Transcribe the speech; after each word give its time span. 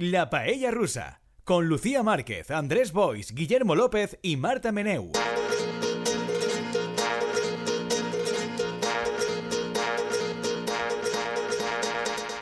La 0.00 0.30
Paella 0.30 0.70
Rusa, 0.70 1.18
con 1.42 1.66
Lucía 1.66 2.04
Márquez, 2.04 2.52
Andrés 2.52 2.92
Bois, 2.92 3.34
Guillermo 3.34 3.74
López 3.74 4.16
y 4.22 4.36
Marta 4.36 4.70
Meneu. 4.70 5.10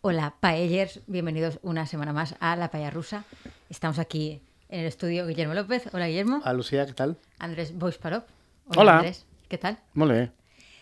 Hola, 0.02 0.34
paellers, 0.38 1.00
bienvenidos 1.06 1.58
una 1.62 1.86
semana 1.86 2.12
más 2.12 2.34
a 2.40 2.56
La 2.56 2.70
Paella 2.70 2.90
Rusa. 2.90 3.24
Estamos 3.70 3.98
aquí 3.98 4.42
en 4.68 4.80
el 4.80 4.86
estudio 4.86 5.26
Guillermo 5.26 5.54
López. 5.54 5.88
Hola, 5.94 6.08
Guillermo. 6.08 6.42
A 6.44 6.52
Lucía, 6.52 6.84
¿qué 6.84 6.92
tal? 6.92 7.16
Andrés 7.38 7.74
Bois 7.74 7.96
Parop. 7.96 8.28
Hola. 8.76 8.98
Andrés. 8.98 9.24
¿Qué 9.48 9.56
tal? 9.56 9.78
Molt 9.94 10.12
bé. 10.12 10.30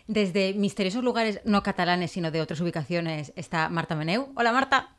Desde 0.09 0.55
misteriosos 0.55 1.05
lugares 1.05 1.41
no 1.45 1.63
catalanes, 1.63 2.11
sino 2.11 2.33
de 2.33 2.41
otras 2.41 2.61
ubicaciones, 2.61 3.33
está 3.37 3.69
Marta 3.69 3.95
Meneu. 3.95 4.33
Hola, 4.35 4.51
Marta. 4.51 4.97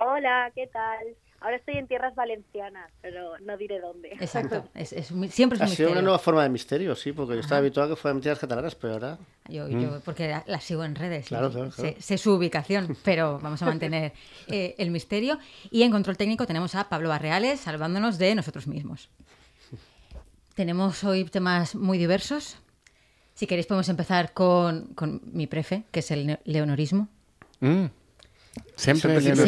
Hola, 0.00 0.50
¿qué 0.54 0.66
tal? 0.66 0.98
Ahora 1.40 1.56
estoy 1.56 1.74
en 1.76 1.86
tierras 1.86 2.14
valencianas, 2.14 2.90
pero 3.02 3.38
no 3.40 3.56
diré 3.58 3.78
dónde. 3.78 4.08
Exacto. 4.18 4.64
Es, 4.74 4.92
es 4.94 5.10
un- 5.10 5.28
siempre 5.28 5.56
es 5.56 5.60
un 5.60 5.64
Ha 5.64 5.68
sido 5.68 5.68
misterio. 5.68 5.92
una 5.92 6.02
nueva 6.02 6.18
forma 6.18 6.42
de 6.42 6.48
misterio, 6.48 6.94
sí, 6.96 7.12
porque 7.12 7.34
yo 7.34 7.40
estaba 7.40 7.58
habituado 7.58 7.92
a 7.92 7.94
que 7.94 8.00
fueran 8.00 8.16
mentiras 8.16 8.38
catalanas, 8.38 8.74
pero 8.74 8.94
ahora... 8.94 9.18
Yo, 9.48 9.68
yo- 9.68 10.00
porque 10.04 10.26
la, 10.28 10.42
la 10.46 10.60
sigo 10.60 10.84
en 10.84 10.94
redes. 10.94 11.26
Claro, 11.26 11.50
claro, 11.50 11.70
sé- 11.70 12.18
su 12.18 12.32
ubicación, 12.32 12.96
pero 13.04 13.38
vamos 13.40 13.60
a 13.62 13.66
mantener 13.66 14.12
eh, 14.48 14.74
el 14.78 14.90
misterio. 14.90 15.38
Y 15.70 15.82
en 15.82 15.90
control 15.90 16.16
técnico 16.16 16.46
tenemos 16.46 16.74
a 16.76 16.88
Pablo 16.88 17.10
Barreales 17.10 17.60
salvándonos 17.60 18.16
de 18.16 18.34
nosotros 18.34 18.66
mismos. 18.66 19.10
Tenemos 20.54 21.04
hoy 21.04 21.24
temas 21.24 21.74
muy 21.74 21.98
diversos. 21.98 22.56
Si 23.34 23.46
queréis 23.46 23.66
podemos 23.66 23.88
empezar 23.90 24.32
con, 24.32 24.94
con 24.94 25.20
mi 25.32 25.46
prefe, 25.46 25.82
que 25.90 26.00
es 26.00 26.10
el 26.10 26.38
leonorismo. 26.44 27.08
Mm. 27.60 27.86
Sí, 28.76 28.92
sí. 28.94 29.00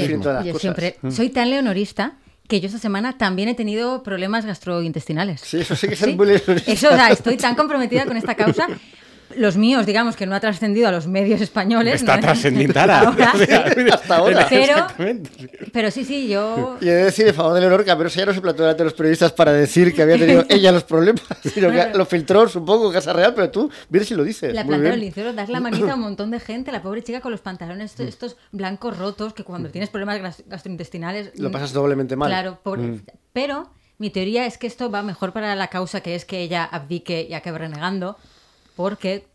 sí. 0.06 0.18
todas 0.22 0.36
las 0.36 0.44
yo 0.44 0.52
cosas. 0.52 0.60
siempre 0.60 0.96
soy 1.10 1.30
tan 1.30 1.50
leonorista 1.50 2.14
que 2.48 2.60
yo 2.60 2.66
esta 2.66 2.78
semana 2.78 3.18
también 3.18 3.48
he 3.48 3.54
tenido 3.54 4.02
problemas 4.02 4.46
gastrointestinales. 4.46 5.40
Sí, 5.40 5.58
eso 5.58 5.74
sí 5.74 5.88
que 5.88 5.94
es 5.94 6.16
muy 6.16 6.26
leonorista. 6.26 6.72
Eso, 6.72 6.88
o 6.88 6.92
sea, 6.92 7.08
estoy 7.08 7.36
tan 7.36 7.54
comprometida 7.54 8.06
con 8.06 8.16
esta 8.16 8.34
causa. 8.34 8.68
Los 9.34 9.56
míos, 9.56 9.84
digamos 9.86 10.14
que 10.14 10.24
no 10.24 10.34
ha 10.36 10.40
trascendido 10.40 10.86
a 10.88 10.92
los 10.92 11.06
medios 11.08 11.40
españoles. 11.40 12.00
Està 12.02 12.14
¿no? 12.16 12.22
transcendint 12.22 12.76
ara. 12.76 13.00
Ahora. 13.00 13.32
O 13.34 13.38
sea, 13.38 13.64
Hasta 13.94 14.16
ahora. 14.16 14.46
Pero, 14.48 14.86
pero 15.72 15.90
sí, 15.90 16.04
sí, 16.04 16.28
yo. 16.28 16.76
Y 16.80 16.88
he 16.88 16.92
de 16.94 17.04
decir 17.04 17.26
en 17.26 17.34
favor 17.34 17.54
de 17.54 17.60
Leonor 17.60 17.84
que 17.84 17.90
a 17.90 17.96
menos 17.96 18.16
ella 18.16 18.26
no 18.26 18.34
se 18.34 18.40
plantó 18.40 18.62
delante 18.62 18.82
de 18.82 18.84
los 18.84 18.94
periodistas 18.94 19.32
para 19.32 19.52
decir 19.52 19.92
que 19.94 20.02
había 20.02 20.16
tenido 20.18 20.44
ella 20.48 20.70
los 20.72 20.84
problemas, 20.84 21.22
sino 21.42 21.70
que 21.70 21.76
Bueno. 21.76 21.98
lo 21.98 22.06
filtró, 22.06 22.48
supongo, 22.48 22.92
Casa 22.92 23.12
Real, 23.12 23.34
pero 23.34 23.50
tú, 23.50 23.70
vienes 23.88 24.10
y 24.10 24.14
lo 24.14 24.22
dices. 24.24 24.54
La 24.54 24.64
planta 24.64 24.90
del 24.90 25.00
liceo, 25.00 25.32
das 25.32 25.48
la 25.48 25.60
manita 25.60 25.92
a 25.92 25.94
un 25.96 26.00
montón 26.02 26.30
de 26.30 26.38
gente, 26.40 26.70
la 26.72 26.80
pobre 26.82 27.02
chica 27.02 27.20
con 27.20 27.32
los 27.32 27.40
pantalones 27.40 27.90
estos, 27.90 28.06
estos 28.06 28.36
blancos 28.52 28.96
rotos, 28.96 29.32
que 29.34 29.42
cuando 29.44 29.70
tienes 29.70 29.90
problemas 29.90 30.20
gastrointestinales. 30.46 31.32
Lo 31.38 31.48
mm, 31.48 31.52
pasas 31.52 31.72
doblemente 31.72 32.16
mal. 32.16 32.28
Claro, 32.28 32.58
pobre- 32.62 33.00
pero 33.32 33.70
mi 33.98 34.10
teoría 34.10 34.46
es 34.46 34.56
que 34.58 34.66
esto 34.66 34.90
va 34.90 35.02
mejor 35.02 35.32
para 35.32 35.54
la 35.56 35.68
causa, 35.68 36.00
que 36.00 36.14
es 36.14 36.24
que 36.24 36.40
ella 36.40 36.64
abdique 36.64 37.26
y 37.28 37.34
acabe 37.34 37.58
renegando, 37.58 38.16
porque 38.76 39.26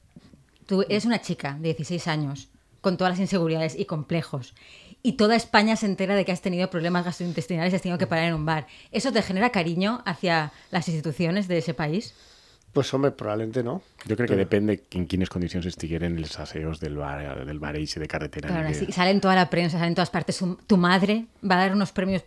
tú 0.66 0.84
eres 0.84 1.06
una 1.06 1.22
chica 1.22 1.58
de 1.60 1.74
16 1.74 2.08
años, 2.08 2.48
con 2.80 2.96
todas 2.96 3.14
las 3.14 3.20
inseguridades 3.20 3.78
y 3.78 3.86
complejos, 3.86 4.54
y 5.04 5.14
toda 5.14 5.36
España 5.36 5.76
se 5.76 5.88
entera 5.88 6.16
de 6.16 6.26
que 6.26 6.32
has 6.32 6.42
tenido 6.42 6.70
problemas 6.70 7.04
gastrointestinales 7.04 7.74
y 7.74 7.76
has 7.76 7.82
tenido 7.82 7.98
que 7.98 8.08
parar 8.08 8.26
en 8.26 8.36
un 8.36 8.46
bar. 8.46 8.68
¿Eso 8.92 9.12
te 9.12 9.22
genera 9.22 9.50
cariño 9.50 10.02
hacia 10.06 10.54
las 10.70 10.88
instituciones 10.88 11.48
de 11.48 11.58
ese 11.58 11.74
país? 11.74 12.14
Pues 12.72 12.94
hombre, 12.94 13.12
probablemente 13.12 13.64
no. 13.64 13.82
Jo 14.08 14.16
crec 14.16 14.30
que 14.32 14.38
depèn 14.40 14.70
en 14.72 15.04
quines 15.12 15.28
condicions 15.28 15.66
estigueren 15.68 16.16
els 16.16 16.38
asseos 16.40 16.80
del 16.80 16.96
bar, 16.96 17.44
del 17.44 17.60
bar 17.60 17.76
eixe 17.76 18.00
de 18.00 18.08
carretera. 18.08 18.48
Claro, 18.48 18.72
que... 18.72 18.94
sale 18.96 19.12
en 19.12 19.20
toda 19.20 19.36
la 19.36 19.50
prensa, 19.50 19.76
sale 19.76 19.92
en 19.92 19.98
todas 20.00 20.10
partes. 20.10 20.40
Tu 20.40 20.78
madre 20.78 21.26
va 21.44 21.60
a 21.60 21.68
dar 21.68 21.76
unos 21.76 21.92
premios 21.92 22.24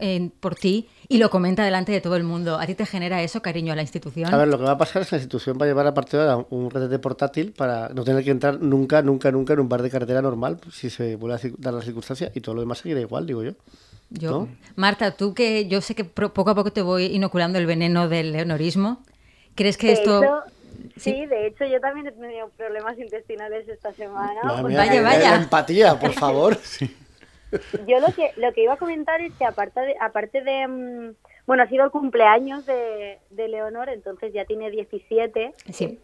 eh, 0.00 0.30
por 0.40 0.54
ti 0.54 0.88
y 1.08 1.18
lo 1.18 1.30
comenta 1.30 1.64
delante 1.64 1.92
de 1.92 2.00
todo 2.00 2.16
el 2.16 2.24
mundo. 2.24 2.58
¿A 2.58 2.66
ti 2.66 2.74
te 2.74 2.84
genera 2.86 3.22
eso, 3.22 3.40
cariño 3.40 3.72
a 3.72 3.76
la 3.76 3.82
institución? 3.82 4.32
A 4.32 4.36
ver, 4.36 4.48
lo 4.48 4.58
que 4.58 4.64
va 4.64 4.72
a 4.72 4.78
pasar 4.78 5.02
es 5.02 5.08
que 5.08 5.16
la 5.16 5.22
institución 5.22 5.58
va 5.60 5.64
a 5.64 5.68
llevar 5.68 5.86
a 5.86 5.94
partir 5.94 6.20
de 6.20 6.28
ahora 6.28 6.46
un 6.50 6.70
retete 6.70 6.98
portátil 6.98 7.52
para 7.52 7.88
no 7.90 8.04
tener 8.04 8.22
que 8.24 8.30
entrar 8.30 8.60
nunca, 8.60 9.02
nunca, 9.02 9.32
nunca 9.32 9.54
en 9.54 9.60
un 9.60 9.68
bar 9.68 9.82
de 9.82 9.90
carretera 9.90 10.20
normal 10.20 10.58
si 10.70 10.90
se 10.90 11.16
vuelve 11.16 11.36
a 11.36 11.52
dar 11.58 11.74
la 11.74 11.82
circunstancia 11.82 12.30
y 12.34 12.40
todo 12.40 12.54
lo 12.54 12.60
demás 12.60 12.78
seguirá 12.78 13.00
igual, 13.00 13.26
digo 13.26 13.42
yo. 13.42 13.52
Yo, 14.10 14.30
¿no? 14.30 14.48
Marta, 14.76 15.12
tú 15.12 15.34
que 15.34 15.66
yo 15.68 15.80
sé 15.80 15.94
que 15.94 16.04
poco 16.04 16.50
a 16.50 16.54
poco 16.54 16.72
te 16.72 16.82
voy 16.82 17.06
inoculando 17.06 17.58
el 17.58 17.66
veneno 17.66 18.08
del 18.08 18.32
leonorismo, 18.32 19.02
¿crees 19.54 19.76
que 19.76 19.88
De 19.88 19.92
esto... 19.94 20.22
hecho, 20.22 20.42
sí, 20.96 21.26
de 21.26 21.46
hecho 21.46 21.66
yo 21.66 21.78
también 21.80 22.06
he 22.06 22.12
tenido 22.12 22.48
problemas 22.56 22.98
intestinales 22.98 23.68
esta 23.68 23.92
semana. 23.92 24.40
O 24.54 24.68
mía, 24.68 24.78
vaya, 24.78 25.02
vaya. 25.02 25.30
La 25.30 25.42
empatía, 25.42 25.98
por 25.98 26.12
favor. 26.12 26.58
Yo 27.86 28.00
lo 28.00 28.12
que 28.14 28.32
lo 28.36 28.52
que 28.52 28.62
iba 28.62 28.74
a 28.74 28.78
comentar 28.78 29.20
es 29.20 29.32
que 29.34 29.44
aparte 29.44 29.80
de, 29.80 29.96
aparte 30.00 30.42
de 30.42 30.68
mm, 30.68 31.14
bueno, 31.46 31.62
ha 31.62 31.68
sido 31.68 31.84
el 31.84 31.90
cumpleaños 31.90 32.66
de, 32.66 33.18
de 33.30 33.48
Leonor, 33.48 33.88
entonces 33.88 34.32
ya 34.32 34.44
tiene 34.44 34.70
17. 34.70 35.54
Sí. 35.70 35.98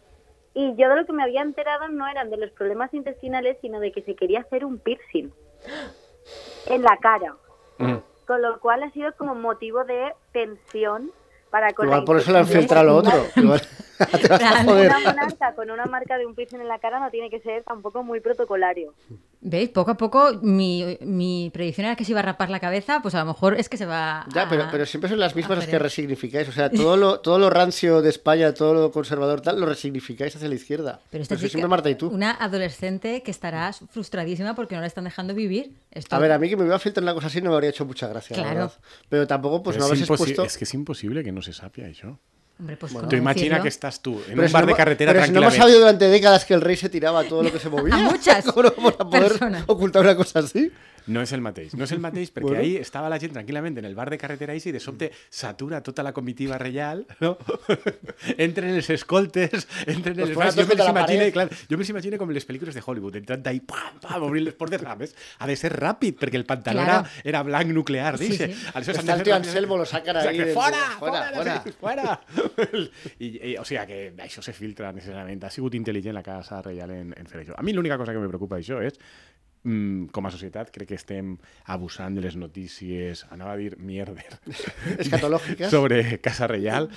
Y 0.55 0.73
yo 0.75 0.89
de 0.89 0.95
lo 0.95 1.05
que 1.05 1.13
me 1.13 1.21
había 1.21 1.41
enterado 1.41 1.87
no 1.89 2.07
eran 2.07 2.29
de 2.29 2.37
los 2.37 2.49
problemas 2.51 2.93
intestinales, 2.93 3.57
sino 3.61 3.79
de 3.79 3.91
que 3.91 4.01
se 4.01 4.15
quería 4.15 4.39
hacer 4.39 4.65
un 4.65 4.79
piercing 4.79 5.31
en 6.67 6.81
la 6.81 6.97
cara. 6.97 7.35
Mm. 7.77 7.97
Con 8.25 8.41
lo 8.41 8.59
cual 8.59 8.83
ha 8.83 8.89
sido 8.91 9.13
como 9.17 9.35
motivo 9.35 9.83
de 9.83 10.13
tensión 10.31 11.11
para 11.51 11.73
con 11.73 11.85
Igual 11.85 11.99
la 11.99 12.05
por 12.05 12.17
eso 12.17 12.31
le 12.31 12.39
han 12.39 12.47
filtrado 12.47 12.85
lo 12.85 12.95
otro. 12.95 13.13
Igual 13.35 13.61
te 14.21 14.27
vas 14.27 14.33
a 14.33 14.37
Claro. 14.37 14.63
joder. 14.65 14.87
Una 14.87 14.99
monarca 14.99 15.53
con 15.55 15.69
una 15.69 15.85
marca 15.85 16.17
de 16.17 16.25
un 16.25 16.35
piercing 16.35 16.59
en 16.61 16.67
la 16.67 16.79
cara 16.79 16.99
no 16.99 17.11
tiene 17.11 17.29
que 17.29 17.39
ser 17.41 17.63
tampoco 17.63 18.03
muy 18.03 18.19
protocolario. 18.19 18.93
¿Veis? 19.47 19.69
Poco 19.69 19.91
a 19.91 19.95
poco 19.95 20.39
mi, 20.41 20.97
mi 21.01 21.51
predicción 21.53 21.85
era 21.85 21.95
que 21.95 22.03
se 22.03 22.13
iba 22.13 22.19
a 22.19 22.23
rapar 22.23 22.49
la 22.49 22.59
cabeza, 22.59 22.99
pues 23.03 23.13
a 23.13 23.19
lo 23.19 23.25
mejor 23.25 23.53
es 23.59 23.69
que 23.69 23.77
se 23.77 23.85
va 23.85 24.25
Ya, 24.33 24.41
a- 24.43 24.49
pero, 24.49 24.65
pero 24.71 24.87
siempre 24.87 25.07
son 25.07 25.19
las 25.19 25.35
mismas 25.35 25.59
las 25.59 25.67
que 25.67 25.77
resignificáis. 25.77 26.49
O 26.49 26.51
sea, 26.51 26.71
todo 26.71 26.97
lo, 26.97 27.19
todo 27.19 27.37
lo 27.37 27.51
rancio 27.51 28.01
de 28.01 28.09
España, 28.09 28.55
todo 28.55 28.73
lo 28.73 28.91
conservador, 28.91 29.41
tal, 29.41 29.59
lo 29.59 29.67
resignificáis 29.67 30.35
hacia 30.35 30.47
la 30.49 30.55
izquierda. 30.55 30.99
Pero 31.11 31.21
esta 31.21 31.35
Pero 31.35 31.41
chica, 31.41 31.51
siempre 31.51 31.67
Marta 31.69 31.91
y 31.91 31.95
tú. 31.95 32.07
una 32.09 32.31
adolescente 32.31 33.21
que 33.21 33.29
estará 33.29 33.71
frustradísima 33.71 34.55
porque 34.55 34.73
no 34.73 34.81
la 34.81 34.87
están 34.87 35.03
dejando 35.03 35.35
vivir. 35.35 35.73
Esto- 35.91 36.15
A 36.15 36.19
ver, 36.19 36.31
a 36.31 36.39
mí 36.39 36.49
que 36.49 36.57
me 36.57 36.65
iba 36.65 36.75
a 36.75 36.79
filtrar 36.79 37.03
una 37.03 37.13
cosa 37.13 37.27
así 37.27 37.39
no 37.39 37.51
me 37.51 37.55
habría 37.55 37.69
hecho 37.69 37.85
mucha 37.85 38.07
gracia, 38.07 38.35
la 38.35 38.41
Claro. 38.41 38.59
verdad. 38.61 38.73
Pero 39.09 39.27
tampoco, 39.27 39.61
pues 39.61 39.77
Però 39.77 39.87
no 39.87 39.93
impossi- 39.93 39.99
expuesto... 40.09 40.43
és 40.43 40.57
que 40.57 40.63
és 40.65 40.73
impossible 40.73 41.23
que 41.23 41.31
no 41.31 41.43
se 41.43 41.51
sàpia 41.53 41.85
això. 41.87 42.17
Hombre, 42.57 42.77
pues 42.77 42.93
Tu 42.93 42.99
¿cómo 42.99 43.15
imagina 43.17 43.61
que 43.61 43.67
estàs 43.67 43.99
tu 44.01 44.13
en 44.13 44.23
Pero 44.29 44.41
un 44.43 44.47
si 44.47 44.53
bar 44.53 44.63
no 44.63 44.67
de 44.71 44.75
carretera 44.75 45.11
pero 45.11 45.25
si 45.25 45.31
no 45.31 45.41
hemos 45.41 45.55
sabido 45.55 45.79
durante 45.79 46.07
décadas 46.07 46.45
que 46.45 46.53
el 46.53 46.61
rey 46.61 46.77
se 46.77 46.87
tiraba 46.87 47.23
todo 47.25 47.43
lo 47.43 47.51
que 47.51 47.59
se 47.59 47.67
movía. 47.75 47.95
A 47.95 47.97
muchas 47.97 48.45
¿Cómo 48.53 48.63
no 48.63 48.71
vamos 48.77 48.93
a 48.97 49.09
poder 49.09 49.27
personas. 49.27 49.63
ocultar 49.67 50.01
una 50.03 50.15
cosa 50.15 50.39
así? 50.39 50.71
No 51.07 51.21
és 51.21 51.31
el 51.33 51.41
mateix. 51.41 51.73
No 51.77 51.83
és 51.85 51.91
el 51.91 51.99
mateix 51.99 52.31
perquè 52.33 52.47
Bueno. 52.49 52.61
ahí 52.63 52.75
estava 52.77 53.09
la 53.09 53.19
gent 53.19 53.33
tranquil·lament 53.33 53.77
en 53.77 53.85
el 53.85 53.93
bar 53.95 54.09
de 54.09 54.17
carretera 54.17 54.53
eixe 54.53 54.69
i 54.69 54.71
de 54.71 54.79
sobte 54.79 55.11
s'atura 55.29 55.81
tota 55.83 56.01
la 56.03 56.13
comitiva 56.13 56.57
reial, 56.57 57.05
no? 57.19 57.37
entren 58.37 58.73
els 58.75 58.89
escoltes, 58.89 59.67
entren 59.85 60.17
Los 60.17 60.29
els 60.29 60.37
bars. 60.37 60.55
Jo 60.55 60.65
me 60.65 60.73
imagino, 60.89 61.31
clar, 61.31 61.49
jo 61.69 61.77
me 61.77 61.85
imagino 61.85 62.17
com 62.17 62.29
les 62.33 62.47
pel·lícules 62.47 62.73
de 62.73 62.81
Hollywood, 62.85 63.15
entrant 63.21 63.43
d'ahí, 63.45 63.59
pam, 63.61 63.99
pam, 64.01 64.23
obrint 64.23 64.45
les 64.45 64.55
portes, 64.57 64.81
a 64.85 64.95
més, 64.95 65.15
ha 65.39 65.47
de 65.47 65.55
ser 65.55 65.71
ràpid, 65.75 66.17
perquè 66.19 66.35
el 66.41 66.45
pantaló 66.45 66.81
Claro. 66.85 67.07
era, 67.07 67.21
era 67.23 67.43
blanc 67.43 67.71
nuclear, 67.73 68.17
Sí, 68.17 68.29
dice. 68.29 68.47
sí. 68.53 68.65
Aleshores 68.73 69.05
de 69.05 69.11
el 69.11 69.19
ràpidament- 69.19 69.45
Anselmo, 69.45 69.77
lo 69.77 69.85
sacan 69.85 70.17
O 70.17 70.21
sea, 70.21 70.31
ahí 70.31 70.37
del- 70.37 70.53
fora, 70.53 70.77
fuera, 70.99 71.31
fora, 71.33 71.63
fuera. 71.79 72.21
fora. 72.25 72.89
I, 73.19 73.51
i, 73.51 73.57
o 73.57 73.65
sigui 73.65 73.85
que 73.87 74.13
això 74.25 74.41
se 74.41 74.53
filtra 74.53 74.91
necessàriament. 74.93 75.43
Ha 75.43 75.49
sigut 75.53 75.73
intel·ligent 75.75 76.13
la 76.13 76.23
Casa 76.23 76.61
Reial 76.61 76.91
en, 76.91 77.13
en 77.17 77.27
fer 77.27 77.43
això. 77.45 77.53
A 77.57 77.63
mi 77.63 77.73
l'única 77.73 77.97
cosa 77.97 78.13
que 78.13 78.19
me 78.19 78.27
preocupa 78.27 78.57
d'això 78.57 78.81
és 78.85 78.97
mm, 79.65 80.07
com 80.15 80.25
a 80.25 80.31
societat 80.31 80.71
crec 80.71 80.93
que 80.93 80.95
estem 81.01 81.35
abusant 81.73 82.15
de 82.15 82.21
les 82.23 82.37
notícies, 82.39 83.25
anava 83.33 83.57
a 83.57 83.59
dir 83.59 83.75
mierder, 83.77 84.25
Escatológicas. 84.99 85.69
sobre 85.71 86.19
Casa 86.21 86.47
Reial, 86.47 86.89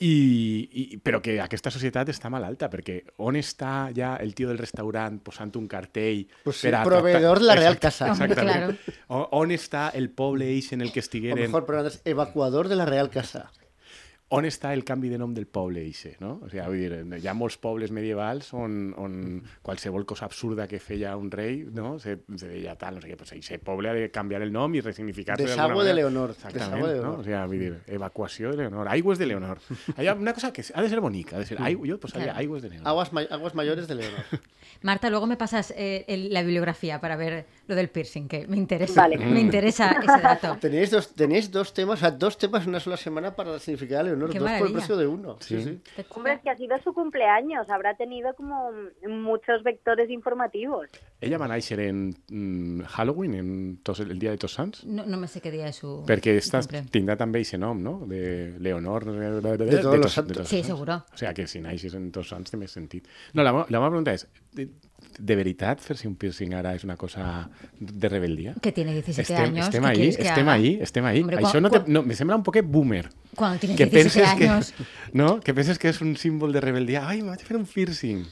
i, 0.00 0.68
i, 0.78 0.82
però 1.02 1.18
que 1.18 1.40
aquesta 1.42 1.72
societat 1.74 2.06
està 2.12 2.30
malalta, 2.30 2.68
perquè 2.70 3.00
on 3.26 3.34
està 3.34 3.88
ja 3.96 4.12
el 4.22 4.30
tio 4.38 4.46
del 4.46 4.60
restaurant 4.60 5.16
posant 5.26 5.50
un 5.58 5.66
cartell 5.66 6.20
Pues 6.44 6.60
sí, 6.60 6.68
per 6.68 6.76
a 6.78 6.84
proveedor 6.86 7.40
de 7.42 7.48
la 7.48 7.56
Real 7.58 7.80
Casa. 7.82 8.12
Exactament. 8.12 8.76
O- 9.08 9.24
On 9.40 9.50
està 9.50 9.88
el 9.98 10.10
poble 10.14 10.46
eix 10.54 10.70
en 10.76 10.82
el 10.86 10.92
que 10.94 11.00
O 11.00 11.02
estigueren... 11.02 11.42
mejor, 11.50 11.66
pero 11.66 11.80
antes, 11.80 12.00
evacuador 12.04 12.68
de 12.68 12.76
la 12.78 12.86
Real 12.86 13.10
Casa. 13.10 13.48
On 14.30 14.44
està 14.44 14.74
el 14.76 14.82
canvi 14.84 15.08
de 15.08 15.16
nom 15.16 15.32
del 15.32 15.46
poble 15.48 15.80
eixe, 15.80 16.10
no? 16.20 16.34
O 16.44 16.50
sigui, 16.52 16.60
vull 16.66 16.80
dir, 16.82 17.20
hi 17.22 17.28
ha 17.30 17.32
molts 17.32 17.56
pobles 17.56 17.88
medievals 17.96 18.50
on, 18.52 18.90
on 19.00 19.14
qualsevol 19.64 20.04
cosa 20.04 20.26
absurda 20.26 20.66
que 20.68 20.76
feia 20.84 21.14
un 21.16 21.30
rei, 21.32 21.62
no? 21.72 21.94
Se, 21.98 22.18
se 22.36 22.48
deia 22.50 22.74
tal, 22.76 22.96
no 22.98 23.00
sé 23.00 23.08
què, 23.08 23.16
pues 23.16 23.32
eixe 23.32 23.56
poble 23.58 23.88
ha 23.88 23.94
de 23.96 24.10
canviar 24.12 24.42
el 24.44 24.52
nom 24.52 24.74
i 24.76 24.82
resignificar-se 24.84 25.46
d'alguna 25.48 25.64
de 25.72 25.78
manera. 25.78 25.94
Leonor, 26.02 26.34
Exactament, 26.36 26.74
de 26.74 26.80
no? 26.82 26.92
Leonor. 26.92 27.20
O 27.20 27.24
sigui, 27.24 27.40
vull 27.54 27.62
dir, 27.64 27.72
evacuació 27.96 28.50
de 28.52 28.58
Leonor, 28.66 28.90
aigües 28.92 29.18
de 29.18 29.30
Leonor. 29.32 29.62
Hi 29.96 30.06
ha 30.12 30.14
una 30.14 30.34
cosa 30.36 30.52
que 30.52 30.64
ha 30.74 30.82
de 30.82 30.88
ser 30.92 31.00
bonica, 31.00 31.36
ha 31.36 31.40
de 31.40 31.46
ser, 31.46 31.62
aigua, 31.62 31.88
jo 31.88 31.98
posaria 31.98 32.26
Claro. 32.28 32.38
aigües 32.44 32.62
de 32.62 32.68
Leonor. 32.74 32.88
Aguas, 32.92 33.12
ma- 33.14 33.24
aguas 33.30 33.54
mayores 33.54 33.88
de 33.88 33.94
Leonor. 33.94 34.24
Marta, 34.82 35.08
luego 35.08 35.26
me 35.26 35.38
pasas 35.38 35.72
eh, 35.74 36.04
el- 36.06 36.32
la 36.34 36.42
bibliografía 36.42 37.00
para 37.00 37.16
ver 37.16 37.46
lo 37.68 37.74
del 37.76 37.88
piercing, 37.90 38.26
que 38.28 38.46
me 38.48 38.56
interesa. 38.56 39.02
Vale. 39.02 39.18
Me 39.18 39.40
interesa 39.40 39.92
ese 39.92 40.20
dato. 40.22 40.56
Teníais 40.60 40.90
dos, 40.90 41.14
teníais 41.14 41.50
dos 41.52 41.72
temas, 41.72 41.98
o 41.98 42.00
sea, 42.00 42.10
dos 42.10 42.36
temas 42.38 42.64
en 42.64 42.70
una 42.70 42.80
sola 42.80 42.96
semana 42.96 43.36
para 43.36 43.58
significar 43.60 44.00
a 44.00 44.02
Leonor. 44.04 44.30
Leonor, 44.30 44.32
Qué 44.32 44.38
dos 44.38 44.58
por 44.58 44.66
el 44.68 44.72
precio 44.72 44.96
de 44.96 45.06
uno. 45.06 45.36
Sí, 45.40 45.62
Sí. 45.62 45.64
sí. 45.64 45.80
Esta 45.96 46.14
Hombre, 46.16 46.32
es 46.34 46.40
que 46.40 46.50
ha 46.50 46.56
sido 46.56 46.76
su 46.82 46.92
cumpleaños, 46.94 47.68
habrá 47.70 47.94
tenido 47.96 48.34
como 48.34 48.70
muchos 49.08 49.62
vectores 49.62 50.10
informativos. 50.10 50.88
Ella 51.20 51.36
va 51.38 51.44
a 51.46 51.48
néixer 51.48 51.80
en 51.80 52.14
mm, 52.30 52.82
Halloween, 52.84 53.34
en 53.34 53.76
tos, 53.82 54.00
el 54.00 54.18
dia 54.18 54.30
de 54.30 54.38
Tots 54.38 54.54
Sants? 54.54 54.84
No, 54.84 55.04
no 55.04 55.16
me 55.18 55.28
sé 55.28 55.40
qué 55.40 55.50
día 55.50 55.68
es 55.68 55.76
su. 55.76 56.04
Perquè 56.06 56.38
cumple. 56.50 56.84
tindrà 56.90 57.16
també 57.18 57.40
aquest 57.42 57.60
nom, 57.60 57.82
no? 57.82 58.06
De 58.06 58.54
Leonor... 58.58 59.04
De, 59.04 59.40
de, 59.42 59.56
De 59.66 59.78
todos 59.82 59.98
los 59.98 60.06
Tots- 60.06 60.14
santos. 60.14 60.36
Tots 60.38 60.48
Sí, 60.48 60.62
seguro. 60.62 61.04
O 61.12 61.16
sea, 61.18 61.34
que 61.34 61.46
si 61.46 61.60
naixes 61.60 61.92
en 61.94 62.10
Tots 62.12 62.28
Sants 62.32 62.50
té 62.50 62.56
més 62.56 62.70
sentit. 62.72 63.06
No, 63.34 63.42
la, 63.42 63.52
la 63.52 63.66
meva 63.78 63.90
pregunta 63.90 64.14
és, 64.14 64.24
de, 65.18 65.34
veritat 65.36 65.80
fer-se 65.80 66.06
un 66.08 66.14
piercing 66.16 66.54
ara 66.54 66.74
és 66.74 66.84
una 66.84 66.96
cosa 66.96 67.48
de 67.78 68.08
rebeldia? 68.08 68.54
Que 68.62 68.72
tiene 68.72 68.92
17 68.92 69.22
estem, 69.22 69.44
años. 69.54 69.66
Estem 69.66 69.82
¿qué 69.82 69.88
ahí, 69.88 69.98
que 70.16 70.22
estem 70.22 70.48
haga? 70.48 70.52
ahí, 70.52 70.78
estem 70.80 71.04
ahí. 71.04 71.20
Hombre, 71.20 71.36
Això 71.38 71.52
cuan- 71.52 71.62
no, 71.62 71.70
te, 71.70 71.82
no, 71.90 72.02
me 72.02 72.14
sembla 72.14 72.36
un 72.36 72.42
poquet 72.42 72.64
boomer. 72.66 73.08
Cuando 73.34 73.58
tienes 73.58 73.76
que 73.76 73.86
17 73.86 74.02
penses 74.02 74.28
años. 74.28 74.72
que, 74.72 74.84
no? 75.18 75.40
que 75.40 75.54
penses 75.54 75.78
que 75.78 75.88
és 75.88 76.00
un 76.00 76.16
símbol 76.16 76.52
de 76.52 76.60
rebeldia. 76.60 77.08
Ai, 77.08 77.22
me 77.22 77.30
vaig 77.30 77.42
a 77.42 77.44
fer 77.46 77.56
un 77.56 77.66
piercing. 77.66 78.24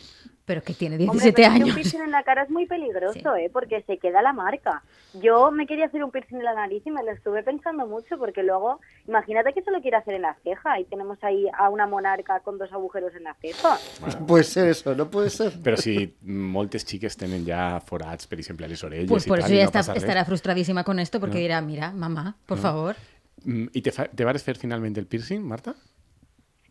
Pero 0.46 0.62
que 0.62 0.74
tiene 0.74 0.94
Hombre, 0.94 1.32
17 1.32 1.34
pero 1.34 1.48
es 1.48 1.50
que 1.50 1.54
años. 1.56 1.68
un 1.70 1.74
piercing 1.74 2.00
en 2.02 2.10
la 2.12 2.22
cara 2.22 2.42
es 2.44 2.50
muy 2.50 2.66
peligroso, 2.66 3.34
¿eh? 3.34 3.50
Porque 3.52 3.82
se 3.82 3.98
queda 3.98 4.22
la 4.22 4.32
marca. 4.32 4.82
Yo 5.14 5.50
me 5.50 5.66
quería 5.66 5.86
hacer 5.86 6.04
un 6.04 6.10
piercing 6.10 6.36
en 6.36 6.44
la 6.44 6.54
nariz 6.54 6.82
y 6.84 6.90
me 6.90 7.02
lo 7.02 7.10
estuve 7.10 7.42
pensando 7.42 7.86
mucho 7.86 8.18
porque 8.18 8.42
luego, 8.42 8.80
imagínate 9.08 9.54
que 9.54 9.62
se 9.62 9.70
lo 9.70 9.80
quiere 9.80 9.96
hacer 9.96 10.14
en 10.14 10.22
la 10.22 10.34
ceja 10.44 10.78
y 10.78 10.84
tenemos 10.84 11.16
ahí 11.22 11.46
a 11.56 11.70
una 11.70 11.86
monarca 11.86 12.40
con 12.40 12.58
dos 12.58 12.70
agujeros 12.72 13.14
en 13.14 13.24
la 13.24 13.34
ceja. 13.40 13.78
Puede 14.26 14.44
ser 14.44 14.68
eso, 14.68 14.94
no 14.94 15.08
puede 15.10 15.30
ser. 15.30 15.54
Però 15.62 15.76
si 15.80 16.14
moltes 16.22 16.84
xiques 16.84 17.16
tenen 17.16 17.46
ja 17.46 17.80
forats, 17.80 18.26
per 18.26 18.38
exemple, 18.42 18.66
a 18.66 18.68
les 18.68 18.82
orelles 18.84 19.08
Pues 19.08 19.24
i 19.24 19.28
por 19.30 19.38
tal, 19.40 19.46
eso 19.48 19.54
i 19.54 19.58
ya 19.58 19.64
no 19.64 19.70
está- 19.70 19.78
passa 19.80 19.94
res. 19.94 20.02
estará 20.02 20.24
frustradísima 20.26 20.84
con 20.84 20.98
esto 20.98 21.18
porque 21.18 21.38
dirá, 21.38 21.62
mira, 21.62 21.92
mamá, 21.92 22.36
por 22.44 22.58
favor. 22.58 22.96
Mm, 23.44 23.68
I 23.72 23.80
te, 23.82 23.92
fa, 23.92 24.04
te 24.08 24.24
vas 24.24 24.42
fer 24.42 24.56
finalment 24.58 24.98
el 24.98 25.06
piercing, 25.06 25.40
Marta? 25.46 25.74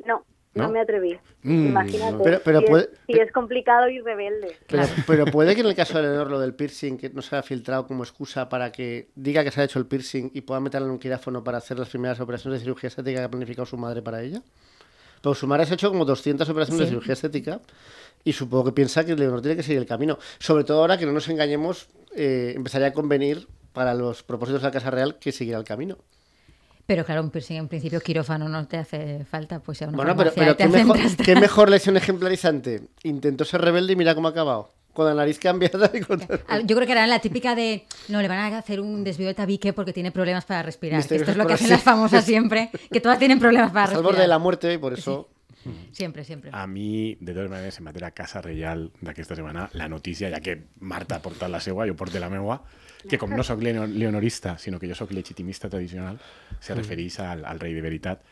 No, 0.05 0.23
no, 0.55 0.63
¿No? 0.63 0.71
me 0.71 0.79
atreví. 0.79 1.17
Mm, 1.43 1.67
Imagínate. 1.67 2.23
Pero- 2.23 2.41
pero 2.43 2.59
si, 2.61 2.65
puede- 2.65 2.83
es, 2.85 2.89
si 3.07 3.19
es 3.19 3.31
complicado 3.31 3.87
y 3.89 3.99
rebelde. 3.99 4.55
Pero, 4.67 4.83
Claro. 4.83 5.03
pero 5.05 5.25
puede 5.25 5.53
que 5.53 5.61
en 5.61 5.67
el 5.67 5.75
caso 5.75 5.97
de 5.97 6.03
Leonor 6.03 6.31
lo 6.31 6.39
del 6.39 6.53
piercing, 6.55 6.97
que 6.97 7.09
no 7.09 7.21
se 7.21 7.35
haya 7.35 7.43
filtrado 7.43 7.85
como 7.85 8.03
excusa 8.03 8.49
para 8.49 8.71
que 8.71 9.09
diga 9.15 9.43
que 9.43 9.51
se 9.51 9.61
ha 9.61 9.63
hecho 9.65 9.77
el 9.79 9.85
piercing 9.85 10.31
y 10.33 10.41
pueda 10.41 10.59
meterla 10.61 10.87
en 10.87 10.93
un 10.93 10.99
quirófano 10.99 11.43
para 11.43 11.57
hacer 11.59 11.77
las 11.77 11.89
primeras 11.89 12.19
operaciones 12.19 12.59
de 12.59 12.63
cirugía 12.63 12.87
estética 12.87 13.19
que 13.19 13.25
ha 13.25 13.29
planificado 13.29 13.65
su 13.65 13.77
madre 13.77 14.01
para 14.01 14.21
ella. 14.23 14.41
Pero 15.21 15.35
su 15.35 15.45
madre 15.47 15.65
se 15.65 15.73
ha 15.73 15.75
hecho 15.75 15.89
como 15.89 16.05
200 16.05 16.47
operaciones 16.49 16.81
de 16.81 16.87
cirugía 16.87 17.13
estética 17.13 17.59
y 18.23 18.31
supongo 18.33 18.65
que 18.65 18.71
piensa 18.71 19.05
que 19.05 19.15
Leonor 19.15 19.41
tiene 19.41 19.57
que 19.57 19.63
seguir 19.63 19.79
el 19.79 19.85
camino. 19.87 20.17
Sobre 20.39 20.63
todo 20.63 20.79
ahora 20.81 20.97
que 20.97 21.05
no 21.05 21.11
nos 21.11 21.27
engañemos, 21.29 21.87
eh, 22.15 22.53
empezaría 22.55 22.87
a 22.87 22.93
convenir 22.93 23.47
para 23.73 23.93
los 23.93 24.23
propósitos 24.23 24.61
de 24.61 24.67
la 24.67 24.71
Casa 24.71 24.89
Real 24.89 25.17
que 25.19 25.31
siguiera 25.31 25.59
el 25.59 25.65
camino. 25.65 25.97
Pero 26.85 27.03
claro, 27.03 27.21
un 27.21 27.31
piercing 27.31 27.55
en 27.57 27.67
principio 27.67 27.99
quirófano 27.99 28.47
no 28.47 28.67
te 28.67 28.77
hace 28.77 29.25
falta, 29.25 29.59
pues 29.59 29.81
una 29.81 29.91
Bueno, 29.91 30.15
pero, 30.15 30.31
pero 30.35 30.55
¿qué, 30.55 30.67
mejor. 30.67 30.97
¿qué 31.17 31.35
mejor 31.39 31.69
lesión 31.69 31.97
ejemplarizante? 31.97 32.81
Intentó 33.03 33.43
ser 33.43 33.61
rebelde 33.61 33.93
y 33.93 33.95
mira 33.95 34.13
cómo 34.13 34.27
ha 34.27 34.31
acabado. 34.31 34.71
Con 34.93 35.05
la 35.07 35.13
nariz 35.13 35.39
cambiada 35.39 35.91
y 35.93 35.99
con... 35.99 36.21
Ah, 36.47 36.59
Yo 36.63 36.73
creo 36.75 36.85
que 36.85 36.93
era 36.93 37.05
la 37.05 37.19
típica 37.19 37.53
de, 37.53 37.85
no, 38.07 38.21
le 38.21 38.29
van 38.29 38.53
a 38.53 38.57
hacer 38.57 38.79
un 38.79 39.03
desvío 39.03 39.27
de 39.27 39.33
tabique 39.33 39.73
porque 39.73 39.91
tiene 39.91 40.11
problemas 40.11 40.45
para 40.45 40.63
respirar. 40.63 41.05
que 41.05 41.15
esto 41.15 41.31
es 41.31 41.35
lo 41.37 41.45
que 41.45 41.53
hacen 41.53 41.69
las 41.69 41.83
famosas 41.83 42.23
siempre, 42.31 42.69
que 42.89 43.01
todas 43.01 43.19
tienen 43.19 43.37
problemas 43.39 43.71
para 43.71 43.81
al 43.81 43.87
respirar. 43.89 44.03
borde 44.03 44.21
de 44.21 44.27
la 44.29 44.39
muerte 44.39 44.73
y 44.73 44.77
por 44.77 44.93
eso... 44.93 45.27
Siempre, 45.91 46.23
siempre. 46.23 46.51
A 46.53 46.67
mi, 46.67 47.17
de 47.19 47.33
totes 47.33 47.49
maneres, 47.49 47.77
en 47.79 47.85
matèria 47.85 48.11
Casa 48.13 48.39
Reial 48.39 48.91
d'aquesta 49.01 49.33
setmana, 49.35 49.63
la 49.73 49.89
notícia, 49.89 50.29
ja 50.29 50.37
que 50.39 50.53
Marta 50.79 51.17
ha 51.17 51.23
portat 51.23 51.49
la 51.49 51.57
seua, 51.59 51.87
jo 51.89 51.95
porto 51.97 52.19
la 52.21 52.29
meua, 52.29 52.59
que 53.09 53.17
com 53.21 53.29
no 53.35 53.43
sóc 53.47 53.61
leonor- 53.61 53.89
leonorista, 53.89 54.57
sinó 54.57 54.79
que 54.79 54.87
jo 54.89 54.95
sóc 54.95 55.11
legitimista 55.11 55.69
tradicional, 55.69 56.19
se 56.59 56.75
refereix 56.75 57.19
al, 57.19 57.45
al 57.45 57.59
rei 57.59 57.73
de 57.73 57.81
veritat. 57.81 58.23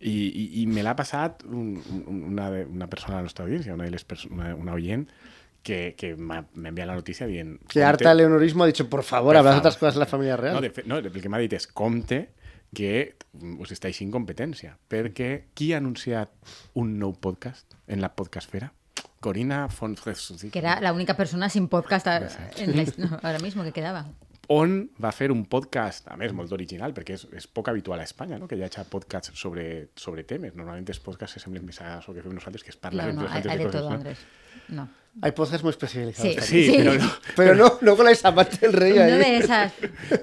I, 0.00 0.12
i, 0.28 0.44
i 0.62 0.66
me 0.68 0.82
l'ha 0.84 0.92
passat 0.94 1.44
un, 1.48 1.78
un, 2.06 2.24
una, 2.32 2.50
de- 2.52 2.66
una 2.66 2.88
persona 2.92 3.16
de 3.16 3.22
la 3.22 3.28
nostra 3.30 3.44
audiència, 3.46 3.74
una, 3.74 3.84
de 3.88 3.90
les 3.94 4.06
una, 4.30 4.54
una 4.54 4.74
oient, 4.74 5.06
que, 5.62 5.94
que 5.96 6.16
m'ha 6.18 6.40
enviat 6.58 6.88
la 6.90 6.96
notícia 6.98 7.26
dient... 7.30 7.56
Que 7.70 7.84
harta 7.86 8.10
el 8.12 8.18
leonorismo 8.18 8.64
ha 8.64 8.66
dicho, 8.66 8.88
por 8.90 9.04
favor, 9.04 9.36
hablas 9.36 9.58
otras 9.58 9.76
cosas 9.76 9.94
de 9.94 10.00
la 10.00 10.06
familia 10.06 10.36
real. 10.36 10.54
No, 10.56 10.60
de 10.60 10.72
no, 10.86 10.98
el 10.98 11.12
que 11.22 11.28
m'ha 11.30 11.38
dit 11.38 11.52
és 11.54 11.68
compte 11.70 12.24
que 12.74 13.14
us 13.62 13.70
està 13.70 13.88
així 13.90 14.02
incompetència, 14.04 14.74
perquè 14.90 15.44
qui 15.54 15.70
ha 15.72 15.78
anunciat 15.78 16.32
un 16.74 16.96
nou 16.98 17.12
podcast 17.14 17.76
en 17.86 18.00
la 18.02 18.10
podcastfera? 18.16 18.72
Corina 19.22 19.68
Fonfres, 19.70 20.26
Que 20.52 20.58
era 20.58 20.80
la 20.82 20.92
única 20.92 21.14
persona 21.16 21.48
sin 21.48 21.68
podcast 21.68 22.06
a- 22.10 22.28
en 22.58 22.76
la 22.76 22.84
no, 22.98 23.18
ahora 23.22 23.38
mismo 23.38 23.62
que 23.62 23.72
quedaba. 23.72 24.04
on 24.52 24.90
va 25.02 25.12
fer 25.14 25.30
un 25.32 25.44
podcast, 25.46 26.08
a 26.10 26.16
més, 26.20 26.32
molt 26.36 26.50
original, 26.52 26.92
perquè 26.92 27.14
és, 27.14 27.22
és 27.38 27.46
poc 27.46 27.68
habitual 27.70 28.00
a 28.02 28.04
Espanya, 28.04 28.36
no? 28.42 28.48
que 28.50 28.56
hi 28.58 28.64
hagi 28.66 28.82
podcasts 28.90 29.30
sobre, 29.38 29.90
sobre 29.96 30.24
temes. 30.28 30.52
Normalment 30.58 30.90
els 30.92 30.98
podcasts 31.00 31.38
se 31.38 31.40
semblen 31.44 31.64
més 31.64 31.78
a 31.80 31.94
això 32.00 32.12
que 32.12 32.20
fem 32.26 32.34
nosaltres, 32.34 32.64
que 32.66 32.74
és 32.74 32.76
parlar 32.76 33.06
No, 33.14 33.22
no, 33.22 33.28
entre 33.30 33.52
hay, 33.52 33.56
hay 33.56 33.58
de 33.62 33.70
coses, 33.70 33.80
todo, 33.80 33.90
no? 33.90 33.96
Andrés. 33.96 34.18
No. 34.68 34.88
Hay 35.20 35.32
podcasts 35.32 35.62
muy 35.62 35.70
especializados. 35.70 36.34
Sí. 36.44 36.64
Sí, 36.64 36.72
Sí. 36.72 36.78
Però, 36.78 36.94
no, 36.98 37.10
Pero 37.36 37.54
no, 37.54 37.78
no 37.82 37.96
con 37.96 38.08
esa 38.08 38.34
parte 38.34 38.56
del 38.62 38.72
rey 38.72 38.96
ahí. 38.96 39.18
de 39.18 39.36
esas. 39.38 39.72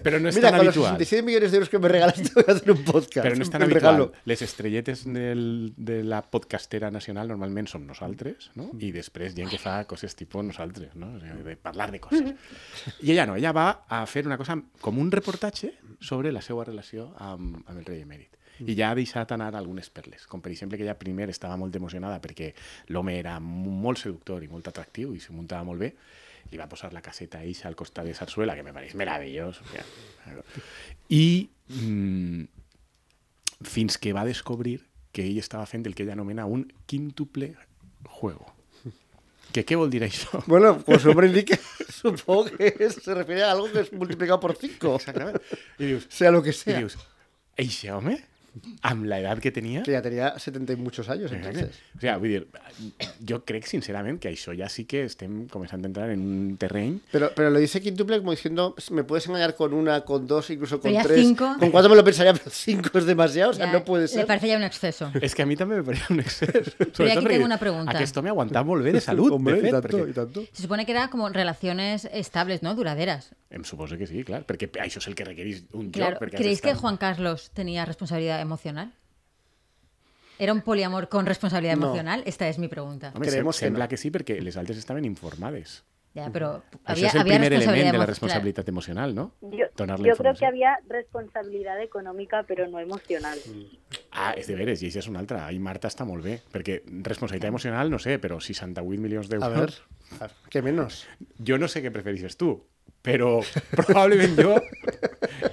però 0.02 0.20
no 0.20 0.30
és 0.30 0.36
Mira, 0.36 0.50
tan 0.50 0.58
con 0.58 0.66
los 0.66 0.76
habitual. 0.76 0.98
67 0.98 1.22
millones 1.24 1.52
de 1.52 1.58
euros 1.58 1.70
que 1.70 1.78
me 1.80 1.88
regalaste 1.88 2.32
voy 2.36 2.44
a 2.48 2.52
hacer 2.54 2.72
un 2.72 2.84
podcast. 2.84 3.26
Però 3.28 3.36
no 3.38 3.44
és 3.46 3.50
tan 3.52 3.62
habitual. 3.62 3.82
regalo. 3.82 4.12
Les 4.26 4.42
estrelletes 4.42 5.06
del, 5.06 5.74
de 5.78 6.04
la 6.04 6.24
podcastera 6.24 6.90
nacional 6.90 7.28
normalment 7.30 7.68
som 7.70 7.86
nosaltres, 7.86 8.50
no? 8.56 8.72
I 8.80 8.90
després 8.92 9.36
gent 9.38 9.52
que 9.54 9.60
fa 9.62 9.84
coses 9.86 10.16
tipus 10.18 10.44
nosaltres, 10.44 10.96
no? 10.96 11.14
O 11.14 11.20
sigui, 11.22 11.44
de 11.46 11.56
parlar 11.56 11.92
de 11.94 12.00
coses. 12.02 12.34
I 13.06 13.12
ella 13.14 13.28
no, 13.30 13.36
ella 13.38 13.52
va 13.54 13.68
a 13.88 14.02
fer 14.10 14.26
una 14.26 14.38
cosa 14.42 14.58
com 14.82 14.98
un 14.98 15.12
reportatge 15.12 15.76
sobre 16.02 16.32
la 16.34 16.42
seva 16.42 16.66
relació 16.66 17.12
amb, 17.20 17.62
amb 17.68 17.78
el 17.78 17.86
rei 17.86 18.02
emèrit. 18.02 18.39
I 18.66 18.76
ja 18.76 18.90
ha 18.92 18.96
deixat 18.96 19.32
anar 19.32 19.54
algunes 19.56 19.90
perles, 19.90 20.26
com 20.28 20.42
per 20.42 20.52
exemple 20.52 20.78
que 20.78 20.84
ella 20.84 20.98
primer 21.00 21.30
estava 21.30 21.56
molt 21.58 21.76
emocionada 21.76 22.20
perquè 22.22 22.54
l'home 22.90 23.18
era 23.20 23.40
mo- 23.40 23.72
molt 23.72 23.98
seductor 24.02 24.44
i 24.44 24.48
molt 24.52 24.68
atractiu 24.68 25.14
i 25.16 25.20
se 25.24 25.32
muntava 25.32 25.64
molt 25.64 25.80
bé, 25.80 25.94
li 26.52 26.58
va 26.58 26.68
posar 26.68 26.92
la 26.94 27.02
caseta 27.02 27.44
eixa 27.44 27.68
al 27.70 27.76
costat 27.76 28.06
de 28.06 28.14
Sarsuela, 28.18 28.56
que 28.56 28.64
me 28.64 28.74
pareix 28.74 28.96
meravellós. 28.96 29.62
I 31.10 31.50
mm, 31.70 32.44
fins 33.64 33.98
que 33.98 34.14
va 34.14 34.26
descobrir 34.26 34.80
que 35.12 35.26
ell 35.26 35.40
estava 35.42 35.66
fent 35.66 35.86
el 35.88 35.96
que 35.96 36.04
ella 36.04 36.14
anomena 36.14 36.46
un 36.46 36.68
quíntuple 36.86 37.56
juego. 38.20 38.54
Que 39.52 39.64
què 39.66 39.76
vol 39.80 39.90
dir 39.90 40.04
això? 40.06 40.44
Bueno, 40.48 40.76
como 40.86 41.00
su 41.00 41.08
nombre 41.10 41.26
indica, 41.28 41.58
supongo 41.90 42.46
que 42.56 42.76
es- 42.80 43.00
se 43.02 43.14
refiere 43.16 43.44
a 43.44 43.52
algo 43.52 43.72
que 43.72 43.80
es 43.82 43.92
multiplicado 43.94 44.40
por 44.40 44.56
5. 44.56 44.96
Exactament. 44.96 45.42
I 45.80 45.86
dius, 45.86 46.06
Sea 46.10 46.30
lo 46.32 46.44
que 46.44 46.52
i 46.52 46.54
sea. 46.54 46.78
dius 46.78 46.98
eixe 47.58 47.92
home, 47.92 48.14
amb 48.82 49.06
la 49.06 49.20
edat 49.20 49.40
que 49.40 49.52
tenia... 49.52 49.84
Que 49.84 49.92
ya 49.92 50.02
tenía 50.02 50.38
70 50.38 50.74
y 50.74 50.76
muchos 50.76 51.10
años 51.10 51.32
entonces. 51.32 51.80
O 51.96 52.00
sigui, 52.00 52.14
vull 52.20 52.30
dir, 52.30 52.48
jo 53.28 53.42
crec 53.46 53.66
sincerament 53.70 54.20
que 54.20 54.30
això 54.32 54.54
ja 54.58 54.70
sí 54.70 54.86
que 54.90 55.04
estem 55.06 55.48
començant 55.52 55.84
a 55.84 55.88
entrar 55.90 56.10
en 56.12 56.22
un 56.22 56.58
terreny 56.58 57.00
Pero, 57.12 57.32
pero 57.36 57.50
lo 57.50 57.60
dice 57.60 57.82
quíntuple 57.82 58.20
como 58.20 58.32
diciendo, 58.32 58.76
me 58.92 59.04
puedes 59.04 59.28
engañar 59.28 59.56
con 59.56 59.74
una, 59.74 60.02
con 60.02 60.28
dos, 60.28 60.50
incluso 60.50 60.80
con 60.80 60.92
Pero 60.92 61.04
tres. 61.08 61.20
cinco. 61.22 61.56
Con 61.60 61.72
cuatro 61.72 61.90
me 61.90 61.96
lo 61.96 62.04
pensaría, 62.04 62.34
pero 62.34 62.50
cinco 62.50 62.98
es 62.98 63.06
demasiado, 63.06 63.52
o 63.52 63.54
sea, 63.54 63.66
ya 63.68 63.74
no 63.74 63.84
puede 63.86 64.04
Le 64.04 64.08
ser. 64.08 64.26
parece 64.26 64.48
ya 64.48 64.58
un 64.58 64.64
exceso. 64.64 65.12
És 65.22 65.36
que 65.36 65.44
a 65.44 65.46
mi 65.46 65.56
també 65.56 65.78
me 65.78 65.84
pareix 65.84 66.10
un 66.10 66.20
excés. 66.20 66.74
Però 66.78 67.06
aquí 67.12 67.26
tengo 67.28 67.46
una 67.46 67.58
pregunta. 67.60 67.92
Aquest 67.92 68.18
home 68.18 68.30
ha 68.30 68.34
aguantat 68.34 68.66
molt 68.66 68.84
bé 68.84 68.94
de 68.94 69.02
salut, 69.02 69.32
Hombre, 69.32 69.56
de 69.56 69.62
fet, 69.62 69.70
y 69.70 69.72
tanto, 69.74 69.98
perquè... 69.98 70.14
tanto. 70.14 70.44
Se 70.54 70.62
supone 70.64 70.86
que 70.86 70.92
era 70.92 71.10
como 71.10 71.30
relaciones 71.30 72.08
estables, 72.12 72.64
¿no? 72.64 72.76
Duraderas. 72.76 73.32
Em 73.50 73.64
suposo 73.66 73.98
que 73.98 74.06
sí, 74.06 74.24
clar, 74.24 74.44
perquè 74.46 74.70
això 74.78 75.00
és 75.02 75.08
el 75.10 75.16
que 75.18 75.26
requereix 75.26 75.64
un 75.74 75.90
Claro. 75.92 76.18
joc. 76.20 76.24
Has 76.34 76.40
¿Creéis 76.40 76.62
que 76.62 76.76
Juan 76.76 76.98
Carlos 76.98 77.50
tenía 77.54 77.84
responsabilidad 78.40 78.42
emocional? 78.42 78.94
¿Era 80.38 80.54
un 80.54 80.62
poliamor 80.62 81.10
con 81.10 81.26
responsabilidad 81.26 81.76
No. 81.76 81.88
emocional? 81.88 82.24
Esta 82.26 82.48
es 82.48 82.60
mi 82.60 82.68
pregunta. 82.68 83.12
Home, 83.16 83.28
Creemos 83.28 83.60
que 83.60 83.66
sembla 83.66 83.86
no. 83.86 83.90
que 83.90 83.98
sí, 83.98 84.10
perquè 84.10 84.40
les 84.42 84.56
altres 84.56 84.78
estaven 84.78 85.04
informades. 85.06 85.84
Ya, 86.16 86.32
pero 86.34 86.64
Això 86.86 87.06
había, 87.06 87.08
és 87.08 87.14
el 87.16 87.22
había 87.22 87.34
primer 87.38 87.54
element 87.54 87.92
de 87.92 87.98
la 88.00 88.06
responsabilitat 88.08 88.68
emocional, 88.68 89.14
no? 89.14 89.32
Yo, 89.42 89.68
yo 90.04 90.16
creo 90.18 90.34
que 90.34 90.46
había 90.46 90.80
responsabilidad 90.88 91.80
económica, 91.84 92.44
pero 92.48 92.68
no 92.68 92.80
emocional. 92.80 93.38
Ah, 94.12 94.34
és 94.36 94.48
de 94.48 94.56
veres, 94.56 94.82
i 94.82 94.88
això 94.90 95.04
és 95.04 95.08
una 95.08 95.20
altra. 95.20 95.46
Ahí 95.46 95.60
Marta 95.60 95.88
està 95.88 96.06
molt 96.10 96.24
bé, 96.26 96.42
perquè 96.52 96.82
responsabilitat 97.06 97.50
emocional, 97.50 97.92
no 97.92 98.00
sé, 98.00 98.18
però 98.20 98.40
68 98.42 99.00
milions 99.00 99.30
A 99.30 99.38
ver, 99.38 99.40
d'euros... 99.40 99.84
a 100.18 100.26
ver, 100.26 100.32
¿qué 100.50 100.64
menos? 100.64 101.06
Jo 101.38 101.60
no 101.60 101.68
sé 101.68 101.84
què 101.84 101.92
prefereixes 101.94 102.38
tu, 102.42 102.66
però 103.04 103.44
probablement 103.78 104.34
jo, 104.42 104.58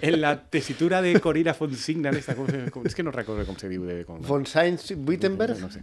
en 0.00 0.20
la 0.20 0.34
tesitura 0.50 1.00
de 1.02 1.18
Corina 1.20 1.54
Fonsigna, 1.54 2.10
esta, 2.10 2.34
com, 2.34 2.46
se- 2.46 2.70
com, 2.70 2.84
és 2.86 2.94
que 2.94 3.02
no 3.02 3.10
recordo 3.12 3.44
com 3.46 3.56
se 3.58 3.68
diu. 3.68 3.84
De, 3.86 4.04
com, 4.04 4.20
Von 4.22 4.46
Sainz 4.46 4.90
Wittenberg. 4.96 5.58
No 5.60 5.70
sé. 5.70 5.82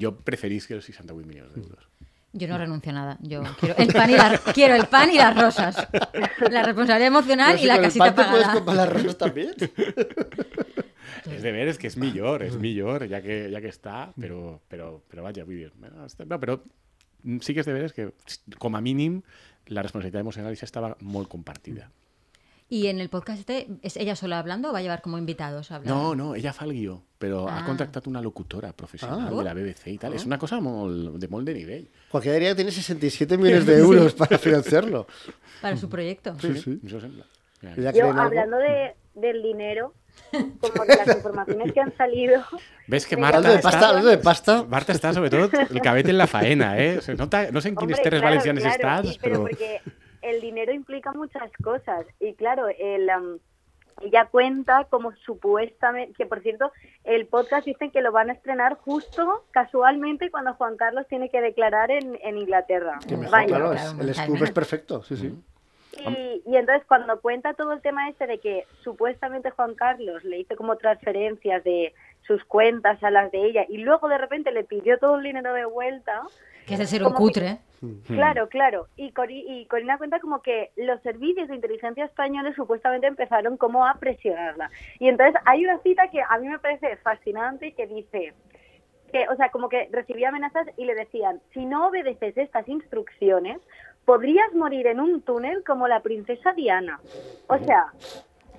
Jo 0.00 0.14
preferís 0.16 0.66
que 0.66 0.74
els 0.78 0.84
68 0.86 1.26
milions 1.26 1.52
d'euros. 1.54 1.86
Yo 2.32 2.46
no 2.46 2.58
renuncio 2.58 2.92
a 2.92 2.94
nada. 2.94 3.18
Yo 3.22 3.42
quiero 3.58 3.74
el 3.76 3.88
pan 3.92 4.08
y, 4.10 4.16
la- 4.16 4.38
quiero 4.54 4.74
el 4.76 4.86
pan 4.86 5.10
y 5.10 5.16
las 5.18 5.34
rosas. 5.34 5.76
La 6.50 6.62
responsabilidad 6.62 7.08
emocional 7.08 7.52
Pero 7.58 7.64
y 7.64 7.66
la 7.66 7.74
con 7.74 7.84
el 7.84 7.88
casita 7.90 8.04
pan 8.04 8.14
te 8.14 8.30
puedes 8.30 8.46
pagada. 8.46 8.54
comprar 8.54 8.76
las 8.76 8.88
rosas 8.92 9.18
también. 9.18 9.54
És 11.30 11.42
de 11.42 11.52
veres 11.52 11.76
que 11.78 11.88
és 11.90 11.96
millor, 12.00 12.42
és 12.42 12.54
millor, 12.58 13.02
ja 13.10 13.20
que, 13.22 13.48
ja 13.52 13.60
que 13.60 13.70
està, 13.70 14.12
però, 14.18 14.58
però, 14.70 14.92
però 15.10 15.22
vaja, 15.26 15.44
vull 15.44 15.58
dir... 15.60 15.72
No, 16.26 16.38
però 16.40 16.56
sí 17.44 17.52
que 17.54 17.60
és 17.62 17.68
de 17.68 17.74
veres 17.76 17.92
que, 17.92 18.08
com 18.62 18.76
a 18.78 18.80
mínim, 18.80 19.20
la 19.68 19.82
responsabilitat 19.84 20.22
emocional 20.24 20.56
ja 20.58 20.66
estava 20.68 20.94
molt 21.02 21.28
compartida. 21.28 21.90
¿Y 22.72 22.86
en 22.86 23.00
el 23.00 23.08
podcast 23.08 23.40
este 23.40 23.66
es 23.82 23.96
ella 23.96 24.14
sola 24.14 24.38
hablando 24.38 24.70
o 24.70 24.72
va 24.72 24.78
a 24.78 24.82
llevar 24.82 25.02
como 25.02 25.18
invitados 25.18 25.72
hablando? 25.72 25.92
No, 26.02 26.14
no, 26.14 26.34
ella 26.36 26.52
fa 26.52 26.64
el 26.66 26.72
guió, 26.72 27.02
però 27.18 27.48
Ah. 27.48 27.58
ha 27.58 27.64
contractat 27.66 28.06
una 28.06 28.22
locutora 28.22 28.72
professional 28.72 29.26
Ah. 29.26 29.36
de 29.36 29.42
la 29.44 29.54
BBC 29.54 29.90
i 29.90 29.98
tal. 29.98 30.14
És 30.14 30.24
una 30.24 30.38
cosa 30.38 30.60
molt, 30.60 31.16
de 31.18 31.26
molt 31.26 31.44
de 31.46 31.54
nivell. 31.54 31.88
Cualquiera 32.12 32.34
diría 32.38 32.50
que 32.50 32.54
tiene 32.62 32.70
67 32.70 33.36
millones 33.36 33.66
de 33.66 33.76
euros 33.76 34.14
para 34.14 34.38
financiarlo. 34.38 35.08
Para 35.60 35.76
su 35.76 35.88
proyecto. 35.88 36.36
Sí, 36.40 36.54
sí. 36.58 36.78
Yo, 36.84 36.98
hablando 38.16 38.56
de, 38.58 38.94
del 39.14 39.42
dinero, 39.42 39.92
como 40.60 40.84
de 40.84 40.96
las 40.96 41.08
informaciones 41.16 41.72
que 41.72 41.80
han 41.80 41.96
salido, 41.96 42.40
Ves 42.86 43.04
que 43.06 43.16
Marta 43.16 43.38
Hablando 43.38 43.56
de 43.56 43.62
pasta, 43.62 43.88
hablando 43.88 44.10
de 44.10 44.18
pasta. 44.18 44.64
Marta 44.64 44.92
està, 44.92 45.12
sobretot, 45.12 45.52
el 45.70 45.80
cabet 45.80 46.08
en 46.08 46.18
la 46.18 46.26
faena, 46.26 46.78
eh? 46.78 47.00
No, 47.18 47.28
ta- 47.28 47.50
no 47.50 47.60
sé 47.60 47.68
en 47.68 47.76
quines 47.76 47.98
Hombre, 47.98 48.02
terres 48.02 48.20
claro, 48.20 48.30
valencianes 48.36 48.62
claro, 48.64 48.78
estàs, 49.08 49.14
y- 49.14 49.18
pero 49.20 49.34
però... 49.34 49.48
porque 49.50 49.80
el 50.22 50.40
dinero 50.40 50.72
implica 50.72 51.12
muchas 51.12 51.50
cosas 51.62 52.06
y 52.18 52.34
claro, 52.34 52.66
el, 52.78 53.08
am, 53.10 53.38
ella 54.02 54.26
cuenta 54.30 54.84
como 54.90 55.12
supuestamente, 55.26 56.14
que 56.14 56.26
por 56.26 56.40
cierto, 56.42 56.72
el 57.04 57.26
podcast 57.26 57.66
dicen 57.66 57.90
que 57.90 58.00
lo 58.00 58.12
van 58.12 58.30
a 58.30 58.32
estrenar 58.34 58.76
justo 58.76 59.44
casualmente 59.50 60.30
cuando 60.30 60.54
Juan 60.54 60.76
Carlos 60.76 61.06
tiene 61.08 61.28
que 61.30 61.40
declarar 61.40 61.90
en, 61.90 62.18
en 62.22 62.38
Inglaterra. 62.38 62.98
Que 63.06 63.16
mejor, 63.16 63.32
Vaya. 63.32 63.46
claro, 63.48 63.72
es- 63.72 63.94
el 64.00 64.14
scoop 64.14 64.42
es 64.42 64.50
perfecto. 64.52 65.02
Sí, 65.02 65.16
sí. 65.16 65.34
Y, 65.98 66.42
y 66.46 66.56
entonces 66.56 66.84
cuando 66.86 67.20
cuenta 67.20 67.52
todo 67.54 67.72
el 67.72 67.80
tema 67.82 68.08
este 68.08 68.26
de 68.28 68.38
que 68.38 68.64
supuestamente 68.82 69.50
Juan 69.50 69.74
Carlos 69.74 70.22
le 70.24 70.38
hizo 70.38 70.54
como 70.56 70.76
transferencias 70.76 71.64
de 71.64 71.92
sus 72.26 72.44
cuentas 72.44 73.02
a 73.02 73.10
las 73.10 73.32
de 73.32 73.44
ella 73.44 73.66
y 73.68 73.78
luego 73.78 74.08
de 74.08 74.16
repente 74.16 74.52
le 74.52 74.62
pidió 74.62 74.98
todo 74.98 75.16
el 75.16 75.24
dinero 75.24 75.52
de 75.52 75.64
vuelta, 75.64 76.22
Que 76.66 76.74
es 76.74 76.78
de 76.80 76.86
ser 76.86 77.02
un 77.02 77.12
Como 77.12 77.16
que- 77.18 77.32
cutre. 77.32 77.58
Claro, 78.06 78.48
claro. 78.48 78.88
Y, 78.96 79.12
Cori- 79.12 79.44
y 79.46 79.66
Corina 79.66 79.96
cuenta 79.96 80.20
como 80.20 80.42
que 80.42 80.70
los 80.76 81.00
servicios 81.02 81.48
de 81.48 81.54
inteligencia 81.54 82.04
españoles 82.04 82.54
supuestamente 82.54 83.06
empezaron 83.06 83.56
como 83.56 83.86
a 83.86 83.94
presionarla. 83.94 84.70
Y 84.98 85.08
entonces 85.08 85.40
hay 85.46 85.64
una 85.64 85.78
cita 85.78 86.08
que 86.10 86.20
a 86.20 86.38
mí 86.38 86.48
me 86.48 86.58
parece 86.58 86.96
fascinante 86.98 87.72
que 87.72 87.86
dice 87.86 88.34
que, 89.12 89.26
o 89.28 89.36
sea, 89.36 89.50
como 89.50 89.68
que 89.68 89.88
recibía 89.90 90.28
amenazas 90.28 90.66
y 90.76 90.84
le 90.84 90.94
decían, 90.94 91.40
si 91.52 91.64
no 91.64 91.88
obedeces 91.88 92.36
estas 92.36 92.68
instrucciones, 92.68 93.58
podrías 94.04 94.52
morir 94.54 94.86
en 94.86 95.00
un 95.00 95.22
túnel 95.22 95.64
como 95.64 95.88
la 95.88 96.00
princesa 96.00 96.52
Diana. 96.52 97.00
O 97.48 97.58
sea, 97.58 97.86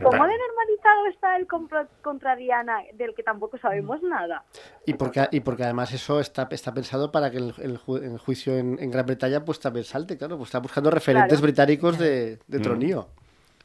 ¿cómo 0.04 0.26
de 0.26 0.34
normalizado 0.38 1.06
está 1.08 1.36
el 1.38 1.48
complot 1.48 1.88
contra 2.02 2.36
Diana 2.36 2.80
del 2.94 3.14
que 3.16 3.24
tampoco 3.24 3.58
sabemos 3.58 4.02
nada? 4.04 4.44
Y 4.86 4.94
porque, 4.96 5.28
y 5.32 5.40
porque 5.42 5.64
además 5.64 5.92
eso 5.94 6.20
está, 6.20 6.48
está 6.52 6.74
pensado 6.74 7.12
para 7.12 7.32
que 7.32 7.38
el, 7.38 7.54
el 7.60 7.80
ju- 7.80 8.02
el 8.04 8.18
juicio 8.18 8.58
en, 8.58 8.78
en 8.80 8.92
Gran 8.92 9.06
Bretaña 9.06 9.44
pues 9.46 9.60
también 9.60 9.86
salte, 9.86 10.18
claro, 10.18 10.38
pues 10.38 10.48
está 10.50 10.60
buscando 10.60 10.90
referentes 10.92 11.30
Claro. 11.40 11.44
británicos 11.44 11.98
de, 11.98 12.40
de 12.48 12.60
tronío. 12.60 13.08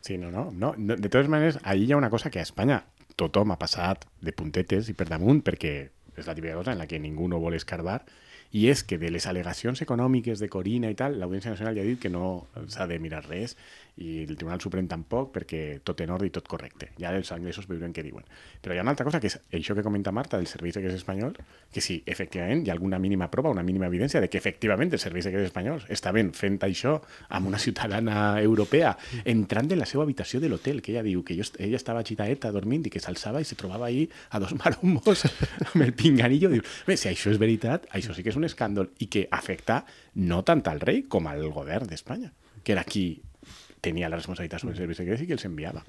Sí, 0.01 0.19
no, 0.19 0.31
no, 0.31 0.53
no. 0.53 0.75
De 0.77 1.09
totes 1.09 1.29
maneres, 1.29 1.59
hi 1.75 1.91
ha 1.93 1.97
una 1.97 2.11
cosa 2.11 2.31
que 2.31 2.39
a 2.39 2.43
Espanya 2.43 2.85
tothom 3.17 3.51
ha 3.53 3.59
passat 3.59 4.05
de 4.21 4.33
puntetes 4.37 4.91
i 4.91 4.95
per 4.95 5.09
damunt 5.09 5.41
perquè 5.43 5.71
és 6.17 6.27
la 6.29 6.35
típica 6.37 6.55
cosa 6.55 6.73
en 6.73 6.79
la 6.79 6.87
que 6.87 6.99
ningú 7.01 7.27
no 7.29 7.39
vol 7.41 7.55
escarbar 7.57 8.05
i 8.53 8.69
és 8.71 8.85
que 8.85 8.99
de 8.99 9.11
les 9.11 9.27
al·legacions 9.27 9.83
econòmiques 9.83 10.43
de 10.43 10.51
Corina 10.53 10.91
i 10.93 10.99
tal, 10.99 11.19
l'Audiència 11.21 11.55
Nacional 11.55 11.77
ja 11.77 11.83
ha 11.83 11.91
dit 11.91 12.01
que 12.01 12.13
no 12.13 12.47
s'ha 12.69 12.87
de 12.87 13.01
mirar 13.03 13.25
res 13.27 13.57
i 13.97 14.27
el 14.27 14.37
Tribunal 14.37 14.61
Suprem 14.61 14.89
tampoc 14.89 15.31
perquè 15.33 15.61
tot 15.85 16.01
en 16.05 16.11
ordre 16.13 16.29
i 16.29 16.33
tot 16.33 16.45
correcte. 16.49 16.91
Ja 17.01 17.15
els 17.17 17.31
anglesos 17.33 17.65
veurem 17.69 17.95
què 17.97 18.05
diuen. 18.05 18.27
Però 18.61 18.75
hi 18.75 18.81
ha 18.81 18.85
una 18.85 18.93
altra 18.93 19.07
cosa 19.09 19.21
que 19.23 19.31
és 19.31 19.39
això 19.57 19.77
que 19.77 19.85
comenta 19.87 20.13
Marta 20.13 20.37
del 20.37 20.49
Servei 20.51 20.75
Secret 20.75 20.93
Espanyol, 20.99 21.33
que 21.73 21.81
sí, 21.81 22.03
efectivament, 22.05 22.67
hi 22.67 22.71
ha 22.71 22.75
alguna 22.77 22.99
mínima 23.01 23.31
prova, 23.33 23.53
una 23.55 23.65
mínima 23.65 23.89
evidència 23.89 24.21
de 24.21 24.29
que 24.29 24.37
efectivament 24.37 24.93
el 24.93 25.01
Servei 25.01 25.25
Secret 25.25 25.49
Espanyol 25.49 25.87
estaven 25.89 26.35
fent 26.37 26.59
això 26.69 26.99
amb 27.29 27.49
una 27.49 27.61
ciutadana 27.63 28.37
europea 28.43 28.93
entrant 29.25 29.73
en 29.73 29.81
la 29.81 29.89
seva 29.89 30.05
habitació 30.05 30.43
de 30.45 30.53
l'hotel, 30.53 30.83
que 30.85 30.93
ella 30.93 31.05
diu 31.07 31.25
que 31.25 31.39
ella 31.39 31.81
estava 31.81 32.05
xitaeta 32.05 32.53
dormint 32.53 32.85
i 32.87 32.93
que 32.93 33.01
s'alçava 33.01 33.41
i 33.41 33.49
se 33.49 33.57
trobava 33.57 33.89
ahí 33.89 34.05
a 34.29 34.43
dos 34.43 34.53
maromos 34.61 35.25
amb 35.73 35.89
el 35.89 35.95
pinganillo. 35.97 36.53
Diu, 36.53 36.69
bé, 36.87 36.99
si 37.01 37.09
això 37.09 37.33
és 37.33 37.41
veritat, 37.41 37.89
això 37.97 38.13
sí 38.13 38.27
que 38.27 38.35
és 38.35 38.36
un 38.39 38.49
escàndol 38.49 38.93
i 39.03 39.11
que 39.13 39.27
afecta 39.31 39.83
no 40.23 40.43
tant 40.47 40.65
al 40.71 40.83
rei 40.85 41.05
com 41.09 41.29
al 41.31 41.45
govern 41.53 41.89
d'Espanya, 41.91 42.33
que 42.63 42.75
era 42.77 42.85
qui 42.85 43.07
tenia 43.81 44.11
la 44.11 44.19
responsabilitat 44.19 44.63
sobre 44.63 44.75
els 44.75 44.83
serveis 44.83 45.01
secrets 45.03 45.23
i 45.23 45.29
que 45.29 45.37
els 45.39 45.47
enviava. 45.49 45.85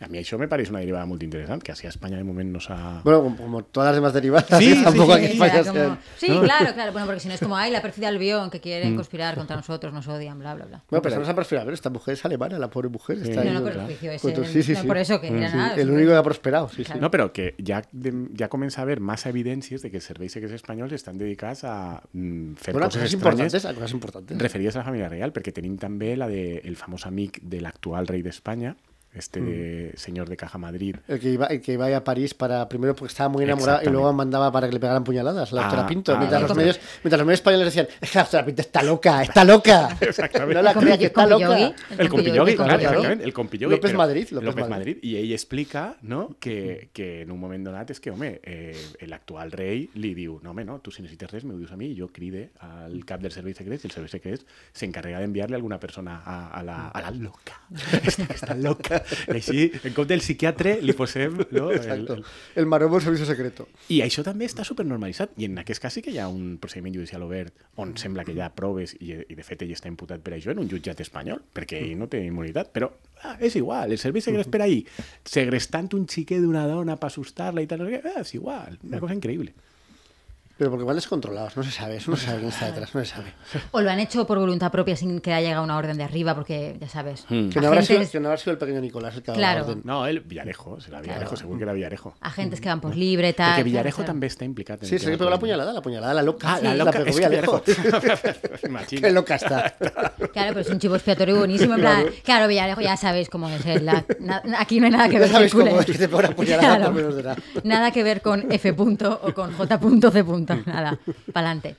A 0.00 0.06
mi 0.06 0.18
això 0.20 0.38
me 0.38 0.46
pareix 0.46 0.70
una 0.70 0.78
derivada 0.78 1.06
molt 1.10 1.22
interessant, 1.26 1.58
que 1.60 1.72
així 1.72 1.88
a 1.88 1.90
Espanya 1.90 2.18
de 2.20 2.22
moment 2.22 2.52
no 2.54 2.60
s'ha... 2.62 3.00
Bueno, 3.02 3.20
como, 3.22 3.36
como 3.36 3.62
todas 3.64 3.88
las 3.88 3.96
demás 3.96 4.12
derivadas, 4.14 4.46
Sí, 4.58 4.74
sí, 4.76 4.84
tampoco 4.84 5.16
sí, 5.16 5.24
España 5.24 5.64
como- 5.64 6.40
claro, 6.42 6.72
claro. 6.74 6.92
Bueno, 6.92 7.06
porque 7.06 7.20
si 7.20 7.26
no 7.28 7.34
es 7.34 7.40
como, 7.40 7.56
ay, 7.56 7.72
la 7.72 7.82
perfida 7.82 8.06
albión 8.06 8.48
que 8.50 8.60
quieren 8.60 8.94
conspirar 8.94 9.34
contra 9.34 9.56
nosotros, 9.56 9.92
nos 9.92 10.06
odian, 10.06 10.38
bla, 10.38 10.54
bla, 10.54 10.66
bla. 10.66 10.84
Bueno, 10.88 11.02
pero 11.02 11.18
no 11.18 11.24
se 11.24 11.30
ha 11.30 11.34
perfilado. 11.34 11.62
A 11.62 11.66
ver, 11.66 11.74
esta 11.74 11.90
mujer 11.90 12.14
es 12.14 12.24
alemana, 12.24 12.58
la 12.60 12.70
pobre 12.70 12.88
mujer. 12.88 13.18
Está 13.18 13.42
No, 13.42 13.50
ahí, 13.50 13.54
no, 13.54 13.58
pero 13.64 13.66
el 13.66 13.72
claro. 13.72 13.86
juicio 13.88 14.12
ese, 14.12 14.72
no, 14.74 14.80
sí. 14.82 14.86
por 14.86 14.96
eso 14.98 15.20
que 15.20 15.28
era 15.36 15.50
Sí, 15.50 15.56
nada. 15.56 15.74
el 15.74 15.90
único 15.90 16.10
que 16.10 16.16
ha 16.16 16.22
prosperado, 16.22 16.68
sí, 16.68 16.84
sí. 16.84 16.92
No, 17.00 17.10
però 17.10 17.32
que 17.32 17.56
ja, 17.58 17.82
de- 17.90 18.28
ja 18.38 18.48
comença 18.48 18.80
a 18.80 18.82
haver 18.82 19.00
massa 19.00 19.30
evidències 19.30 19.82
de 19.82 19.90
que 19.90 19.96
els 19.98 20.04
serveis 20.06 20.30
secrets 20.32 20.54
espanyols 20.54 20.92
estan 20.92 21.18
dedicats 21.18 21.64
a 21.64 22.02
mm, 22.12 22.54
fer 22.54 22.72
Bueno, 22.72 22.86
cosas 22.86 23.12
importantes, 23.12 23.64
a 23.64 23.74
cosas 23.74 23.92
importantes. 23.92 24.38
referides 24.38 24.76
a 24.76 24.78
la 24.78 24.84
família 24.84 25.08
real, 25.08 25.32
perquè 25.32 25.52
tenim 25.52 25.76
també 25.76 26.14
la 26.16 26.28
de 26.28 26.58
el 26.64 26.76
famós 26.76 27.04
amic 27.06 27.40
de 27.42 27.60
l'actual 27.60 28.06
rei 28.06 28.22
d'Espanya, 28.22 28.76
este 29.18 29.40
de 29.40 29.92
señor 29.96 30.28
de 30.28 30.36
Caja 30.36 30.58
Madrid. 30.58 30.96
El 31.08 31.18
que, 31.20 31.30
iba, 31.30 31.46
el 31.46 31.60
que 31.60 31.72
iba 31.74 31.94
a 31.96 32.04
París 32.04 32.34
para 32.34 32.68
primero 32.68 32.94
porque 32.94 33.10
estaba 33.12 33.28
muy 33.28 33.44
enamorado 33.44 33.78
y 33.78 33.86
Exactamente. 33.86 33.92
luego 33.92 34.12
mandaba 34.12 34.50
para 34.52 34.66
que 34.68 34.72
le 34.74 34.80
pegaran 34.80 35.04
puñaladas, 35.04 35.52
la 35.52 35.62
Ah, 35.62 35.64
doctora 35.64 35.86
Pinto. 35.86 36.12
ah, 36.14 36.18
mientras, 36.18 36.42
el 36.42 36.48
los 36.48 36.56
medios, 36.56 36.80
mientras 37.02 37.18
los 37.18 37.26
medios 37.26 37.38
españoles 37.40 37.64
decían, 37.66 37.88
es 38.00 38.10
que 38.10 38.18
la 38.18 38.24
doctora 38.24 38.44
Pinto 38.46 38.62
está 38.62 38.82
loca, 38.82 39.22
está 39.22 39.44
loca. 39.44 39.96
No 40.38 40.62
la 40.62 40.70
El 40.72 40.78
crea 40.78 40.98
que 40.98 41.06
está 41.06 41.26
loca. 41.26 41.46
compillogi. 41.46 41.74
El 41.98 42.08
compillogui, 42.08 42.50
el 42.52 42.56
clar, 42.56 42.68
compillogui. 42.68 42.84
exactament, 42.86 43.22
el 43.22 43.32
compillogui. 43.32 43.74
López 43.76 43.94
Madrid, 43.94 44.28
López 44.30 44.46
López 44.46 44.68
Madrid. 44.68 44.96
Madrid. 44.96 44.98
I 45.02 45.16
ell 45.16 45.32
explica 45.32 45.96
no, 46.02 46.36
que, 46.40 46.90
que 46.92 47.22
en 47.22 47.30
un 47.32 47.38
moment 47.40 47.64
donat 47.64 47.90
és 47.90 48.00
que, 48.00 48.10
home, 48.10 48.40
eh, 48.42 48.74
l'actual 49.06 49.50
rei 49.52 49.88
li 49.94 50.14
diu, 50.14 50.38
no, 50.42 50.50
home, 50.50 50.64
no, 50.64 50.78
tu 50.80 50.90
si 50.90 51.02
necessites 51.02 51.30
res, 51.30 51.44
m'ho 51.44 51.56
dius 51.58 51.72
a 51.72 51.76
mi, 51.76 51.90
i 51.92 51.96
jo 51.98 52.08
cride 52.12 52.50
al 52.60 53.04
cap 53.04 53.20
del 53.20 53.32
servei 53.32 53.54
secret, 53.54 53.84
i 53.84 53.88
el 53.88 53.94
servei 53.94 54.10
secret 54.12 54.44
s'encarrega 54.72 55.20
d'enviar-li 55.20 55.54
alguna 55.58 55.78
persona 55.80 56.22
a, 56.24 56.38
a, 56.48 56.62
la, 56.62 56.78
a 56.88 57.02
la 57.02 57.10
loca. 57.10 57.60
Que 58.28 58.34
està 58.34 58.54
loca. 58.56 59.02
I 59.28 59.36
així, 59.38 59.66
en 59.82 59.94
compte 59.94 60.12
del 60.12 60.22
psiquiatre, 60.24 60.78
li 60.82 60.94
posem 60.96 61.38
no, 61.54 61.68
el, 61.74 61.88
el, 61.94 62.24
El 62.58 62.66
maromo 62.70 63.00
servicio 63.00 63.26
secreto. 63.28 63.68
i 63.94 64.00
això 64.04 64.24
també 64.26 64.48
està 64.48 64.66
supernormalitzat. 64.66 65.36
I 65.38 65.48
en 65.48 65.58
aquest 65.62 65.82
cas 65.82 65.96
sí 65.98 66.02
que 66.04 66.14
hi 66.14 66.20
ha 66.22 66.28
un 66.32 66.56
procediment 66.62 66.94
judicial 66.94 67.24
obert 67.26 67.66
on 67.82 67.96
sembla 68.00 68.24
que 68.26 68.34
hi 68.36 68.42
ha 68.44 68.50
proves 68.54 68.96
i, 69.00 69.14
i 69.14 69.38
de 69.38 69.46
fet 69.46 69.64
ell 69.66 69.74
està 69.74 69.90
imputat 69.90 70.22
per 70.24 70.36
això 70.36 70.54
en 70.54 70.62
un 70.62 70.70
jutjat 70.70 71.00
espanyol, 71.04 71.42
perquè 71.54 71.82
ell 71.84 71.96
no 72.00 72.10
té 72.10 72.22
immunitat. 72.26 72.72
Però 72.74 72.90
ah, 73.22 73.36
és 73.40 73.56
igual, 73.60 73.92
el 73.94 74.02
servei 74.02 74.24
secret 74.24 74.50
per 74.52 74.62
ahí, 74.64 74.82
segrestant 75.24 75.90
un 75.98 76.06
xiquet 76.10 76.42
d'una 76.44 76.66
dona 76.68 76.98
per 76.98 77.12
assustar-la 77.12 77.64
i 77.64 77.70
tal, 77.70 77.86
ah, 77.88 78.20
és 78.20 78.34
igual, 78.36 78.78
una 78.84 79.00
cosa 79.02 79.16
increïble. 79.16 79.54
Pero 80.58 80.70
porque 80.70 80.84
van 80.84 80.96
descontrolados, 80.96 81.56
no 81.56 81.62
se 81.62 81.70
sabe, 81.70 81.96
eso 81.98 82.10
no 82.10 82.16
se 82.16 82.26
sabe 82.26 82.38
quién 82.38 82.48
está 82.50 82.66
detrás, 82.66 82.92
no 82.94 83.00
se 83.04 83.06
sabe. 83.06 83.32
O 83.70 83.80
lo 83.80 83.90
han 83.90 84.00
hecho 84.00 84.26
por 84.26 84.38
voluntad 84.40 84.72
propia 84.72 84.96
sin 84.96 85.20
que 85.20 85.32
haya 85.32 85.46
llegado 85.48 85.62
una 85.64 85.76
orden 85.76 85.96
de 85.96 86.02
arriba, 86.02 86.34
porque 86.34 86.76
ya 86.80 86.88
sabes. 86.88 87.24
Hmm. 87.28 87.48
Que 87.50 87.60
no, 87.60 87.68
habrá 87.68 87.82
sido, 87.82 88.00
que 88.10 88.18
no 88.18 88.26
habrá 88.28 88.38
sido 88.38 88.52
el 88.52 88.58
pequeño 88.58 88.80
Nicolás 88.80 89.14
el 89.14 89.22
que 89.22 89.30
ha 89.30 89.34
dado 89.34 89.40
la 89.40 89.52
Claro. 89.52 89.66
orden. 89.68 89.80
No, 89.84 90.06
el 90.08 90.18
Villarejo, 90.20 90.78
serà 90.80 91.00
Villarejo, 91.00 91.36
segur 91.36 91.56
que 91.58 91.62
era 91.62 91.72
Villarejo. 91.72 92.14
agentes 92.20 92.60
que 92.60 92.68
van 92.68 92.80
por 92.80 92.96
libre, 92.96 93.32
tal. 93.34 93.46
Claro, 93.52 93.64
Villarejo 93.64 93.96
claro. 93.98 94.12
també 94.12 94.26
està 94.26 94.44
implicat. 94.44 94.82
en 94.82 94.88
Sí, 94.88 94.96
el 94.96 95.00
le 95.12 95.16
pegó 95.18 95.30
la 95.30 95.38
polític. 95.38 95.40
puñalada, 95.40 95.72
la 95.72 95.80
puñalada, 95.80 96.14
la 96.14 96.22
loca. 96.22 96.54
Ah, 96.54 96.60
la 96.60 96.72
Sí, 96.72 96.78
loca, 96.78 96.90
pegó 96.92 97.04
és 97.04 97.14
que 97.14 97.28
Villarejo. 97.28 97.62
Villarejo. 97.64 98.56
Imagina. 98.66 99.00
Qué 99.08 99.10
loca 99.14 99.34
está. 99.36 99.74
Claro, 99.78 100.48
pero 100.48 100.60
es 100.60 100.70
un 100.70 100.78
chivo 100.80 100.94
expiatorio 100.96 101.36
buenísimo. 101.38 101.74
En 101.74 101.80
plan, 101.80 102.04
claro, 102.24 102.48
Villarejo, 102.48 102.80
ya 102.80 102.96
sabéis 102.96 103.28
cómo 103.30 103.48
es. 103.48 103.64
la- 103.82 104.04
na- 104.18 104.42
aquí 104.58 104.80
no 104.80 104.86
hay 104.86 104.92
nada 104.92 105.06
que 105.06 105.14
Ya 105.14 105.20
ver 105.20 105.28
sabes 105.30 105.52
con 105.54 105.66
cómo 105.68 105.80
es 105.80 105.86
que 105.86 105.92
te 105.92 106.08
pegó 106.08 106.18
una 106.18 106.30
puñalada 106.30 106.84
por 106.86 106.94
menos 106.94 107.14
de 107.14 107.22
nada. 107.22 107.36
Nada 107.62 107.90
que 107.92 108.02
ver 108.02 108.22
con 108.22 108.50
F. 108.50 108.72
punto 108.72 109.20
o 109.22 109.32
con 109.32 109.52
J. 109.52 109.78
punto, 109.78 110.10
C. 110.10 110.24
punto, 110.24 110.47
Nada, 110.66 110.98
pa'lante. 111.32 111.76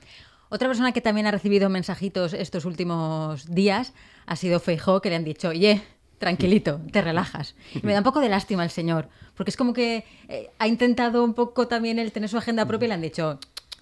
Otra 0.50 0.68
persona 0.68 0.92
que 0.92 1.02
también 1.02 1.28
ha 1.28 1.32
recibido 1.32 1.70
mensajitos 1.70 2.34
estos 2.34 2.66
últimos 2.66 3.46
días 3.54 3.94
ha 4.26 4.36
sido 4.36 4.60
Feijó, 4.60 5.02
que 5.02 5.10
le 5.10 5.16
han 5.16 5.24
dicho, 5.24 5.50
oye, 5.50 5.82
tranquilito, 6.18 6.82
te 6.92 7.02
relajas. 7.02 7.56
Y 7.76 7.86
me 7.86 7.94
da 7.94 8.00
un 8.00 8.04
poco 8.04 8.20
de 8.20 8.30
lástima 8.30 8.64
el 8.64 8.72
señor, 8.72 9.08
porque 9.36 9.52
es 9.52 9.58
como 9.58 9.74
que 9.74 10.06
eh, 10.28 10.50
ha 10.60 10.68
intentado 10.68 11.24
un 11.24 11.34
poco 11.34 11.68
también 11.68 12.00
el 12.00 12.12
tener 12.12 12.30
su 12.30 12.38
agenda 12.38 12.66
propia 12.66 12.86
y 12.86 12.90
le 12.90 12.94
han 12.96 13.02
dicho, 13.02 13.40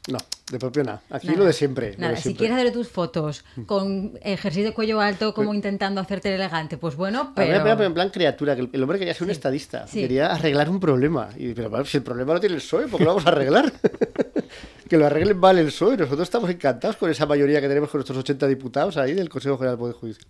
No, 0.10 0.18
de 0.52 0.60
propio 0.60 0.84
nada. 0.84 1.02
Aquí 1.10 1.28
Nada, 1.28 1.40
lo 1.40 1.46
de 1.46 1.54
siempre. 1.54 1.94
lo 1.94 2.00
Nada, 2.00 2.12
de 2.12 2.18
si 2.18 2.24
siempre. 2.24 2.48
quieres 2.48 2.58
hacer 2.58 2.74
tus 2.74 2.88
fotos 2.90 3.44
con 3.66 4.18
ejercicio 4.22 4.68
de 4.70 4.74
cuello 4.74 5.00
alto, 5.02 5.34
como 5.34 5.54
intentando 5.54 6.00
hacerte 6.02 6.34
elegante, 6.36 6.78
pues 6.78 6.96
bueno, 6.98 7.34
A 7.36 7.42
mí 7.42 7.48
me 7.48 7.54
pero. 7.60 7.64
pero 7.64 7.84
en 7.86 7.94
plan 7.94 8.10
criatura, 8.10 8.56
que 8.56 8.70
el- 8.72 8.84
hombre 8.84 9.00
quería 9.00 9.14
ser 9.14 9.24
un 9.24 9.32
estadista, 9.32 9.88
sí. 9.88 10.02
quería 10.02 10.28
arreglar 10.34 10.70
un 10.70 10.80
problema. 10.82 11.30
Y, 11.38 11.54
pero 11.54 11.84
si 11.86 11.98
el 11.98 12.04
problema 12.04 12.34
lo 12.36 12.40
tiene 12.42 12.56
el 12.56 12.62
PSOE, 12.62 12.88
¿por 12.88 13.00
qué 13.00 13.04
lo 13.06 13.12
vamos 13.12 13.26
a 13.26 13.30
arreglar? 13.30 13.72
que 14.88 14.98
lo 14.98 15.06
arreglen 15.06 15.38
mal 15.38 15.58
el 15.58 15.68
PSOE. 15.68 15.98
Nosotros 15.98 16.28
estamos 16.28 16.50
encantados 16.50 16.98
con 16.98 17.10
esa 17.10 17.26
mayoría 17.26 17.62
que 17.62 17.68
tenemos 17.68 17.90
con 17.90 18.00
nuestros 18.00 18.18
80 18.20 18.48
diputados 18.48 18.98
ahí 18.98 19.14
del 19.14 19.30
Consejo 19.30 19.58
General 19.58 19.74
del 19.76 19.80
Poder 19.80 19.96
Judicial. 19.96 20.28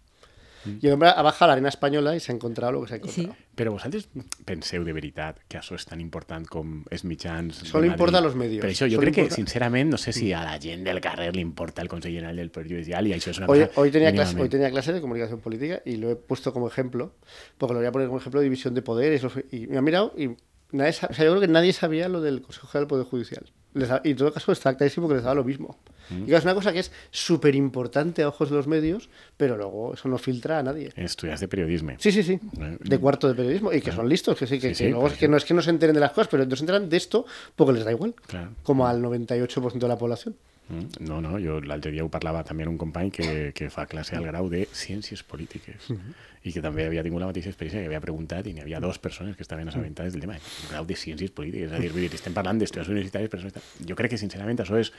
Y 0.81 0.87
el 0.87 0.93
hombre 0.93 1.07
ha 1.15 1.21
bajado 1.21 1.45
a 1.45 1.47
la 1.47 1.53
arena 1.53 1.69
española 1.69 2.13
y 2.13 2.19
se 2.19 2.31
ha 2.31 2.35
encontrado 2.35 2.73
lo 2.73 2.81
que 2.81 2.87
se 2.89 2.93
ha 2.95 2.97
encontrado. 2.97 3.33
Sí. 3.33 3.43
Però 3.57 3.71
vosaltres 3.71 4.09
penseu 4.45 4.83
de 4.83 4.91
veritat 4.93 5.37
que 5.47 5.57
això 5.57 5.77
és 5.79 5.85
tan 5.87 6.01
important 6.03 6.43
com 6.51 6.81
els 6.91 7.05
mitjans... 7.07 7.61
Madrid? 7.71 7.93
importa 7.93 8.19
a 8.19 8.21
los 8.21 8.35
medios. 8.35 8.61
Per 8.65 8.69
això, 8.73 8.83
jo 8.85 8.97
Solo 8.99 9.05
crec 9.05 9.15
que, 9.15 9.21
importa- 9.23 9.35
sincerament, 9.39 9.89
no 9.95 9.97
sé 9.97 10.11
si 10.11 10.33
a 10.35 10.43
la 10.43 10.57
gent 10.59 10.83
del 10.83 10.99
carrer 10.99 11.31
li 11.37 11.41
importa 11.41 11.81
el 11.81 11.87
Consell 11.87 12.11
General 12.13 12.35
del 12.35 12.51
Poder 12.51 12.67
Judicial 12.67 13.07
i 13.07 13.15
això 13.15 13.31
és 13.31 13.39
una 13.39 13.47
Hoy, 13.47 13.63
cosa... 13.63 13.79
hoy, 13.79 13.91
tenía 13.95 14.11
clase, 14.11 14.35
hoy 14.41 14.49
tenía 14.49 14.69
clase 14.69 14.91
de 14.91 14.99
comunicación 14.99 15.39
política 15.39 15.79
y 15.85 15.95
lo 15.97 16.11
he 16.11 16.17
puesto 16.17 16.51
como 16.51 16.67
ejemplo, 16.67 17.13
porque 17.57 17.73
lo 17.73 17.79
voy 17.79 17.87
a 17.87 17.91
poner 17.93 18.07
como 18.09 18.19
ejemplo 18.19 18.41
de 18.41 18.43
división 18.43 18.73
de 18.75 18.81
poderes. 18.81 19.23
Y 19.51 19.67
me 19.67 19.77
ha 19.77 19.81
mirado 19.81 20.13
y 20.17 20.35
nadie 20.71 20.91
o 20.91 20.93
sea, 20.93 21.25
yo 21.25 21.31
creo 21.31 21.39
que 21.41 21.47
nadie 21.47 21.73
sabía 21.73 22.07
lo 22.09 22.21
del 22.21 22.41
Consejo 22.41 22.67
General 22.67 22.83
del 22.83 22.89
Poder 22.89 23.05
Judicial. 23.05 23.45
Les 23.73 23.89
y 24.03 24.11
en 24.11 24.17
todo 24.17 24.33
caso 24.33 24.51
está 24.51 24.75
clarísimo 24.75 25.07
que 25.07 25.15
les 25.15 25.23
daba 25.23 25.35
lo 25.35 25.43
mismo. 25.43 25.77
Mm. 26.09 26.23
Y 26.23 26.25
claro, 26.25 26.37
es 26.37 26.43
una 26.45 26.55
cosa 26.55 26.73
que 26.73 26.79
es 26.79 26.91
súper 27.11 27.53
importante 27.53 28.23
a 28.23 28.29
ojos 28.29 28.49
de 28.49 28.55
los 28.55 28.65
medios, 28.65 29.09
pero 29.35 29.57
luego 29.57 29.93
eso 29.93 30.07
no 30.09 30.17
filtra 30.17 30.59
a 30.59 30.63
nadie. 30.63 30.91
Estudias 30.95 31.39
de 31.41 31.47
periodisme. 31.47 31.97
Sí, 31.99 32.11
sí, 32.11 32.23
sí. 32.23 32.39
Eh, 32.59 32.77
De 32.79 32.97
cuarto 32.97 33.27
de 33.27 33.35
periodismo. 33.35 33.71
Y 33.73 33.81
que 33.81 33.91
son 33.91 34.07
listos, 34.09 34.37
que 34.37 34.47
sí, 34.47 34.55
que, 34.55 34.61
Sí, 34.61 34.67
que 34.69 34.75
sí, 34.75 34.83
luego 34.85 35.01
pues 35.01 35.13
es 35.13 35.19
que 35.19 35.25
sí. 35.25 35.31
no 35.31 35.37
es 35.37 35.45
que 35.45 35.53
no 35.53 35.61
se 35.61 35.69
enteren 35.69 35.93
de 35.93 35.99
las 36.01 36.11
cosas, 36.11 36.27
pero 36.29 36.45
no 36.45 36.55
se 36.55 36.63
enteran 36.63 36.89
de 36.89 36.97
esto 36.97 37.25
porque 37.55 37.73
les 37.73 37.85
da 37.85 37.91
igual. 37.91 38.15
Claro. 38.25 38.51
Como 38.63 38.87
al 38.87 39.01
98% 39.01 39.77
de 39.77 39.87
la 39.87 39.97
población. 39.97 40.35
Mm, 40.69 41.05
No, 41.07 41.21
no, 41.23 41.37
jo 41.39 41.59
l'altre 41.63 41.91
dia 41.93 42.03
ho 42.03 42.09
parlava 42.11 42.43
també 42.43 42.65
amb 42.65 42.73
un 42.73 42.77
company 42.81 43.11
que, 43.11 43.51
que 43.55 43.69
fa 43.71 43.85
classe 43.87 44.17
al 44.17 44.25
grau 44.27 44.49
de 44.51 44.65
ciències 44.75 45.23
polítiques 45.23 45.87
i 46.43 46.51
que 46.51 46.61
també 46.61 46.85
havia 46.87 47.03
tingut 47.03 47.21
la 47.23 47.29
mateixa 47.29 47.49
experiència 47.53 47.81
que 47.81 47.87
havia 47.87 48.01
preguntat 48.03 48.47
i 48.47 48.53
n'hi 48.53 48.61
havia 48.65 48.81
dues 48.83 48.99
persones 48.99 49.35
que 49.35 49.43
estaven 49.43 49.67
assabentades 49.67 50.13
del 50.13 50.21
tema, 50.25 50.35
grau 50.69 50.85
de 50.85 50.95
ciències 50.95 51.31
polítiques, 51.31 51.71
és 51.71 51.77
a 51.77 51.79
dir, 51.79 52.09
estem 52.13 52.33
parlant 52.35 52.59
d'estudis 52.59 52.91
universitaris, 52.91 53.31
però 53.31 53.63
jo 53.87 53.95
crec 53.95 54.11
que 54.11 54.19
sincerament 54.19 54.59
això 54.59 54.75
és 54.79 54.91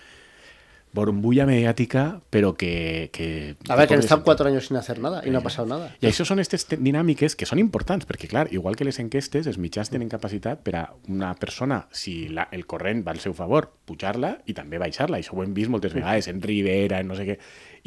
borumbulla 0.93 1.45
mediàtica, 1.47 2.21
però 2.31 2.55
que... 2.57 3.11
que 3.13 3.57
A 3.69 3.77
ver, 3.77 3.87
que 3.89 3.95
han 3.95 4.03
sentit. 4.03 4.25
cuatro 4.25 4.49
años 4.49 4.67
sin 4.67 4.77
hacer 4.77 4.99
nada 4.99 5.23
y 5.25 5.31
no 5.31 5.39
ha 5.39 5.43
pasado 5.43 5.67
nada. 5.69 5.95
I 6.01 6.07
això 6.09 6.25
són 6.25 6.39
aquestes 6.41 6.67
te- 6.67 6.79
dinàmiques 6.81 7.37
que 7.37 7.47
són 7.47 7.59
importants, 7.61 8.07
perquè, 8.09 8.29
clar, 8.29 8.47
igual 8.53 8.77
que 8.77 8.85
les 8.89 8.99
enquestes, 8.99 9.47
els 9.47 9.59
mitjans 9.59 9.91
tenen 9.91 10.09
capacitat 10.09 10.63
per 10.65 10.77
a 10.77 10.85
una 11.09 11.35
persona, 11.37 11.87
si 11.93 12.29
la, 12.29 12.49
el 12.53 12.65
corrent 12.67 13.05
va 13.07 13.13
al 13.13 13.21
seu 13.21 13.35
favor, 13.35 13.71
pujar-la 13.89 14.39
i 14.47 14.55
també 14.55 14.79
baixar-la. 14.79 15.19
Això 15.21 15.37
ho 15.37 15.43
hem 15.45 15.55
vist 15.55 15.71
moltes 15.71 15.95
vegades 15.95 16.29
en 16.29 16.41
Rivera, 16.43 17.01
en 17.01 17.09
no 17.09 17.17
sé 17.17 17.27
què. 17.29 17.39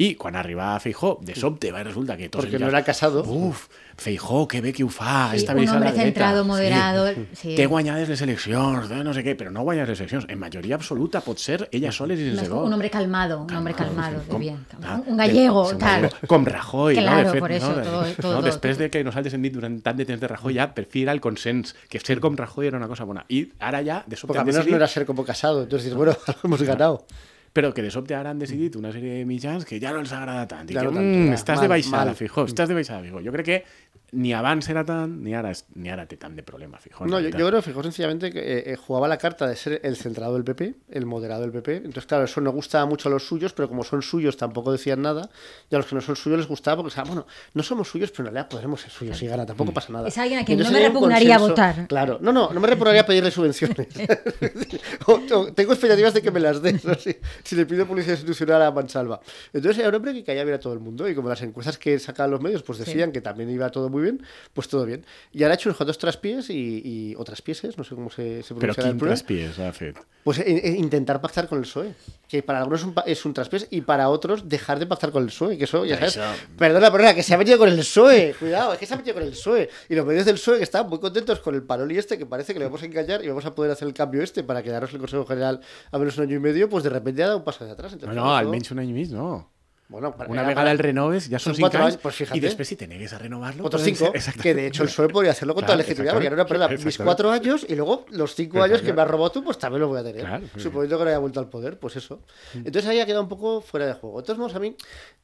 I 0.02 0.14
quan 0.16 0.34
arriba 0.34 0.78
Feijó, 0.80 1.18
de 1.22 1.34
sobte, 1.36 1.70
va, 1.70 1.82
resulta 1.84 2.16
que 2.16 2.28
tots 2.28 2.42
Porque 2.44 2.56
els 2.56 2.62
no 2.62 2.68
era 2.70 2.82
casado. 2.82 3.22
Uf, 3.22 3.68
Feijó, 3.96 4.48
que 4.48 4.60
bé 4.60 4.72
que 4.72 4.82
ho 4.82 4.88
fa, 4.88 5.28
Sí, 5.30 5.36
esta 5.36 5.52
un 5.52 5.58
vegada 5.60 5.76
hombre 5.76 5.90
la 5.90 5.94
dreta. 5.94 6.04
centrado, 6.06 6.42
Sí. 6.42 6.48
moderado, 6.48 7.14
sí. 7.34 7.54
Té 7.54 7.66
guanyades 7.66 8.08
les 8.08 8.20
eleccions, 8.22 8.90
no 8.90 9.12
sé 9.14 9.22
què, 9.22 9.36
però 9.36 9.52
no 9.52 9.62
guanyes 9.62 9.86
les 9.88 10.00
eleccions. 10.00 10.24
En 10.28 10.40
majoria 10.40 10.74
absoluta 10.74 11.20
pot 11.20 11.38
ser 11.38 11.68
ella 11.70 11.92
sola 11.92 12.14
i 12.14 12.16
sense 12.16 12.50
Un 12.50 12.72
hombre 12.72 12.90
calmado, 12.90 13.42
un 13.42 13.54
hombre 13.54 13.74
calmado, 13.74 14.18
de 14.20 14.26
com- 14.26 14.40
bien. 14.40 14.64
ah, 14.82 15.00
Un 15.06 15.16
gallego, 15.16 15.68
de- 15.72 15.78
tal. 15.78 16.02
gallego, 16.02 16.26
Com 16.26 16.44
Rajoy, 16.46 16.96
no? 16.96 17.02
Claro, 17.02 17.26
De 17.28 17.32
fet, 17.32 17.40
por 17.40 17.52
eso, 17.52 17.72
no? 17.76 17.82
todo- 17.82 18.04
todo- 18.20 18.32
no? 18.40 18.42
Després 18.42 18.76
todo. 18.76 18.82
de 18.84 18.90
que 18.90 19.04
nosaltres 19.04 19.34
hem 19.34 19.42
dit 19.42 19.52
durant 19.54 19.80
tant 19.82 19.96
de 19.98 20.04
temps 20.06 20.20
de 20.20 20.26
Rajoy, 20.28 20.54
ja 20.54 20.72
per 20.74 20.86
fi 20.86 21.02
era 21.02 21.12
el 21.12 21.20
consens, 21.20 21.76
que 21.88 22.00
ser 22.00 22.18
com 22.18 22.34
Rajoy 22.36 22.66
era 22.66 22.78
una 22.78 22.88
cosa 22.88 23.04
bona. 23.04 23.24
I 23.28 23.52
ara 23.60 23.84
ja, 23.84 24.02
de 24.06 24.16
sobte, 24.16 24.28
Porque 24.28 24.40
al 24.40 24.46
menos 24.46 24.66
no 24.66 24.76
era 24.76 24.88
ser 24.88 25.06
como 25.06 25.22
casado. 25.24 25.62
Entonces 25.62 25.84
dices, 25.84 25.96
bueno, 25.96 26.16
hemos 26.42 26.62
ganado. 26.62 27.04
Però 27.52 27.72
que 27.74 27.82
de 27.82 27.90
sobte 27.90 28.14
ara 28.14 28.30
han 28.30 28.38
decidit 28.38 28.76
una 28.76 28.92
sèrie 28.92 29.18
de 29.20 29.24
mitjans 29.28 29.64
que 29.68 29.78
ja 29.80 29.92
no 29.92 30.00
els 30.00 30.12
agrada 30.12 30.46
tant. 30.48 30.70
I 30.70 30.74
Ja 30.74 30.80
que, 30.80 30.86
no 30.86 30.92
tanto, 30.92 31.18
mm, 31.18 31.28
ja. 31.28 31.34
estàs 31.34 31.56
Mal, 31.60 31.64
de 31.64 31.68
baixada, 31.68 32.04
mal. 32.06 32.16
Fijó, 32.16 32.44
estàs 32.48 32.68
de 32.68 32.74
baixada, 32.74 33.02
Fijó. 33.04 33.20
Jo 33.20 33.32
crec 33.32 33.44
que 33.46 33.64
ni 34.12 34.34
abans 34.36 34.68
era 34.68 34.84
tant, 34.84 35.08
ni 35.24 35.32
és- 35.32 35.64
ni 35.74 35.88
ara 35.88 36.04
té 36.06 36.16
tant 36.18 36.34
de 36.36 36.42
problema, 36.42 36.76
Fijó. 36.78 37.04
en 37.04 37.10
No, 37.10 37.20
yo, 37.20 37.30
yo 37.30 37.46
creo, 37.48 37.62
fijo 37.62 37.82
sencillamente 37.82 38.30
que 38.30 38.40
eh, 38.40 38.72
eh, 38.72 38.76
jugaba 38.76 39.08
la 39.08 39.16
carta 39.16 39.46
de 39.46 39.56
ser 39.56 39.80
el 39.84 39.96
centrado 39.96 40.34
del 40.34 40.44
PP, 40.44 40.74
el 40.90 41.06
moderado 41.06 41.42
del 41.42 41.50
PP. 41.52 41.76
Entonces, 41.76 42.04
claro, 42.06 42.24
eso 42.24 42.40
no 42.42 42.52
gustaba 42.52 42.84
mucho 42.84 43.08
a 43.08 43.12
los 43.12 43.26
suyos, 43.26 43.54
pero 43.54 43.68
como 43.68 43.84
son 43.84 44.02
suyos 44.02 44.36
tampoco 44.36 44.70
decían 44.70 45.00
nada. 45.00 45.30
Y 45.70 45.74
a 45.74 45.78
los 45.78 45.86
que 45.86 45.94
no 45.94 46.00
son 46.02 46.16
suyos 46.16 46.38
les 46.40 46.46
gustaba 46.48 46.76
porque, 46.76 46.88
o 46.88 46.94
sea, 46.94 47.04
bueno, 47.04 47.26
no 47.54 47.62
somos 47.62 47.88
suyos, 47.88 48.10
pero 48.10 48.28
en 48.28 48.34
realidad 48.34 48.50
podremos 48.50 48.80
ser 48.82 48.90
suyos 48.90 49.22
y 49.22 49.26
gana, 49.26 49.46
tampoco 49.46 49.72
pasa 49.72 49.90
nada. 49.92 50.08
Es 50.08 50.18
alguien 50.18 50.40
a 50.40 50.44
quien 50.44 50.58
no 50.58 50.70
me 50.70 50.80
repugnaría 50.80 51.38
votar. 51.38 51.86
Claro, 51.88 52.18
no, 52.20 52.32
no, 52.32 52.52
no 52.52 52.60
me 52.60 52.66
repugnaría 52.68 53.06
pedirle 53.06 53.30
subvenciones. 53.30 53.88
O- 55.06 55.20
o 55.34 55.52
tengo 55.52 55.72
expectativas 55.72 56.14
de 56.14 56.22
que 56.22 56.30
me 56.30 56.38
las 56.40 56.60
des, 56.62 56.84
¿no? 56.84 56.94
si, 56.94 57.16
si 57.44 57.56
le 57.56 57.66
pido 57.66 57.86
publicidad 57.86 58.14
institucional 58.14 58.62
a 58.62 58.70
Mansalva. 58.70 59.20
Entonces 59.52 59.78
era 59.78 59.88
un 59.88 59.94
hombre 59.94 60.12
que 60.14 60.24
caía 60.24 60.44
bien 60.44 60.54
a 60.56 60.60
todo 60.60 60.72
el 60.72 60.80
mundo 60.80 61.08
y 61.08 61.14
como 61.14 61.28
las 61.28 61.42
encuestas 61.42 61.78
que 61.78 61.98
sacaban 61.98 62.30
los 62.30 62.40
medios 62.40 62.62
pues 62.62 62.78
decían 62.78 63.12
que 63.12 63.20
también 63.20 63.50
iba 63.50 63.70
todo 63.70 63.88
muy 63.88 64.02
bien, 64.02 64.22
pues 64.52 64.68
todo 64.68 64.84
bien. 64.86 65.04
Y 65.32 65.42
ahora 65.42 65.54
ha 65.54 65.56
hecho 65.56 65.68
unos 65.68 65.76
cuantos 65.76 65.98
traspiés 65.98 66.50
y, 66.50 66.82
y 66.84 67.14
o 67.16 67.24
traspieses, 67.24 67.76
no 67.78 67.84
sé 67.84 67.94
cómo 67.94 68.10
se, 68.10 68.42
se 68.42 68.54
pronuncia 68.54 68.82
quin 68.84 68.98
plural. 68.98 69.16
traspiés 69.16 69.58
ha 69.58 69.72
fet? 69.72 69.96
Pues 70.24 70.38
eh, 70.38 70.44
eh, 70.46 70.74
intentar 70.78 71.20
pactar 71.20 71.48
con 71.48 71.58
el 71.58 71.64
PSOE. 71.64 71.94
Que 72.28 72.42
para 72.42 72.60
algunos 72.60 72.80
es 72.80 72.86
un, 72.86 72.94
pa- 72.94 73.02
es 73.06 73.24
un 73.26 73.34
traspiés 73.34 73.66
y 73.70 73.80
para 73.82 74.08
otros 74.08 74.48
dejar 74.48 74.78
de 74.78 74.86
pactar 74.86 75.10
con 75.10 75.22
el 75.24 75.28
PSOE. 75.28 75.58
Que 75.58 75.64
eso, 75.64 75.84
ya 75.84 75.96
sabes. 75.96 76.16
Eso- 76.16 76.22
Perdona, 76.56 76.90
perdona, 76.92 77.14
que 77.14 77.22
se 77.22 77.34
ha 77.34 77.38
metido 77.38 77.58
con 77.58 77.68
el 77.68 77.76
PSOE. 77.78 78.34
Cuidado, 78.38 78.72
es 78.72 78.78
que 78.78 78.86
se 78.86 78.94
ha 78.94 78.96
metido 78.96 79.14
con 79.14 79.24
el 79.24 79.30
PSOE. 79.30 79.68
Y 79.88 79.94
los 79.96 80.06
medios 80.06 80.24
del 80.24 80.36
PSOE 80.36 80.58
que 80.58 80.64
están 80.64 80.88
muy 80.88 81.00
contentos 81.00 81.40
con 81.40 81.54
el 81.54 81.62
parol 81.64 81.90
y 81.92 81.98
este, 81.98 82.16
que 82.18 82.24
parece 82.26 82.52
que 82.52 82.60
le 82.60 82.66
vamos 82.66 82.82
a 82.82 82.86
engañar 82.86 83.24
y 83.24 83.28
vamos 83.28 83.44
a 83.46 83.54
poder 83.54 83.72
hacer 83.72 83.88
el 83.88 83.94
cambio 83.94 84.22
este 84.22 84.42
para 84.44 84.62
quedarnos 84.62 84.90
en 84.90 84.96
el 84.96 85.00
Consejo 85.00 85.26
General 85.26 85.60
a 85.90 85.98
menos 85.98 86.16
un 86.18 86.24
año 86.24 86.36
y 86.36 86.40
medio, 86.40 86.68
pues 86.68 86.84
de 86.84 86.90
repente 86.90 87.22
ha 87.24 87.31
dado 87.32 87.38
un 87.38 87.44
paso 87.44 87.64
hacia 87.64 87.72
atrás. 87.74 87.92
No, 87.92 87.96
Entonces, 87.96 88.16
no, 88.16 88.36
almenys 88.36 88.70
un 88.70 88.78
any 88.78 88.90
i 88.90 88.92
mig, 88.92 89.10
no. 89.10 89.50
Bueno, 89.92 90.16
para- 90.16 90.30
Una 90.30 90.42
vegada 90.42 90.72
el 90.72 90.78
renoves, 90.78 91.26
són 91.28 91.38
Son 91.38 91.54
5 91.54 91.60
cuatro 91.60 91.80
anys, 91.84 91.94
años, 91.96 92.00
pues 92.02 92.14
fíjate. 92.16 92.38
i 92.38 92.40
després 92.40 92.64
si 92.66 92.76
te 92.80 92.86
negues 92.88 93.12
a 93.12 93.18
renovar-lo... 93.18 93.62
Otros 93.66 93.82
cinco, 93.84 94.08
ser- 94.16 94.40
que 94.40 94.54
de 94.54 94.68
hecho 94.68 94.84
el 94.84 94.88
PSOE 94.88 95.08
podría 95.10 95.32
hacerlo 95.32 95.52
con 95.54 95.64
toda 95.66 95.76
Claro, 95.76 95.86
legitimidad, 95.86 96.14
porque 96.14 96.28
ahora, 96.28 96.46
perdona, 96.46 96.68
mis 96.82 96.96
cuatro 96.96 97.30
años 97.30 97.66
y 97.68 97.74
luego 97.74 98.06
los 98.08 98.34
cinco 98.34 98.62
años 98.62 98.80
que 98.80 98.90
me 98.94 99.02
has 99.02 99.08
robado 99.08 99.32
tú, 99.32 99.44
pues 99.44 99.58
también 99.58 99.82
los 99.82 99.90
voy 99.90 100.00
a 100.00 100.02
tener. 100.02 100.24
Claro. 100.24 100.46
Suponiendo 100.56 100.96
que 100.96 101.04
no 101.04 101.10
haya 101.10 101.18
vuelto 101.18 101.40
al 101.40 101.50
poder, 101.50 101.78
pues 101.78 101.96
eso. 101.96 102.22
Entonces 102.54 102.86
ahí 102.86 103.00
ha 103.00 103.04
quedado 103.04 103.20
un 103.22 103.28
poco 103.28 103.60
fuera 103.60 103.84
de 103.84 103.92
juego. 103.92 104.22
De 104.22 104.24
todos 104.24 104.38
modos, 104.38 104.54
a 104.54 104.60
mí 104.60 104.74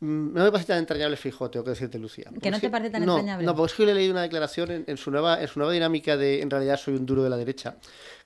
mm, 0.00 0.34
no 0.34 0.44
me 0.44 0.52
parece 0.52 0.66
tan 0.68 0.78
entrañable 0.80 1.16
Fijo, 1.16 1.48
tengo 1.48 1.64
que 1.64 1.70
decirte, 1.70 1.98
Lucía. 1.98 2.26
Porque 2.28 2.50
no 2.50 2.60
te 2.60 2.68
parece 2.68 2.90
tan 2.90 3.06
no, 3.06 3.14
entrañable? 3.16 3.46
No, 3.46 3.54
porque 3.56 3.72
es 3.72 3.76
que 3.78 3.86
le 3.86 3.92
he 3.92 3.94
leído 3.94 4.12
una 4.12 4.22
declaración 4.22 4.70
en, 4.70 4.84
en 4.86 4.96
su 4.98 5.10
nueva, 5.10 5.40
en 5.40 5.48
su 5.48 5.58
nueva 5.60 5.72
dinámica 5.72 6.18
de 6.18 6.42
en 6.42 6.50
realidad 6.50 6.76
soy 6.76 6.92
un 6.96 7.06
duro 7.06 7.22
de 7.22 7.30
la 7.30 7.38
derecha, 7.38 7.76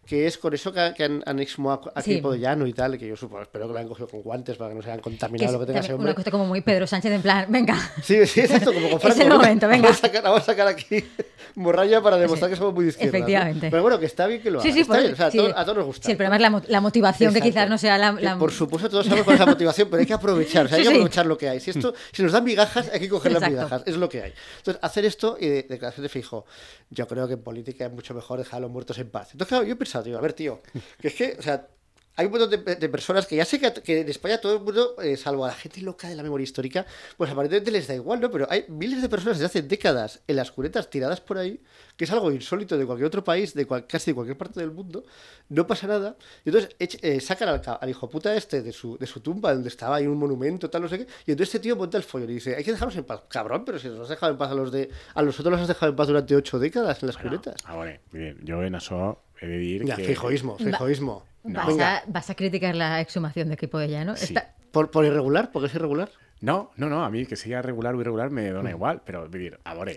que 0.06 0.26
es 0.26 0.36
con 0.36 0.52
eso 0.52 0.72
que, 0.72 0.92
que 0.96 1.04
han, 1.04 1.22
han 1.26 1.38
exhumado 1.38 1.92
a 1.94 2.02
Sí. 2.02 2.20
De 2.20 2.38
Llano 2.38 2.66
y 2.66 2.72
tal, 2.72 2.98
que 2.98 3.06
yo 3.06 3.16
supongo, 3.16 3.42
espero 3.42 3.66
que 3.68 3.72
lo 3.72 3.78
hayan 3.78 3.88
cogido 3.88 4.08
con 4.08 4.22
guantes 4.22 4.56
para 4.56 4.70
que 4.70 4.76
no 4.76 4.82
se 4.82 4.88
hayan 4.88 4.98
Que 4.98 5.04
contaminado 5.04 5.46
es 5.46 5.52
lo 5.52 5.60
que 5.60 5.66
tenga 5.66 5.80
ese 5.80 5.92
hombre. 5.94 6.08
una 6.10 6.14
cosa 6.16 6.30
como 6.30 6.44
muy 6.46 6.60
Pedro 6.60 6.86
Sánchez 6.86 7.12
en 7.12 7.22
plan, 7.22 7.46
venga. 7.48 7.76
Sí, 8.02 8.26
sí, 8.26 8.40
exacto, 8.40 8.72
como 8.72 8.90
con 8.90 8.98
Es 8.98 9.04
el 9.04 9.12
Franco, 9.26 9.36
momento, 9.36 9.68
venga. 9.68 9.82
Vamos 9.84 9.98
a 9.98 10.06
sacar, 10.06 10.22
vamos 10.24 10.40
a 10.42 10.44
sacar 10.44 10.66
aquí 10.68 11.04
morralla 11.54 12.00
para 12.02 12.16
demostrar 12.16 12.50
que 12.50 12.56
somos 12.56 12.74
muy 12.74 12.84
de 12.84 12.90
izquierda. 12.90 13.12
¿no? 13.12 13.18
Efectivamente. 13.18 13.68
Pero 13.70 13.82
bueno, 13.82 13.98
que 14.00 14.06
está 14.06 14.26
bien 14.26 14.42
que 14.42 14.50
lo 14.50 14.58
haga. 14.60 14.66
Sí, 14.68 14.72
sí, 14.72 14.80
está 14.80 14.94
por- 14.94 15.02
bien, 15.02 15.12
o 15.12 15.16
sea, 15.16 15.26
a, 15.26 15.30
sí. 15.30 15.38
todos, 15.38 15.52
a 15.56 15.64
todos 15.64 15.76
nos 15.78 15.86
gusta. 15.86 16.06
Sí, 16.06 16.10
el 16.12 16.16
problema 16.16 16.36
es 16.36 16.42
la, 16.42 16.62
la 16.68 16.80
motivación, 16.80 17.32
que 17.32 17.38
Exacto. 17.38 17.52
quizás 17.54 17.70
no 17.70 17.78
sea 17.78 17.98
la... 17.98 18.16
Que 18.16 18.22
la- 18.24 18.38
Por 18.38 18.50
supuesto, 18.52 18.88
todos 18.90 19.04
sabemos 19.06 19.24
cuál 19.24 19.34
es 19.34 19.40
la 19.40 19.46
motivación, 19.46 19.88
pero 19.88 20.00
hay 20.00 20.06
que 20.06 20.14
aprovechar, 20.14 20.66
o 20.66 20.68
sea, 20.68 20.78
hay 20.78 20.82
Sí, 20.84 20.88
que 20.88 20.94
sí. 20.94 20.98
aprovechar 21.00 21.26
lo 21.26 21.38
que 21.38 21.48
hay. 21.48 21.60
Si 21.60 21.70
esto, 21.70 21.94
si 22.12 22.22
nos 22.22 22.32
dan 22.32 22.42
migajas, 22.44 22.90
hay 22.92 23.00
que 23.00 23.08
coger 23.08 23.32
las 23.32 23.48
migajas, 23.48 23.82
es 23.86 23.96
lo 23.96 24.08
que 24.08 24.22
hay. 24.22 24.32
Entonces, 24.58 24.82
hacer 24.82 25.04
esto 25.04 25.36
y 25.38 25.46
de- 25.48 25.62
declaración 25.62 26.02
de 26.02 26.08
fijo, 26.08 26.44
yo 26.90 27.06
creo 27.06 27.26
que 27.28 27.34
en 27.34 27.42
política 27.42 27.86
es 27.86 27.92
mucho 27.92 28.14
mejor 28.14 28.38
dejar 28.38 28.58
a 28.58 28.60
los 28.62 28.70
muertos 28.70 28.98
en 28.98 29.08
paz. 29.10 29.28
Entonces, 29.32 29.48
claro, 29.48 29.64
yo 29.64 29.74
he 29.74 29.76
pensado, 29.92 30.04
tío, 30.04 30.18
a 30.18 30.20
ver, 30.20 30.32
tío, 30.32 30.60
que 31.00 31.08
es 31.08 31.14
que, 31.14 31.36
o 31.38 31.42
sea, 31.42 31.68
hay 32.14 32.26
un 32.26 32.32
montón 32.32 32.50
de, 32.50 32.76
de 32.76 32.88
personas 32.90 33.26
que 33.26 33.36
ya 33.36 33.44
sé 33.46 33.58
que, 33.58 33.72
que 33.72 34.00
en 34.00 34.08
España 34.08 34.38
todo 34.38 34.56
el 34.56 34.60
mundo, 34.62 34.96
eh, 35.02 35.16
salvo 35.16 35.46
a 35.46 35.48
la 35.48 35.54
gente 35.54 35.80
loca 35.80 36.08
de 36.10 36.14
la 36.14 36.22
memoria 36.22 36.44
histórica, 36.44 36.84
pues 37.16 37.30
aparentemente 37.30 37.70
les 37.70 37.88
da 37.88 37.94
igual, 37.94 38.20
¿no? 38.20 38.30
Pero 38.30 38.46
hay 38.50 38.66
miles 38.68 39.00
de 39.00 39.08
personas 39.08 39.38
desde 39.38 39.46
hace 39.46 39.62
décadas 39.62 40.20
en 40.28 40.36
las 40.36 40.52
cunetas 40.52 40.90
tiradas 40.90 41.22
por 41.22 41.38
ahí, 41.38 41.62
que 41.96 42.04
es 42.04 42.10
algo 42.10 42.30
insólito 42.30 42.76
de 42.76 42.84
cualquier 42.84 43.06
otro 43.06 43.24
país, 43.24 43.54
de 43.54 43.66
cual- 43.66 43.86
casi 43.86 44.10
de 44.10 44.14
cualquier 44.14 44.36
parte 44.36 44.60
del 44.60 44.72
mundo, 44.72 45.04
no 45.48 45.66
pasa 45.66 45.86
nada. 45.86 46.16
Y 46.44 46.50
entonces 46.50 46.76
eh, 47.00 47.18
sacan 47.20 47.48
al, 47.48 47.62
al 47.80 47.88
hijo 47.88 48.10
puta 48.10 48.36
este 48.36 48.60
de 48.60 48.72
su, 48.72 48.98
de 48.98 49.06
su 49.06 49.20
tumba, 49.20 49.54
donde 49.54 49.70
estaba 49.70 49.96
ahí 49.96 50.06
un 50.06 50.18
monumento, 50.18 50.68
tal, 50.68 50.82
no 50.82 50.88
sé 50.88 50.98
qué, 50.98 51.06
y 51.26 51.30
entonces 51.30 51.54
este 51.54 51.60
tío 51.60 51.76
monta 51.76 51.96
el 51.96 52.04
follón 52.04 52.28
y 52.28 52.34
dice, 52.34 52.54
hay 52.54 52.62
que 52.62 52.72
dejarlos 52.72 52.96
en 52.96 53.04
paz. 53.04 53.22
Cabrón, 53.28 53.64
pero 53.64 53.78
si 53.78 53.88
nos 53.88 54.00
has 54.00 54.08
dejado 54.10 54.32
en 54.32 54.38
paz 54.38 54.50
a 54.50 54.54
los 54.54 54.70
de... 54.70 54.90
A 55.14 55.22
nosotros 55.22 55.50
los 55.50 55.62
has 55.62 55.68
dejado 55.68 55.88
en 55.88 55.96
paz 55.96 56.08
durante 56.08 56.36
ocho 56.36 56.58
décadas 56.58 57.02
en 57.02 57.06
las 57.06 57.16
cunetas. 57.16 57.54
A 57.64 57.74
veure, 57.76 58.00
bé, 58.12 58.36
jo 58.46 58.60
en 58.62 58.76
això 58.76 59.16
he 59.42 59.46
de 59.48 59.58
dir 59.58 59.84
Ya, 59.84 59.96
que... 59.96 60.04
fijoísmo, 60.04 60.56
fijoísmo. 60.58 61.24
Vas, 61.44 61.78
a, 61.78 62.02
vas 62.06 62.30
a 62.30 62.34
criticar 62.34 62.74
la 62.76 63.00
exhumación 63.00 63.48
de 63.48 63.54
equipo 63.54 63.78
de 63.78 63.88
llano. 63.88 64.16
Sí. 64.16 64.26
Está- 64.26 64.54
¿Por, 64.70 64.90
por 64.90 65.04
irregular? 65.04 65.50
¿Porque 65.52 65.66
es 65.66 65.74
irregular? 65.74 66.10
No, 66.40 66.70
no, 66.76 66.88
no, 66.88 67.04
a 67.04 67.10
mi 67.10 67.26
que 67.26 67.36
siga 67.36 67.60
regular 67.62 67.94
o 67.94 68.00
irregular 68.00 68.30
me 68.30 68.48
dona 68.50 68.70
igual, 68.70 69.02
però, 69.04 69.28
vull 69.28 69.38
dir, 69.38 69.58
a 69.62 69.74
veure, 69.74 69.96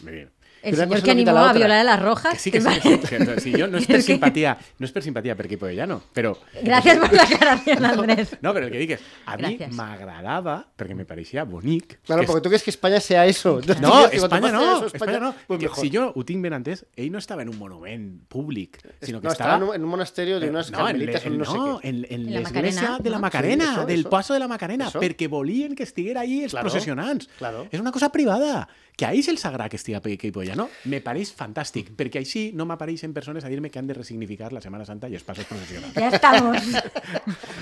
vull 0.00 0.12
dir, 0.16 0.30
el 0.64 1.02
que 1.02 1.14
no 1.14 1.20
animó 1.20 1.32
la 1.32 1.50
a 1.50 1.52
violar 1.52 1.78
a 1.80 1.84
las 1.84 2.02
rojas. 2.02 2.32
que 2.34 2.38
sí, 2.38 2.50
que 2.50 2.60
¿te 2.60 2.70
sí, 2.70 2.80
que 2.80 3.06
sí, 3.06 3.26
que, 3.34 3.40
sí, 3.40 3.52
jo 3.52 3.66
no 3.66 3.72
per 3.78 3.80
Es 3.80 3.86
que- 3.86 4.02
simpatia, 4.02 4.56
no 4.78 4.86
és 4.86 4.92
per 4.92 5.02
simpatia 5.02 5.36
per 5.36 5.48
Quipo 5.48 5.66
de 5.66 5.74
Llano, 5.76 6.02
però... 6.14 6.36
Gracias 6.62 6.98
por 6.98 7.12
la 7.12 7.22
aclaración, 7.22 7.84
Andrés. 7.84 8.36
No, 8.40 8.52
però 8.54 8.66
el 8.66 8.72
que 8.72 8.78
dic 8.78 8.90
és, 8.96 9.00
a 9.26 9.36
mi 9.36 9.42
Gràcies. 9.56 9.72
m'agradava, 9.74 10.56
perquè 10.76 10.94
me 10.94 11.04
pareixia 11.04 11.44
bonic... 11.44 11.98
Claro, 12.04 12.22
que 12.22 12.26
porque 12.26 12.40
tú 12.42 12.48
quieres 12.48 12.62
que 12.62 12.70
España 12.70 13.00
sea 13.00 13.26
eso. 13.26 13.60
No, 13.60 13.74
sea 13.74 13.80
no, 13.80 14.06
eso, 14.06 14.26
Espanya 14.86 15.20
no. 15.20 15.34
Pues 15.46 15.60
Que 15.60 15.68
si 15.80 15.90
jo 15.90 16.12
ho 16.14 16.24
tinc 16.24 16.42
ben 16.42 16.52
entès, 16.54 16.84
ell 16.96 17.10
no 17.12 17.18
estava 17.18 17.42
en 17.42 17.48
un 17.50 17.58
monument 17.58 18.22
públic, 18.28 18.78
sinó 19.02 19.20
que 19.20 19.26
no, 19.28 19.32
estava... 19.32 19.54
estaba 19.54 19.74
en 19.76 19.82
un, 19.84 19.88
monasterio 19.88 20.40
de 20.40 20.48
unas 20.50 20.70
no, 20.70 20.78
en, 20.80 20.84
carmelitas 20.86 21.26
en, 21.26 21.38
no 21.38 21.44
sé 21.44 21.56
no, 21.56 21.80
en, 21.82 22.04
en 22.08 22.24
En 22.24 22.34
la 22.34 22.40
l'església 22.40 22.82
Macarena, 22.82 22.98
de 23.02 23.10
la 23.10 23.16
no? 23.16 23.20
Macarena, 23.22 23.64
Sí, 23.64 23.70
eso, 23.72 23.86
del 23.86 24.00
eso. 24.00 24.10
paso 24.10 24.34
de 24.34 24.40
la 24.40 24.48
Macarena, 24.48 24.88
Eso. 24.88 25.00
perquè 25.00 25.28
volien 25.28 25.74
que 25.74 25.82
estiguera 25.84 26.20
ahí 26.22 26.42
els 26.44 26.52
Claro, 26.52 26.64
processionants. 26.68 27.28
claro. 27.38 27.66
És 27.70 27.80
una 27.80 27.92
cosa 27.92 28.10
privada. 28.10 28.68
Que 28.94 29.06
ahí 29.06 29.24
se'ls 29.26 29.42
agrada 29.48 29.68
que 29.72 29.78
estigui 29.80 29.98
Peque 29.98 30.28
i 30.28 30.32
Polla, 30.34 30.54
no? 30.54 30.68
Me 30.86 31.00
pareix 31.02 31.32
fantàstic, 31.34 31.88
perquè 31.98 32.20
així 32.20 32.44
no 32.54 32.62
m'apareixen 32.68 33.10
persones 33.16 33.42
a 33.42 33.50
dir-me 33.50 33.70
que 33.70 33.80
han 33.80 33.88
de 33.88 33.96
resignificar 33.96 34.52
la 34.54 34.60
Setmana 34.62 34.86
Santa 34.86 35.10
i 35.10 35.16
els 35.18 35.24
passos 35.26 35.48
processionals. 35.50 35.96
Ya 35.98 36.10
estamos. 36.14 36.62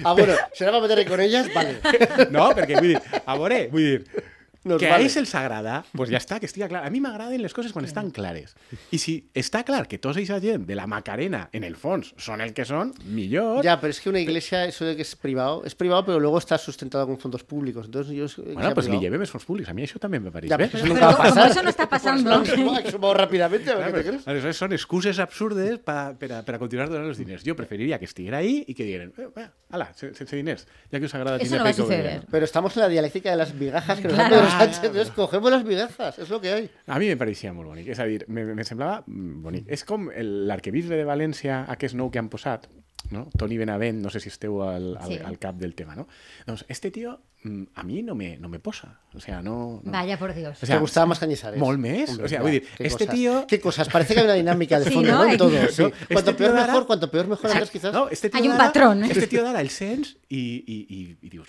Ah, 0.05 0.12
bueno, 0.12 0.35
será 0.53 0.73
para 0.73 0.83
meterle 0.83 1.07
con 1.07 1.21
ellas, 1.21 1.49
vale. 1.55 1.79
No, 2.35 2.51
perquè 2.57 2.77
vull 2.77 2.92
dir, 2.92 3.01
a 3.25 3.37
veure, 3.38 3.62
vull 3.73 3.87
dir, 3.87 4.22
Nos 4.64 4.79
que 4.79 4.87
vale. 4.88 5.03
a 5.03 5.07
ell 5.07 5.11
se'ls 5.11 5.35
agrada, 5.35 5.85
pues 5.92 6.11
ja 6.11 6.18
està, 6.20 6.38
que 6.38 6.46
estigui 6.46 6.68
clar. 6.70 6.85
A 6.87 6.90
mi 6.90 7.01
m'agraden 7.03 7.42
les 7.42 7.53
coses 7.53 7.72
quan 7.72 7.85
estan 7.85 8.11
clares. 8.14 8.55
I 8.94 8.98
si 8.98 9.16
està 9.35 9.64
clar 9.66 9.88
que 9.90 9.98
tota 9.98 10.18
aquesta 10.20 10.38
gent 10.40 10.66
de 10.66 10.75
la 10.79 10.87
Macarena, 10.87 11.48
en 11.53 11.64
el 11.64 11.75
fons, 11.77 12.14
són 12.16 12.40
el 12.40 12.53
que 12.55 12.64
són, 12.64 12.92
millor. 13.05 13.64
Ya, 13.64 13.81
pero 13.81 13.90
es 13.90 14.01
que 14.01 14.09
una 14.09 14.20
iglesia, 14.20 14.64
eso 14.66 14.85
de 14.85 14.94
que 14.94 15.03
es 15.03 15.16
privado, 15.16 15.64
es 15.64 15.75
privado, 15.75 16.05
pero 16.07 16.20
luego 16.20 16.38
está 16.38 16.59
sustentado 16.59 17.07
con 17.07 17.18
fondos 17.18 17.42
públicos. 17.44 17.87
Entonces 17.87 18.14
yo. 18.14 18.27
Bueno, 18.55 18.72
pues 18.75 18.88
li 18.88 18.98
llevem 19.01 19.20
els 19.22 19.31
fons 19.31 19.44
públics. 19.44 19.68
A 19.68 19.75
mi 19.75 19.83
això 19.83 19.98
també 19.98 20.20
me 20.20 20.31
pareix 20.31 20.51
Ya, 20.51 20.57
bé. 20.57 20.68
pero 20.68 20.79
eso 20.79 20.87
Pero 20.87 20.94
nunca 20.94 21.07
va 21.07 21.12
a 21.12 21.16
como 21.16 21.35
pasar. 21.35 21.51
eso 21.51 21.62
no 21.62 21.68
está 21.70 21.88
pasando. 21.88 22.38
Pues 22.42 22.59
no, 22.59 22.83
que 22.83 22.90
supongo 22.90 23.14
rápidamente, 23.14 23.70
a 23.70 23.75
ver 23.77 23.87
qué 23.92 23.98
te 24.03 24.09
crees. 24.11 24.29
aleshores 24.29 24.57
són 24.57 24.72
excuses 24.72 25.18
absurdes 25.18 25.79
pa, 25.83 26.14
per, 26.18 26.33
a, 26.33 26.42
per 26.46 26.55
a 26.55 26.59
continuar 26.59 26.88
donant 26.88 27.09
els 27.11 27.18
diners. 27.18 27.42
Jo 27.44 27.57
preferiria 27.57 27.98
que 27.98 28.05
estiguera 28.07 28.38
ahí 28.38 28.64
i 28.68 28.75
que 28.75 28.85
digueren, 28.85 29.12
eh, 29.18 29.27
va, 29.37 29.51
ala, 29.70 29.90
sen- 29.98 30.14
sense 30.14 30.37
diners, 30.37 30.66
ja 30.92 30.98
que 31.01 31.07
us 31.07 31.14
agrada 31.14 31.38
Eso 31.42 31.57
no 31.59 31.64
va 31.64 31.70
a 31.70 31.75
suceder. 31.75 32.22
Pero 32.31 32.44
estamos 32.44 32.77
en 32.77 32.83
la 32.83 32.88
dialéctica 32.88 33.31
de 33.31 33.37
las 33.37 33.55
migajas 33.55 33.98
que 34.01 34.09
nos 34.09 34.16
Claro. 34.16 34.37
Sánchez. 34.37 34.52
Entonces 34.83 35.11
cogemos 35.11 35.51
las 35.51 35.65
migajas, 35.65 36.19
es 36.19 36.29
lo 36.29 36.41
que 36.41 36.53
hay. 36.53 36.71
A 36.87 36.99
mi 36.99 37.09
me 37.09 37.17
pareixia 37.17 37.53
molt 37.53 37.69
bonic. 37.69 37.88
És 37.88 37.99
a 37.99 38.05
dir, 38.07 38.25
me, 38.29 38.45
me 38.55 38.65
semblava 38.65 39.03
bonic. 39.07 39.67
És 39.69 39.85
com 39.85 40.11
el- 40.11 40.47
l'arquebisbe 40.49 40.97
de 40.97 41.05
València, 41.09 41.65
aquest 41.69 41.95
nou 41.95 42.11
que 42.11 42.19
han 42.19 42.29
posat, 42.29 42.69
no? 43.11 43.29
Toni 43.37 43.59
Benavent, 43.59 43.99
no 44.01 44.11
sé 44.11 44.21
si 44.21 44.29
esteu 44.31 44.62
al, 44.62 44.97
al, 44.97 45.09
Sí. 45.11 45.19
al 45.19 45.38
cap 45.38 45.57
del 45.57 45.75
tema, 45.75 45.97
no? 45.97 46.07
Doncs 46.47 46.65
este 46.69 46.91
tío 46.95 47.19
mm, 47.43 47.65
a 47.75 47.83
mi 47.83 48.01
no 48.03 48.15
me, 48.15 48.37
no 48.38 48.49
me 48.49 48.61
posa. 48.61 49.01
O 49.12 49.21
sea, 49.21 49.43
no... 49.43 49.81
no. 49.85 49.91
Vaya 49.93 50.17
por 50.19 50.33
Dios. 50.33 50.62
O 50.62 50.67
sea, 50.67 50.77
¿Te 50.77 50.81
gustaba 50.81 51.07
más 51.07 51.19
Cañizares? 51.19 51.59
molt 51.61 51.79
més. 51.83 52.15
O 52.19 52.29
sea, 52.29 52.41
vull 52.41 52.53
dir, 52.53 52.62
este 52.79 53.05
cosas, 53.07 53.15
tío- 53.15 53.45
Qué 53.49 53.61
cosas, 53.61 53.88
parece 53.88 54.15
que 54.15 54.21
hay 54.21 54.27
una 54.27 54.35
dinámica 54.35 54.79
de 54.79 54.87
Sí, 54.87 54.95
fondo, 54.95 55.11
¿no? 55.12 55.25
¿no? 55.25 55.31
En 55.33 55.37
todo. 55.37 55.51
sí. 55.69 55.83
No, 55.83 55.91
Cuanto 55.91 56.31
este 56.31 56.35
peor 56.35 56.37
tío 56.37 56.53
d'ara- 56.55 56.67
mejor, 56.73 56.87
cuanto 56.87 57.11
peor 57.11 57.27
mejor, 57.27 57.51
Andrés, 57.51 57.71
quizás. 57.71 57.93
No, 57.93 58.09
este 58.09 58.31
tío 58.31 58.41
Hay 58.41 58.47
un 58.49 58.55
d'ara- 58.57 58.67
patrón. 58.73 59.05
Este 59.05 59.27
tío 59.27 59.43
d'ara 59.43 59.61
el 59.61 59.71
sens 59.71 60.17
i, 60.29 60.38
i, 60.38 60.87
i, 60.88 61.19
i 61.27 61.29
dius, 61.29 61.49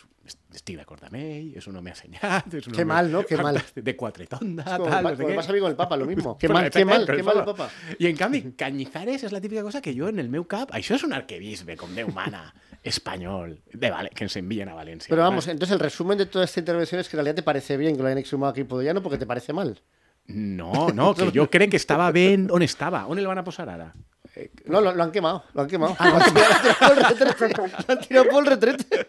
ell, 0.57 1.53
és 1.57 1.67
un 1.67 1.75
home 1.75 1.91
assenyat, 1.91 2.53
és 2.53 2.67
un 2.67 2.73
Qué 2.73 2.81
home 2.83 2.93
mal, 2.93 3.11
no? 3.11 3.23
Qué 3.25 3.37
mal. 3.37 3.61
De 3.75 3.95
quatretonda, 3.95 4.63
Es 4.63 4.77
como, 4.77 4.89
tal, 4.89 5.03
pa- 5.03 5.09
no 5.11 5.15
sé 5.17 5.23
como 5.23 5.33
què. 5.33 5.35
pasa 5.35 5.49
a 5.49 5.53
mí 5.53 5.59
con 5.59 5.69
el 5.71 5.75
Papa, 5.75 5.97
lo 5.97 6.05
mismo. 6.05 6.37
Qué 6.41 6.49
mal, 6.49 6.69
qué 6.69 6.85
mal, 6.85 7.05
qué 7.05 7.23
mal 7.23 7.37
el 7.39 7.43
Papa. 7.45 7.69
I 7.99 8.07
en 8.07 8.15
canvi, 8.17 8.41
Cañizares 8.57 9.23
és 9.23 9.31
la 9.31 9.41
típica 9.41 9.63
cosa 9.63 9.81
que 9.81 9.93
jo 9.97 10.07
en 10.09 10.19
el 10.19 10.29
meu 10.29 10.45
cap, 10.45 10.71
això 10.73 10.95
és 10.95 11.03
un 11.03 11.13
arquebisbe, 11.13 11.75
com 11.77 11.93
Déu 11.95 12.09
mana, 12.13 12.53
espanyol, 12.83 13.59
de 13.73 13.89
vale, 13.91 14.09
que 14.13 14.23
ens 14.25 14.35
envien 14.37 14.69
a 14.69 14.75
València. 14.75 15.09
Pero 15.09 15.21
vamos, 15.23 15.47
entonces 15.47 15.73
el 15.73 15.79
resumen 15.79 16.17
de 16.17 16.25
toda 16.27 16.45
esta 16.45 16.59
intervención 16.59 16.99
es 17.01 17.09
que 17.09 17.15
en 17.15 17.19
realidad 17.23 17.35
te 17.35 17.43
parece 17.43 17.77
bien 17.77 17.95
que 17.95 18.01
lo 18.01 18.07
hayan 18.07 18.17
exhumado 18.19 18.51
aquí 18.51 18.63
Podellano 18.63 19.01
porque 19.01 19.17
te 19.17 19.25
parece 19.25 19.53
mal. 19.53 19.81
No, 20.25 20.89
no, 20.89 21.13
que 21.13 21.31
jo 21.35 21.49
crec 21.49 21.71
que 21.71 21.77
estava 21.77 22.09
ben 22.11 22.47
on 22.51 22.61
estava. 22.61 23.07
On 23.07 23.19
el 23.19 23.27
van 23.27 23.39
a 23.39 23.43
posar 23.43 23.67
ara? 23.69 23.93
Eh, 24.35 24.49
No, 24.65 24.81
lo, 24.81 24.93
lo 24.93 25.03
han 25.03 25.11
quemado, 25.11 25.43
lo 25.53 25.61
han 25.61 25.67
quemado. 25.67 25.95
lo, 25.99 26.05
han 26.05 26.33
tirado, 26.33 26.95
lo 26.95 27.07
han 27.07 27.15
tirado 27.17 27.35
por 27.35 27.37
el 27.37 27.45
retrete. 27.45 27.85
Lo 27.87 27.93
han 27.93 27.99
tirado 28.01 28.29
por 28.29 28.43
el 28.43 28.49
retrete. 28.49 29.07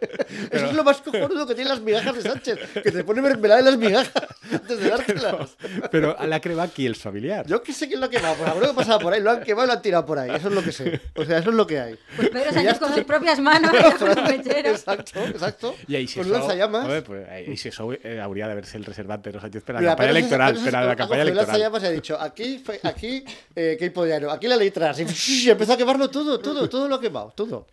Eso 0.50 0.66
es 0.66 0.74
lo 0.74 0.84
más 0.84 1.00
cojonudo 1.00 1.46
que 1.46 1.54
tienen 1.54 1.72
las 1.72 1.80
migajas 1.80 2.14
de 2.14 2.22
Sánchez, 2.22 2.58
que 2.74 2.90
te 2.90 3.04
pone 3.04 3.22
mermelada 3.22 3.60
en 3.60 3.66
las 3.66 3.76
migajas 3.78 4.12
antes 4.52 4.78
de 4.80 4.88
dártelas. 4.94 5.56
Però 5.90 6.14
l'ha 6.26 6.40
crevat 6.40 6.72
qui, 6.74 6.86
els 6.86 6.98
familiars? 7.00 7.48
Yo 7.50 7.62
que 7.62 7.72
sé 7.72 7.88
quién 7.88 8.00
lo 8.00 8.06
ha 8.06 8.10
quemado, 8.10 8.34
pues 8.36 8.68
que 8.68 8.74
pasaba 8.74 8.98
por 8.98 9.12
ahí, 9.12 9.20
lo 9.22 9.30
han 9.30 9.42
quemado 9.42 9.64
y 9.64 9.68
lo 9.68 9.72
han 9.74 9.82
tirado 9.82 10.04
por 10.06 10.18
ahí. 10.18 10.30
Eso 10.34 10.48
es 10.48 10.54
lo 10.54 10.62
que 10.62 10.72
sé. 10.72 11.00
O 11.16 11.24
sea, 11.24 11.38
eso 11.38 11.50
es 11.50 11.56
lo 11.56 11.66
que 11.66 11.80
hay. 11.80 11.98
Pues 12.16 12.28
Pedro 12.30 12.50
Y 12.50 12.54
Sánchez 12.54 12.78
con 12.78 12.94
sus 12.94 13.04
propias 13.04 13.38
manos 13.40 13.70
con 13.98 14.08
un 14.18 14.24
mechero. 14.24 14.70
Exacto, 14.70 15.20
exacto. 15.24 15.74
I 15.88 15.96
així 15.96 16.18
Con 16.20 16.26
un 16.26 16.32
lanzallamas. 16.32 16.84
Home, 16.86 17.02
pues, 17.02 17.28
així 17.28 17.68
això 17.70 17.88
eh, 18.02 18.18
hauria 18.20 18.48
d'haver-se 18.48 18.76
el 18.78 18.84
reservat 18.84 19.22
Pedro 19.22 19.40
Sánchez 19.40 19.62
per 19.62 19.76
a 19.76 19.80
la 19.80 19.96
Pedro 19.96 20.10
electoral. 20.16 20.54
Sánchez- 20.56 20.64
Per 20.64 20.74
a 20.76 20.80
la 20.80 20.86
Sánchez 20.88 21.06
cogió 21.06 21.22
electoral. 21.22 21.46
lanzallamas 21.46 21.82
y 21.82 21.86
ha 21.86 21.90
dicho, 21.90 22.20
aquí, 22.20 22.64
aquí, 22.82 23.24
eh, 23.54 23.76
que 23.78 23.84
hay 23.84 24.22
aquí 24.30 24.48
la 24.48 24.56
letras. 24.56 24.98
Y, 25.04 25.46
y 25.46 25.50
empezó 25.50 25.72
a 25.74 25.76
quemarlo 25.76 26.08
todo, 26.10 26.38
todo, 26.38 26.68
todo 26.68 26.88
lo 26.88 26.96
ha 26.96 27.00
quemado, 27.00 27.32
todo. 27.34 27.66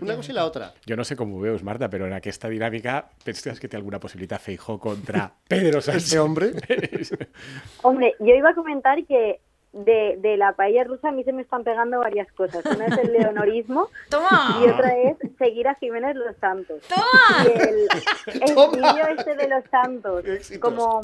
Una 0.00 0.16
cosa 0.16 0.32
y 0.32 0.34
la 0.34 0.44
otra. 0.44 0.72
Jo 0.88 0.96
no 0.96 1.04
sé 1.04 1.16
com 1.16 1.32
ho 1.34 1.40
veus, 1.40 1.62
Marta, 1.62 1.88
però 1.88 2.06
en 2.06 2.12
aquesta 2.12 2.48
dinàmica 2.52 3.02
penses 3.24 3.60
que 3.60 3.68
té 3.68 3.76
alguna 3.76 4.00
possibilitat 4.00 4.40
Feijó 4.44 4.78
contra 4.78 5.30
Pedro 5.48 5.80
Sánchez? 5.80 6.04
Ese 6.12 6.18
hombre. 6.18 6.52
Hombre, 7.82 8.14
yo 8.20 8.34
iba 8.34 8.50
a 8.50 8.54
comentar 8.54 9.04
que 9.06 9.40
de, 9.72 10.16
de 10.20 10.36
la 10.36 10.52
paella 10.52 10.84
rusa 10.84 11.08
a 11.08 11.12
mí 11.12 11.24
se 11.24 11.32
me 11.32 11.42
están 11.42 11.64
pegando 11.64 11.98
varias 12.00 12.30
cosas. 12.32 12.64
Una 12.66 12.86
es 12.86 12.98
el 12.98 13.12
leonorismo 13.12 13.88
¡Toma! 14.10 14.60
y 14.62 14.68
otra 14.68 14.96
es 14.98 15.16
seguir 15.38 15.68
a 15.68 15.74
Jiménez 15.76 16.16
Los 16.16 16.36
Santos. 16.36 16.82
¡Toma! 16.88 17.44
Y 17.44 17.60
el, 17.60 18.42
el 18.48 18.54
Toma. 18.54 18.92
vídeo 18.92 19.06
este 19.16 19.34
de 19.36 19.48
Los 19.48 19.64
Santos, 19.70 20.24
como... 20.60 21.00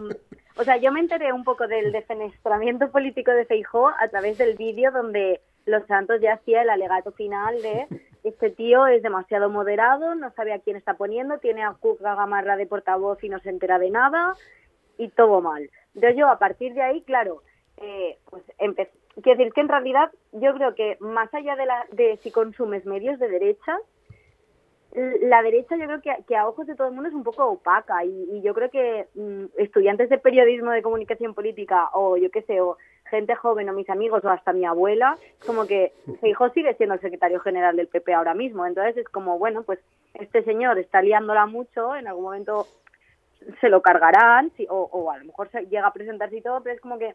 O 0.57 0.63
sea, 0.63 0.77
yo 0.77 0.93
me 0.93 1.01
enteré 1.01 1.33
un 1.33 1.43
poco 1.43 1.67
del 1.67 1.91
defenestramiento 1.91 2.89
político 2.91 3.33
de 3.33 3.45
Feijó 3.45 3.89
a 3.89 4.09
través 4.09 4.39
del 4.39 4.57
vídeo 4.57 4.93
donde 4.93 5.41
Los 5.67 5.85
Santos 5.87 6.21
ya 6.23 6.35
hacía 6.35 6.63
el 6.63 6.71
alegato 6.71 7.11
final 7.11 7.61
de 7.61 7.87
este 8.25 8.51
tío 8.51 8.87
es 8.87 9.03
demasiado 9.03 9.51
moderado, 9.51 10.15
no 10.15 10.33
sabe 10.33 10.55
a 10.55 10.59
quién 10.59 10.77
está 10.77 10.95
poniendo, 10.95 11.39
tiene 11.39 11.63
a 11.63 11.75
Cuca 11.75 12.15
Gamarra 12.15 12.57
de 12.57 12.67
portavoz 12.67 13.23
y 13.23 13.29
no 13.29 13.39
se 13.41 13.51
entera 13.51 13.79
de 13.79 13.91
nada 13.91 14.35
y 14.97 15.09
todo 15.11 15.41
mal. 15.43 15.71
Entonces 15.95 16.19
yo 16.19 16.29
a 16.29 16.39
partir 16.39 16.73
de 16.75 16.83
ahí, 16.83 17.03
claro, 17.03 17.43
eh, 17.77 18.19
pues. 18.31 18.43
Quiero 19.23 19.39
decir 19.39 19.53
que 19.53 19.61
en 19.61 19.69
realidad 19.69 20.11
yo 20.33 20.53
creo 20.55 20.75
que 20.75 20.97
más 20.99 21.33
allá 21.33 21.55
de, 21.55 21.67
la, 21.67 21.87
de 21.93 22.17
si 22.17 22.33
consumes 22.33 22.85
medios 22.85 23.17
de 23.21 23.29
derecha, 23.29 23.79
la 24.95 25.41
derecha 25.43 25.77
yo 25.77 25.87
creo 25.87 26.01
que, 26.01 26.25
que 26.27 26.37
a 26.37 26.49
ojos 26.49 26.67
de 26.67 26.75
todo 26.75 26.89
el 26.89 26.95
mundo 26.95 27.09
es 27.09 27.15
un 27.15 27.23
poco 27.23 27.47
opaca 27.47 28.05
y, 28.05 28.29
y 28.33 28.43
yo 28.43 28.55
creo 28.55 28.71
que 28.71 29.07
mm, 29.15 29.45
estudiantes 29.59 30.09
de 30.09 30.19
periodismo 30.19 30.73
de 30.73 30.83
comunicación 30.83 31.33
política 31.33 31.91
o 31.93 32.17
yo 32.17 32.29
qué 32.33 32.43
sé, 32.43 32.61
o 32.61 32.77
gente 33.15 33.35
joven 33.35 33.69
o 33.69 33.73
mis 33.73 33.89
amigos 33.89 34.25
o 34.25 34.29
hasta 34.31 34.53
mi 34.53 34.65
abuela, 34.65 35.17
como 35.47 35.67
que 35.67 35.93
Feijóo 36.21 36.51
sigue 36.51 36.75
siendo 36.75 36.95
el 36.95 37.01
secretario 37.01 37.41
general 37.41 37.77
del 37.77 37.89
PP 37.89 38.13
ahora 38.13 38.35
mismo. 38.35 38.67
Entonces 38.67 38.97
es 38.97 39.09
como, 39.09 39.39
bueno, 39.39 39.63
pues 39.63 39.79
este 40.15 40.43
señor 40.45 40.79
está 40.79 41.03
liándola 41.03 41.47
mucho, 41.47 41.95
en 41.97 42.07
algún 42.07 42.25
momento 42.25 42.67
se 43.61 43.69
lo 43.69 43.83
cargarán 43.83 44.51
o, 44.69 45.11
a 45.11 45.19
lo 45.19 45.25
mejor 45.25 45.49
se 45.51 45.67
llega 45.67 45.87
a 45.87 45.93
presentarse 45.93 46.37
y 46.37 46.41
todo, 46.43 46.63
pero 46.63 46.75
es 46.75 46.81
como 46.81 46.99
que 46.99 47.15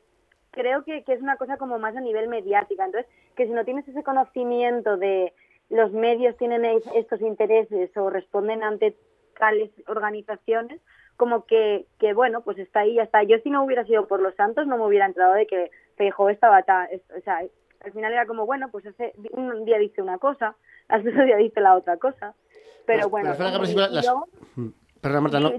creo 0.51 0.83
que, 0.83 1.03
es 1.05 1.21
una 1.21 1.37
cosa 1.37 1.57
como 1.57 1.79
más 1.79 1.95
a 1.95 2.01
nivel 2.01 2.27
mediática. 2.27 2.85
Entonces, 2.85 3.11
que 3.35 3.45
si 3.45 3.51
no 3.51 3.65
tienes 3.65 3.87
ese 3.87 4.03
conocimiento 4.03 4.97
de 4.97 5.33
los 5.69 5.91
medios 5.91 6.35
tienen 6.37 6.65
es- 6.65 6.87
estos 6.95 7.21
intereses 7.21 7.95
o 7.95 8.09
responden 8.09 8.63
ante 8.63 8.95
tales 9.37 9.69
organizaciones, 9.87 10.81
como 11.15 11.45
que, 11.45 11.85
que 11.99 12.13
bueno, 12.13 12.41
pues 12.41 12.57
está 12.59 12.81
ahí, 12.81 12.95
ya 12.95 13.03
está. 13.03 13.23
Yo 13.23 13.37
si 13.39 13.49
no 13.49 13.63
hubiera 13.63 13.85
sido 13.85 14.07
por 14.07 14.21
los 14.21 14.35
santos 14.35 14.67
no 14.67 14.77
me 14.77 14.85
hubiera 14.85 15.05
enterado 15.05 15.33
de 15.33 15.47
que 15.47 15.69
Feijóo 15.99 16.29
estaba 16.29 16.63
tan... 16.63 16.87
O 17.15 17.21
sea, 17.23 17.39
al 17.83 17.91
final 17.91 18.11
era 18.13 18.25
como, 18.25 18.45
bueno, 18.45 18.69
pues 18.71 18.85
ese, 18.85 19.13
un 19.33 19.65
día 19.65 19.77
dice 19.77 20.01
una 20.01 20.17
cosa, 20.17 20.55
al 20.87 21.07
otro 21.07 21.23
día 21.25 21.35
dice 21.37 21.59
la 21.61 21.75
otra 21.75 21.97
cosa. 21.97 22.33
Pero 22.85 22.99
Pero- 23.01 23.09
bueno, 23.09 23.23
pero 23.25 23.33
es 23.33 23.37
verdad 23.37 23.51
que 23.51 23.55
al 23.55 23.61
principio 23.61 23.85
y 23.91 23.93
las- 23.93 24.73
Perdón, 25.01 25.23
Marta, 25.23 25.39
no. 25.39 25.49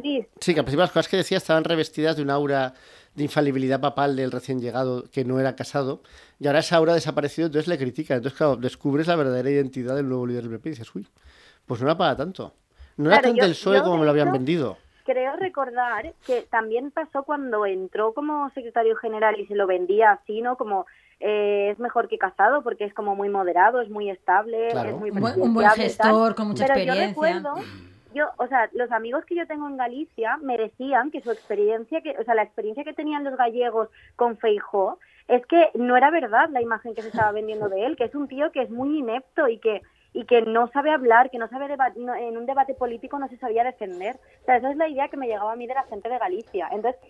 Sí, 0.40 0.52
que 0.52 0.60
al 0.60 0.64
principio 0.66 0.80
las 0.80 0.90
cosas 0.90 1.08
que 1.08 1.16
decía 1.18 1.38
estaban 1.38 1.64
revestidas 1.64 2.16
de 2.16 2.22
un 2.22 2.28
aura 2.30 2.74
de 3.14 3.22
infalibilidad 3.22 3.80
papal 3.80 4.14
del 4.16 4.30
recién 4.30 4.60
llegado 4.60 5.04
que 5.10 5.24
no 5.24 5.40
era 5.40 5.56
casado, 5.56 6.02
y 6.38 6.46
ahora 6.46 6.58
esa 6.60 6.76
aura 6.76 6.92
ha 6.92 6.94
desaparecido, 6.94 7.46
entonces 7.46 7.66
le 7.68 7.78
critican. 7.78 8.18
Entonces, 8.18 8.36
claro, 8.36 8.56
descubres 8.56 9.06
la 9.06 9.16
verdadera 9.16 9.48
identidad 9.50 9.96
del 9.96 10.08
nuevo 10.08 10.26
líder 10.26 10.42
del 10.42 10.52
PP 10.58 10.68
y 10.68 10.72
dices, 10.72 10.94
uy, 10.94 11.06
pues 11.66 11.80
no 11.80 11.86
era 11.88 11.96
para 11.96 12.16
tanto. 12.16 12.54
No 12.98 13.08
era 13.10 13.18
Claro, 13.20 13.28
tan 13.28 13.36
yo- 13.38 13.44
del 13.44 13.52
PSOE 13.52 13.82
como 13.82 13.96
me 13.98 14.04
lo 14.04 14.10
habían 14.10 14.30
vendido. 14.32 14.76
Creo 15.04 15.36
recordar 15.36 16.12
que 16.26 16.42
también 16.50 16.90
pasó 16.90 17.22
cuando 17.24 17.66
entró 17.66 18.12
como 18.14 18.50
secretario 18.50 18.96
general 18.96 19.38
y 19.40 19.46
se 19.46 19.54
lo 19.54 19.66
vendía 19.66 20.12
así, 20.12 20.42
¿no? 20.42 20.56
Como 20.56 20.86
eh, 21.20 21.68
es 21.72 21.78
mejor 21.78 22.08
que 22.08 22.16
casado 22.18 22.62
porque 22.62 22.84
es 22.84 22.94
como 22.94 23.14
muy 23.14 23.28
moderado, 23.28 23.80
es 23.82 23.90
muy 23.90 24.08
estable, 24.10 24.68
Claro. 24.70 24.88
es 24.90 24.96
muy 24.96 25.10
Un 25.10 25.20
buen- 25.20 25.40
un 25.40 25.52
buen 25.54 25.68
gestor, 25.70 26.34
con 26.34 26.48
mucha 26.48 26.64
Pero 26.66 26.76
experiencia. 26.78 27.04
yo 27.04 27.08
recuerdo, 27.08 27.54
yo, 28.14 28.26
o 28.38 28.46
sea, 28.46 28.70
los 28.72 28.90
amigos 28.90 29.24
que 29.26 29.34
yo 29.34 29.46
tengo 29.46 29.68
en 29.68 29.76
Galicia 29.76 30.38
me 30.38 30.56
decían 30.56 31.10
que 31.10 31.20
su 31.20 31.30
experiencia, 31.30 32.00
que, 32.00 32.16
o 32.18 32.24
sea, 32.24 32.34
la 32.34 32.42
experiencia 32.42 32.84
que 32.84 32.94
tenían 32.94 33.22
los 33.24 33.36
gallegos 33.36 33.88
con 34.16 34.38
Feijó 34.38 34.98
es 35.28 35.44
que 35.46 35.70
no 35.74 35.96
era 35.96 36.10
verdad 36.10 36.48
la 36.50 36.62
imagen 36.62 36.94
que 36.94 37.02
se 37.02 37.08
estaba 37.08 37.30
vendiendo 37.32 37.68
de 37.68 37.84
él, 37.86 37.96
que 37.96 38.04
es 38.04 38.14
un 38.14 38.26
tío 38.26 38.50
que 38.50 38.62
es 38.62 38.70
muy 38.70 38.98
inepto 38.98 39.46
y 39.46 39.58
que 39.58 39.82
y 40.12 40.24
que 40.26 40.42
no 40.42 40.68
sabe 40.72 40.90
hablar, 40.90 41.30
que 41.30 41.38
no 41.38 41.48
sabe 41.48 41.76
no- 41.96 42.14
en 42.14 42.36
un 42.36 42.46
debate 42.46 42.74
político 42.74 43.18
no 43.18 43.28
se 43.28 43.36
sabía 43.38 43.64
defender. 43.64 44.16
O 44.42 44.44
sea, 44.44 44.56
esa 44.56 44.70
es 44.70 44.76
la 44.76 44.88
idea 44.88 45.08
que 45.08 45.16
me 45.16 45.26
llegaba 45.28 45.52
a 45.52 45.56
mí 45.56 45.66
de 45.66 45.74
la 45.74 45.84
gente 45.84 46.08
de 46.08 46.18
Galicia. 46.18 46.68
Entonces, 46.72 47.00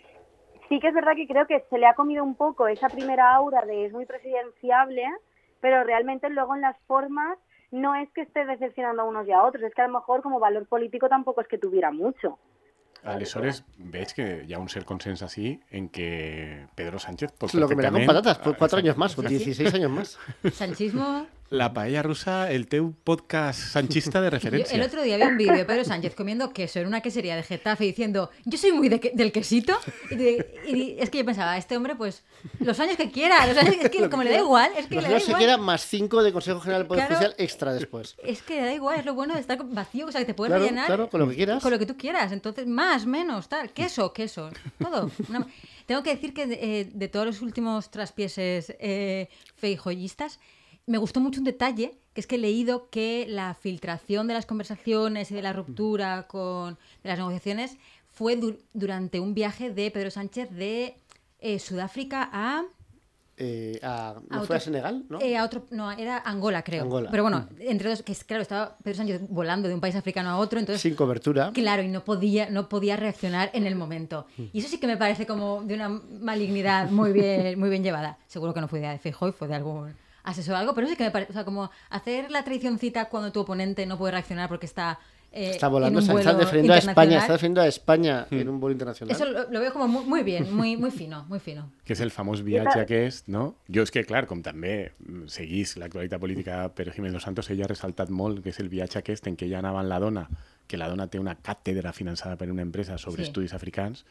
sí 0.69 0.79
que 0.81 0.89
es 0.89 0.95
verdad 0.95 1.13
que 1.17 1.27
creo 1.27 1.47
que 1.47 1.65
se 1.71 1.79
le 1.79 1.87
ha 1.87 1.95
comido 1.95 2.23
un 2.23 2.35
poco 2.35 2.69
esa 2.69 2.89
primera 2.89 3.35
aura 3.35 3.63
de 3.65 3.87
es 3.87 3.93
muy 3.93 4.07
presidenciable, 4.07 5.05
pero 5.61 5.83
realmente 5.85 6.29
luego 6.31 6.55
en 6.55 6.61
las 6.63 6.77
formas 6.87 7.39
no 7.71 7.95
es 7.95 8.11
que 8.13 8.23
esté 8.23 8.45
decepcionando 8.45 9.03
a 9.03 9.05
unos 9.05 9.27
y 9.29 9.33
a 9.33 9.43
otros, 9.45 9.63
es 9.63 9.75
que 9.75 9.83
a 9.83 9.87
lo 9.87 9.95
mejor 9.95 10.23
como 10.23 10.39
valor 10.41 10.67
político 10.67 11.09
tampoco 11.09 11.41
es 11.41 11.49
que 11.49 11.59
tuviera 11.59 11.91
mucho. 11.91 12.39
Aleshores, 13.03 13.65
veig 13.79 14.13
que 14.13 14.45
hi 14.45 14.53
ha 14.53 14.59
un 14.61 14.69
cert 14.69 14.85
consens 14.85 15.23
així 15.25 15.55
en 15.71 15.89
que 15.89 16.67
Pedro 16.77 16.99
Sánchez 16.99 17.33
pot 17.33 17.55
Lo 17.55 17.67
que 17.67 17.75
me 17.77 17.83
da 17.83 17.91
con 17.91 18.05
patatas, 18.05 18.37
por 18.39 18.59
cuatro 18.59 18.77
Exacte. 18.77 18.89
años 18.89 18.99
más, 18.99 19.19
o 19.19 19.23
16 19.23 19.73
años 19.75 19.91
más. 19.91 20.19
Sanchismo. 20.53 21.25
La 21.51 21.73
paella 21.73 22.01
rusa, 22.05 22.49
el 22.53 22.69
teu 22.69 22.95
podcast 23.03 23.59
sanchista 23.59 24.21
de 24.21 24.27
Yo 24.31 24.31
referencia. 24.31 24.77
el 24.77 24.83
otro 24.83 25.03
día 25.03 25.17
vi 25.17 25.25
un 25.25 25.37
vídeo 25.37 25.55
de 25.57 25.65
Pedro 25.65 25.83
Sánchez 25.85 26.15
comiendo 26.15 26.53
queso 26.53 26.79
en 26.79 26.87
una 26.87 27.01
quesería 27.01 27.35
de 27.35 27.43
Getafe 27.43 27.83
diciendo, 27.83 28.31
yo 28.45 28.57
soy 28.57 28.71
muy 28.71 28.89
de 28.89 29.01
que- 29.01 29.11
del 29.17 29.33
quesito. 29.33 29.77
Y, 30.13 30.15
de- 30.15 30.61
y 30.69 30.97
es 31.01 31.11
que 31.11 31.19
yo 31.19 31.25
pensaba, 31.25 31.57
este 31.59 31.77
hombre, 31.77 31.97
pues, 31.97 32.23
los 32.61 32.79
años 32.79 32.97
que 32.97 33.11
quiera, 33.11 33.45
los 33.49 33.57
años- 33.57 33.75
es 33.83 33.91
que 33.91 34.09
como 34.09 34.23
le 34.23 34.31
da 34.31 34.39
igual, 34.39 34.71
es 34.79 34.87
que 34.87 34.95
Los 34.95 35.03
le 35.03 35.09
da 35.11 35.15
años 35.17 35.25
se 35.25 35.31
igual. 35.33 35.43
queda 35.45 35.57
más 35.57 35.85
5 35.87 36.23
de 36.23 36.33
Consejo 36.33 36.61
General 36.61 36.83
del 36.83 36.87
Poder 36.87 37.07
Claro. 37.09 37.17
Judicial 37.17 37.35
extra 37.45 37.73
después. 37.75 38.15
Es 38.23 38.43
que 38.43 38.55
le 38.55 38.67
da 38.67 38.73
igual, 38.73 39.01
es 39.01 39.05
lo 39.05 39.15
bueno 39.15 39.35
de 39.35 39.41
estar 39.41 39.59
vacío, 39.65 40.07
o 40.07 40.13
sea, 40.13 40.21
que 40.21 40.27
te 40.27 40.35
puedes 40.35 40.51
Claro, 40.51 40.63
rellenar 40.63 40.87
claro, 40.87 41.11
con 41.11 41.19
lo 41.19 41.29
que 41.29 41.35
quieras. 41.35 41.61
Con 41.65 41.73
lo 41.73 41.81
que 41.81 41.87
tú 41.87 41.97
quieras. 41.97 42.31
Entonces, 42.31 42.69
más, 42.69 43.07
menos, 43.07 43.49
tal. 43.49 43.71
Queso, 43.73 44.13
queso. 44.13 44.51
Todo. 44.79 45.11
Una- 45.29 45.49
Tengo 45.87 46.05
que 46.05 46.11
decir 46.15 46.33
que 46.33 46.47
de, 46.47 46.55
eh, 46.83 46.91
de 46.95 47.09
todos 47.09 47.27
los 47.27 47.43
últimos 47.43 47.91
traspieses 47.91 48.73
eh, 48.79 49.29
feijoyistas, 49.57 50.39
me 50.91 50.99
gustó 50.99 51.21
mucho 51.21 51.41
un 51.41 51.45
detalle, 51.45 51.95
que 52.13 52.21
es 52.21 52.27
que 52.27 52.35
he 52.35 52.39
leído 52.39 52.91
que 52.91 53.27
la 53.29 53.55
filtración 53.55 54.27
de 54.27 54.35
las 54.35 54.45
conversaciones 54.45 55.31
y 55.31 55.35
de 55.35 55.43
la 55.43 55.53
ruptura 55.53 56.27
con 56.27 56.75
de 57.03 57.09
las 57.09 57.19
negociaciones 57.19 57.77
fue 58.11 58.35
du- 58.37 58.59
durante 58.75 59.21
un 59.21 59.33
viaje 59.33 59.71
de 59.71 59.91
Pedro 59.91 60.11
Sánchez 60.11 60.51
de 60.51 60.97
eh, 61.39 61.59
Sudáfrica 61.61 62.29
a... 62.33 62.65
Eh, 63.43 63.79
a, 63.83 64.17
¿No 64.29 64.37
a 64.37 64.39
fue 64.41 64.45
otro- 64.45 64.57
a 64.57 64.61
Senegal? 64.61 65.05
¿no? 65.09 65.21
eh, 65.21 65.37
a 65.37 65.45
otro, 65.45 65.65
no, 65.71 65.91
era 65.93 66.19
Angola, 66.19 66.63
creo. 66.63 66.83
Angola. 66.83 67.09
Pero 67.11 67.23
bueno, 67.23 67.49
entre 67.61 67.89
dos, 67.89 68.03
que 68.03 68.13
es, 68.13 68.23
claro, 68.25 68.43
estaba 68.43 68.77
Pedro 68.83 68.97
Sánchez 68.99 69.23
volando 69.31 69.67
de 69.69 69.75
un 69.75 69.81
país 69.81 69.95
africano 69.95 70.29
a 70.29 70.37
otro, 70.39 70.59
entonces 70.59 70.83
Sin 70.83 70.95
cobertura. 70.97 71.51
Claro, 71.55 71.83
y 71.83 71.89
no 71.89 72.05
podía, 72.05 72.51
no 72.51 72.69
podía 72.69 72.97
reaccionar 72.97 73.49
en 73.55 73.65
el 73.67 73.77
momento. 73.77 74.27
Y 74.53 74.59
eso 74.59 74.69
sí 74.69 74.79
que 74.79 74.87
me 74.87 74.97
parece 74.99 75.25
como 75.25 75.63
de 75.63 75.75
una 75.75 75.89
malignidad 75.89 76.91
muy 76.91 77.13
bien, 77.13 77.59
muy 77.59 77.71
bien 77.71 77.83
llevada. 77.83 78.19
Seguro 78.27 78.53
que 78.53 78.61
no 78.61 78.69
fue 78.69 78.81
de 78.81 78.99
Feijóo, 78.99 79.33
fue 79.33 79.49
de 79.49 79.55
algún 79.55 79.95
asesor 80.23 80.55
algo, 80.55 80.75
pero 80.75 80.87
sí 80.87 80.97
que 80.97 81.05
me 81.05 81.11
parece, 81.11 81.33
o 81.33 81.35
sea, 81.35 81.45
como 81.45 81.71
hacer 81.91 82.31
la 82.31 82.43
traicioncita 82.45 83.09
cuando 83.09 83.33
tu 83.33 83.41
oponente 83.41 83.87
no 83.87 83.99
puede 83.99 84.13
reaccionar 84.13 84.49
porque 84.49 84.67
está 84.67 84.99
eh, 85.33 85.51
Está 85.51 85.67
en 85.67 85.73
volando, 85.73 86.01
un 86.01 86.19
está, 86.19 86.35
defendiendo 86.35 86.73
a 86.75 86.79
España, 86.79 87.19
está 87.19 87.33
defendiendo 87.35 87.61
a 87.61 87.69
España 87.69 88.27
en 88.33 88.49
un 88.49 88.59
vuelo 88.59 88.73
internacional. 88.73 89.15
Eso 89.15 89.25
lo, 89.27 89.49
lo 89.49 89.61
veo 89.61 89.73
como 89.73 89.87
muy, 89.87 90.05
muy 90.05 90.23
bien, 90.25 90.53
muy, 90.53 90.77
muy 90.77 90.91
fino, 90.91 91.25
muy 91.29 91.39
fino. 91.39 91.71
que 91.87 91.95
és 91.95 92.01
el 92.03 92.11
famós 92.11 92.43
viatge 92.43 92.81
aquest, 92.83 93.29
no? 93.31 93.55
Jo 93.71 93.85
és 93.87 93.93
que, 93.95 94.03
clar, 94.03 94.25
com 94.27 94.43
també 94.43 94.91
mm, 94.99 95.29
seguís 95.31 95.77
l'actualitat 95.79 96.19
política 96.19 96.65
per 96.75 96.89
Jiménez 96.91 97.15
Los 97.15 97.23
Santos, 97.29 97.47
ella 97.55 97.69
ha 97.69 97.71
ressaltat 97.71 98.11
molt 98.11 98.43
que 98.43 98.51
és 98.51 98.59
el 98.59 98.69
viatge 98.73 98.99
aquest 98.99 99.31
en 99.31 99.39
què 99.39 99.47
ella 99.47 99.61
anava 99.63 99.85
la 99.87 100.01
dona, 100.03 100.27
que 100.67 100.79
la 100.79 100.91
dona 100.91 101.07
té 101.07 101.23
una 101.23 101.37
càtedra 101.39 101.93
finançada 101.95 102.35
per 102.35 102.51
una 102.51 102.63
empresa 102.67 102.99
sobre 102.99 103.23
Sí. 103.23 103.29
estudis 103.31 103.55
africans, 103.55 104.05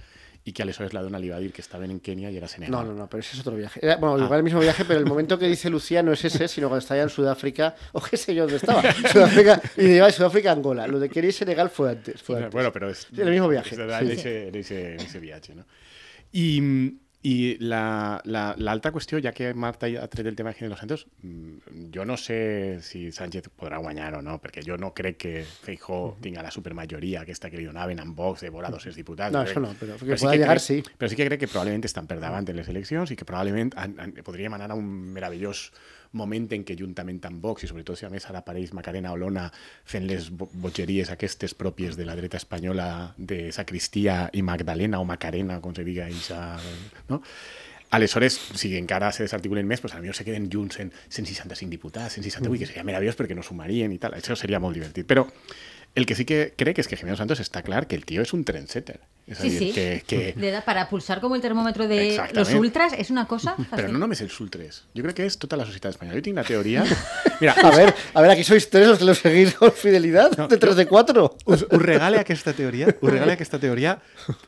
i 0.49 0.53
que 0.53 0.63
aleshores 0.65 0.93
la 0.97 1.03
dona 1.05 1.19
li 1.21 1.29
va 1.29 1.37
dir 1.39 1.51
que 1.53 1.61
estaven 1.61 1.91
en 1.93 1.99
Kenia 2.01 2.31
i 2.33 2.37
era 2.37 2.47
Senegal. 2.49 2.71
No, 2.73 2.83
no, 2.83 2.93
no, 2.97 3.07
pero 3.07 3.21
ese 3.21 3.35
es 3.35 3.41
otro 3.41 3.55
viaje. 3.55 3.79
Era, 3.83 3.97
bueno, 3.97 4.17
igual 4.23 4.39
el 4.39 4.43
mismo 4.43 4.59
viaje, 4.59 4.83
pero 4.85 4.99
el 4.99 5.05
momento 5.05 5.37
que 5.37 5.47
dice 5.47 5.69
Lucía 5.69 6.01
no 6.01 6.11
es 6.13 6.25
ese, 6.25 6.47
sino 6.47 6.67
cuando 6.67 6.79
está 6.81 6.95
allá 6.95 7.03
en 7.03 7.09
Sudáfrica, 7.09 7.75
o 7.93 8.01
qué 8.01 8.17
sé 8.17 8.33
yo 8.33 8.43
dónde 8.43 8.57
estaba, 8.57 8.81
Sudáfrica, 9.13 9.61
y 9.77 9.83
lleva 9.83 10.07
de 10.07 10.13
Sudáfrica 10.13 10.49
a 10.49 10.53
Angola. 10.53 10.87
Lo 10.87 10.99
de 10.99 11.09
y 11.13 11.31
Senegal 11.31 11.69
fue 11.69 11.91
antes. 11.91 12.21
Fue 12.21 12.37
antes. 12.37 12.51
Bueno, 12.53 12.71
però 12.71 12.89
és... 12.89 13.07
Sí, 13.13 13.21
el 13.21 13.29
mismo 13.29 13.47
viaje, 13.47 13.75
de- 13.75 13.87
sí. 13.87 14.05
en 14.05 14.11
ese- 14.11 14.47
en 14.47 14.55
ese- 14.55 14.93
en 14.95 14.99
ese 15.01 15.19
viatge, 15.19 15.55
no? 15.55 15.65
I, 16.31 16.99
i 17.21 17.57
la- 17.59 18.21
la- 18.23 18.55
l'altra 18.57 18.93
qüestió, 18.93 19.19
ja 19.21 19.33
que 19.33 19.53
Marta 19.53 19.87
ha 19.87 20.07
tret 20.07 20.25
el 20.25 20.35
tema 20.37 20.53
de 20.53 20.69
Los 20.69 20.79
Santos, 20.79 21.05
mm, 21.21 21.91
jo 21.93 22.05
no 22.05 22.15
sé 22.15 22.79
si 22.81 23.11
Sánchez 23.11 23.49
podrà 23.59 23.77
guanyar 23.77 24.15
o 24.15 24.21
no, 24.21 24.39
perquè 24.39 24.63
jo 24.65 24.77
no 24.77 24.93
crec 24.93 25.17
que 25.17 25.43
Feijó 25.43 26.15
tinga 26.21 26.41
la 26.41 26.49
supermajoria 26.51 27.21
aquesta 27.21 27.49
que 27.49 27.57
li 27.57 27.65
donaven 27.65 27.99
amb 27.99 28.15
Vox 28.15 28.39
de 28.41 28.49
vora 28.49 28.69
200 28.71 28.95
diputats. 28.95 29.33
No, 29.33 29.41
això 29.43 29.55
crec- 29.59 29.67
no, 29.67 29.73
però 29.73 29.97
que 29.99 30.15
pueda 30.15 30.31
llegar, 30.35 30.55
crec, 30.55 30.59
sí. 30.61 30.83
Però 30.97 31.09
sí 31.09 31.15
que 31.17 31.25
crec 31.27 31.39
que 31.41 31.47
probablement 31.49 31.83
estan 31.85 32.07
per 32.07 32.19
davant 32.21 32.47
en 32.47 32.55
les 32.55 32.69
eleccions 32.69 33.11
i 33.11 33.15
que 33.17 33.25
probablement 33.25 33.73
han, 33.75 33.99
han, 33.99 34.13
podríem 34.23 34.53
anar 34.53 34.71
a 34.71 34.75
un 34.75 34.85
meravellós 35.13 35.73
moment 36.13 36.47
en 36.55 36.63
què 36.65 36.75
juntament 36.79 37.19
amb 37.27 37.41
Vox 37.43 37.63
i 37.63 37.67
sobretot 37.69 37.97
si 37.99 38.05
a 38.05 38.09
més 38.09 38.25
ara 38.29 38.39
apareix 38.41 38.71
Macarena 38.73 39.11
Olona 39.13 39.51
fent 39.85 40.07
les 40.09 40.31
bo- 40.31 40.49
bogeries 40.53 41.11
aquestes 41.13 41.53
pròpies 41.53 41.95
de 41.97 42.05
la 42.05 42.15
dreta 42.15 42.37
espanyola 42.37 43.13
de 43.17 43.51
Sacristia 43.51 44.29
i 44.33 44.41
Magdalena 44.41 44.99
o 44.99 45.05
Macarena, 45.05 45.59
com 45.61 45.75
se 45.75 45.83
diga 45.85 46.07
eixa, 46.07 46.57
no? 47.09 47.21
Aleshores, 47.91 48.35
si 48.53 48.75
encara 48.77 49.11
se 49.11 49.23
desarticulen 49.23 49.65
més, 49.65 49.81
pues, 49.81 49.93
potser 49.95 50.13
se 50.13 50.25
queden 50.25 50.49
junts 50.53 50.77
en 50.79 50.91
165 51.09 51.69
diputats, 51.71 52.13
168, 52.19 52.59
que 52.59 52.67
seria 52.69 52.83
meravellós 52.85 53.15
perquè 53.17 53.33
no 53.33 53.41
sumarien 53.41 53.91
i 53.91 53.97
tal. 53.97 54.13
Això 54.13 54.35
seria 54.37 54.59
molt 54.61 54.75
divertit. 54.77 55.07
Però 55.09 55.25
el 55.95 56.05
que 56.05 56.13
sí 56.13 56.23
que 56.25 56.53
crec 56.55 56.77
és 56.83 56.87
que 56.87 56.95
Jiménez 56.99 57.17
Santos 57.17 57.39
està 57.41 57.63
clar 57.65 57.87
que 57.87 57.95
el 57.97 58.05
tio 58.05 58.21
és 58.21 58.33
un 58.37 58.43
trendsetter. 58.45 58.99
És 59.29 59.37
Sí, 59.37 59.49
sí. 59.57 59.71
que, 59.71 60.03
que, 60.07 60.33
De 60.33 60.49
edad 60.49 60.65
para 60.65 60.89
pulsar 60.89 61.21
como 61.21 61.35
el 61.35 61.41
termómetro 61.41 61.87
de 61.87 62.19
los 62.33 62.51
ultras 62.53 62.93
es 62.93 63.11
una 63.11 63.27
cosa 63.27 63.55
Però 63.55 63.65
fascinante. 63.69 63.93
no 63.93 63.99
només 63.99 64.21
els 64.21 64.39
ultres. 64.41 64.83
Jo 64.97 65.03
crec 65.05 65.15
que 65.21 65.25
és 65.29 65.37
tota 65.37 65.55
la 65.55 65.65
societat 65.69 65.91
espanyola. 65.93 66.17
Jo 66.17 66.23
tinc 66.25 66.35
la 66.35 66.43
teoria... 66.43 66.83
Mira, 67.41 67.53
A 67.63 67.69
ver, 67.71 67.93
a 68.13 68.21
ver, 68.21 68.31
aquí 68.31 68.43
sois 68.43 68.69
tres 68.69 68.87
los 68.87 68.97
que 68.99 69.05
lo 69.05 69.13
seguís 69.15 69.53
con 69.55 69.71
fidelidad, 69.71 70.35
No, 70.37 70.47
de 70.47 70.57
tres 70.57 70.75
de 70.75 70.87
cuatro. 70.87 71.37
us, 71.45 71.61
us 71.69 71.81
regale 71.81 72.17
aquesta 72.19 72.53
teoria, 72.53 72.87
us 72.99 73.09
regale 73.11 73.33
aquesta 73.33 73.59
teoria 73.59 73.99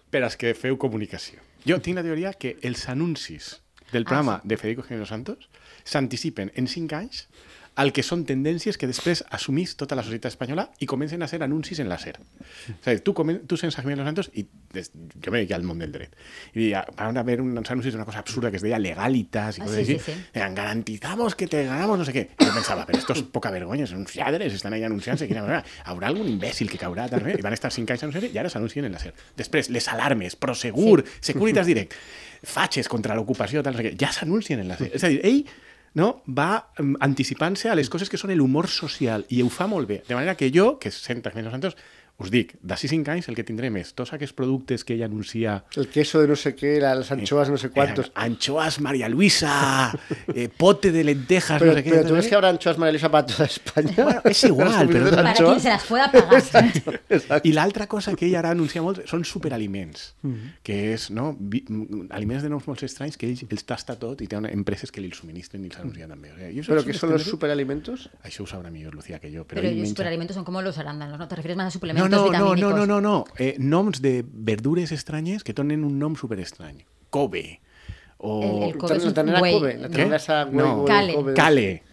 per 0.09 0.23
als 0.23 0.35
que 0.35 0.55
feu 0.55 0.77
comunicació. 0.77 1.39
Jo 1.63 1.77
tinc 1.79 1.95
la 1.95 2.03
teoria 2.03 2.33
que 2.33 2.57
els 2.63 2.89
anuncis 2.89 3.61
del 3.91 4.03
programa 4.05 4.41
de 4.43 4.57
Federico 4.57 4.81
Jiménez 4.83 5.09
Santos 5.09 5.47
s'anticipen 5.85 6.51
en 6.55 6.67
5 6.67 6.95
anys 6.95 7.27
al 7.79 7.93
que 7.95 8.03
són 8.03 8.25
tendències 8.27 8.75
que 8.77 8.85
després 8.85 9.21
assumís 9.31 9.77
tota 9.79 9.95
la 9.95 10.03
societat 10.03 10.33
espanyola 10.33 10.65
i 10.83 10.87
comencen 10.91 11.21
a 11.23 11.27
ser 11.31 11.39
anuncis 11.41 11.79
en 11.79 11.87
la 11.87 11.95
SER. 11.97 12.17
A 12.19 12.89
dir, 12.91 12.99
tu, 12.99 13.13
comen, 13.15 13.39
tu 13.47 13.55
sents 13.57 13.77
a 13.79 13.81
Jiménez 13.81 14.03
Santos 14.05 14.27
i 14.35 14.43
des, 14.73 14.89
jo 14.91 15.31
me 15.31 15.39
dediqué 15.39 15.55
al 15.55 15.63
món 15.63 15.79
del 15.79 15.91
dret. 15.93 16.11
I 16.53 16.65
deia, 16.65 16.81
van 16.97 17.15
a 17.17 17.23
haver 17.23 17.39
uns 17.41 17.71
anuncis 17.71 17.93
d'una 17.95 18.03
cosa 18.05 18.19
absurda 18.19 18.51
que 18.51 18.59
es 18.59 18.65
deia 18.65 18.77
legalitas 18.77 19.57
i 19.57 19.61
Ah, 19.61 19.65
coses 19.69 19.87
sí, 19.87 19.93
així. 19.95 20.03
sí, 20.03 20.11
sí. 20.11 20.25
Deien, 20.35 20.53
garantizamos 20.55 21.35
que 21.35 21.47
te 21.47 21.63
ganamos 21.65 21.97
no 21.97 22.05
sé 22.05 22.11
qué. 22.13 22.29
Y 22.39 22.45
yo 22.45 22.53
pensaba, 22.53 22.85
pero 22.85 22.99
esto 22.99 23.13
es 23.13 23.23
poca 23.23 23.49
vergüenza, 23.51 23.87
son 23.87 23.99
uns 23.99 24.13
lladres, 24.15 24.53
están 24.53 24.73
ahí 24.73 24.83
anunciant-se. 24.83 25.27
quina 25.27 25.41
manera. 25.41 25.63
Haurà 25.85 26.07
algun 26.11 26.27
imbècil 26.27 26.69
que 26.69 26.77
caurà 26.77 27.07
també? 27.09 27.37
I 27.39 27.41
van 27.41 27.53
estar 27.53 27.71
cinc 27.71 27.89
anys 27.95 28.03
anunciant 28.03 28.27
i 28.35 28.37
ara 28.37 28.49
s'anuncien 28.49 28.85
en 28.85 28.91
la 28.91 28.99
SER. 28.99 29.13
Després, 29.37 29.69
les 29.71 29.87
alarmes, 29.87 30.35
Prosegur, 30.35 31.05
Securitas 31.21 31.65
Direct, 31.71 31.95
fatxes 32.43 32.87
contra 32.91 33.15
l'ocupació, 33.15 33.63
tal, 33.63 33.73
no 33.73 33.79
sé 33.81 33.89
què, 33.91 33.95
ja 33.99 34.11
s'anuncien 34.11 34.59
en 34.59 34.67
la 34.67 34.77
SER. 34.77 34.91
És 34.93 35.03
a 35.03 35.07
dir, 35.13 35.21
ell 35.23 35.45
no, 35.93 36.21
va 36.27 36.67
mm, 36.77 36.95
anticipant-se 36.99 37.69
a 37.69 37.75
les 37.75 37.89
coses 37.89 38.09
que 38.09 38.17
són 38.17 38.31
l'humor 38.35 38.67
social 38.71 39.25
i 39.29 39.41
ho 39.41 39.49
fa 39.49 39.67
molt 39.67 39.87
bé. 39.87 40.03
De 40.07 40.15
manera 40.15 40.35
que 40.35 40.51
jo, 40.53 40.77
que 40.79 40.91
sento 40.91 41.29
a 41.29 41.31
Jiménez 41.31 41.51
Santos, 41.51 41.75
us 42.21 42.29
dic, 42.29 42.51
d'ací 42.61 42.85
cinc 42.85 43.07
anys 43.09 43.25
el 43.31 43.33
que 43.35 43.41
tindrem 43.43 43.73
és 43.79 43.95
tots 43.97 44.11
aquests 44.13 44.35
productes 44.37 44.83
que 44.85 44.93
ell 44.93 45.01
anuncia 45.01 45.63
El 45.75 45.87
queso 45.89 46.19
de 46.21 46.27
no 46.29 46.35
sé 46.35 46.53
qué, 46.53 46.77
la- 46.79 46.93
las 46.93 47.09
anchoas 47.11 47.49
no 47.49 47.57
sé 47.57 47.71
cuántos. 47.71 48.07
Eh, 48.07 48.11
anchoas 48.13 48.79
María 48.79 49.09
Luisa, 49.09 49.91
eh, 50.35 50.47
pote 50.55 50.91
de 50.91 51.03
lentejas, 51.03 51.57
Pero, 51.57 51.71
no 51.71 51.77
sé 51.77 51.83
qué. 51.83 51.89
pero 51.89 52.01
no 52.03 52.07
tú 52.09 52.13
sé 52.13 52.17
ves 52.21 52.27
que 52.27 52.35
habrá 52.35 52.49
anchoas 52.49 52.77
María 52.77 52.91
Luisa 52.91 53.09
para 53.09 53.25
toda 53.25 53.45
España. 53.45 53.93
Bueno, 53.97 54.21
és 54.25 54.43
igual, 54.43 54.87
però- 54.93 55.09
Para 55.09 55.29
anchoas. 55.31 55.49
quien 55.49 55.59
se 55.61 55.69
las 55.69 55.83
pueda 55.85 56.11
pagar. 56.11 56.33
Exacto. 56.35 56.91
I 57.43 57.53
l'altra 57.53 57.87
cosa 57.87 58.13
que 58.13 58.27
ell 58.27 58.35
ara 58.35 58.51
anuncia 58.51 58.83
molt 58.85 59.01
són 59.09 59.25
superaliments, 59.25 60.13
que 60.61 60.93
és 60.93 61.09
no, 61.09 61.31
vi, 61.39 61.63
mm, 61.67 62.11
aliments 62.11 62.43
de 62.45 62.49
noms 62.53 62.67
molt 62.69 62.83
estranys 62.85 63.17
que 63.17 63.31
ell 63.31 63.47
els 63.49 63.65
tasta 63.65 63.97
tot 63.97 64.21
i 64.21 64.27
té 64.29 64.37
empreses 64.51 64.91
que 64.91 65.01
li 65.01 65.09
els 65.09 65.17
subministren 65.17 65.65
i 65.65 65.71
els 65.73 65.80
¿Pero 66.67 66.81
és 66.83 66.97
son 66.97 67.09
los 67.11 67.23
superalimentos? 67.23 68.09
Això 68.23 68.43
ho 68.43 68.47
sabrà 68.47 68.69
millor 68.71 68.93
Lucía 68.93 69.19
que. 69.19 69.29
Però, 69.29 69.45
Pero 69.47 69.61
ell 69.61 69.75
los 69.75 69.87
menja- 69.87 69.89
superalimentos 69.89 70.35
son 70.35 70.45
como 70.45 70.61
los 70.61 70.77
arándanos, 70.77 71.17
¿no? 71.19 71.27
Te 71.27 71.35
refieres 71.35 71.57
más 71.57 71.65
a 71.65 71.67
No, 71.67 71.71
suplementos 71.71 72.09
no, 72.11 72.17
no, 72.17 72.23
vitamínicos. 72.31 72.71
no, 72.71 72.77
no, 72.77 72.85
no, 72.85 73.01
no. 73.01 73.25
Eh, 73.37 73.55
noms 73.59 74.01
de 74.01 74.23
verdures 74.27 74.91
estranyes 74.91 75.43
que 75.43 75.53
tenen 75.53 75.83
un 75.83 75.97
nom 75.99 76.15
superestrany. 76.15 76.85
Kobe. 77.09 77.59
O... 78.17 78.63
El- 78.65 78.69
el 78.69 78.77
Kobe 78.77 78.97
es 78.97 79.03
La 79.03 79.09
un 79.09 79.13
la 79.33 79.39
No. 80.51 80.85
Cale. 80.85 81.15
Cale, 81.35 81.83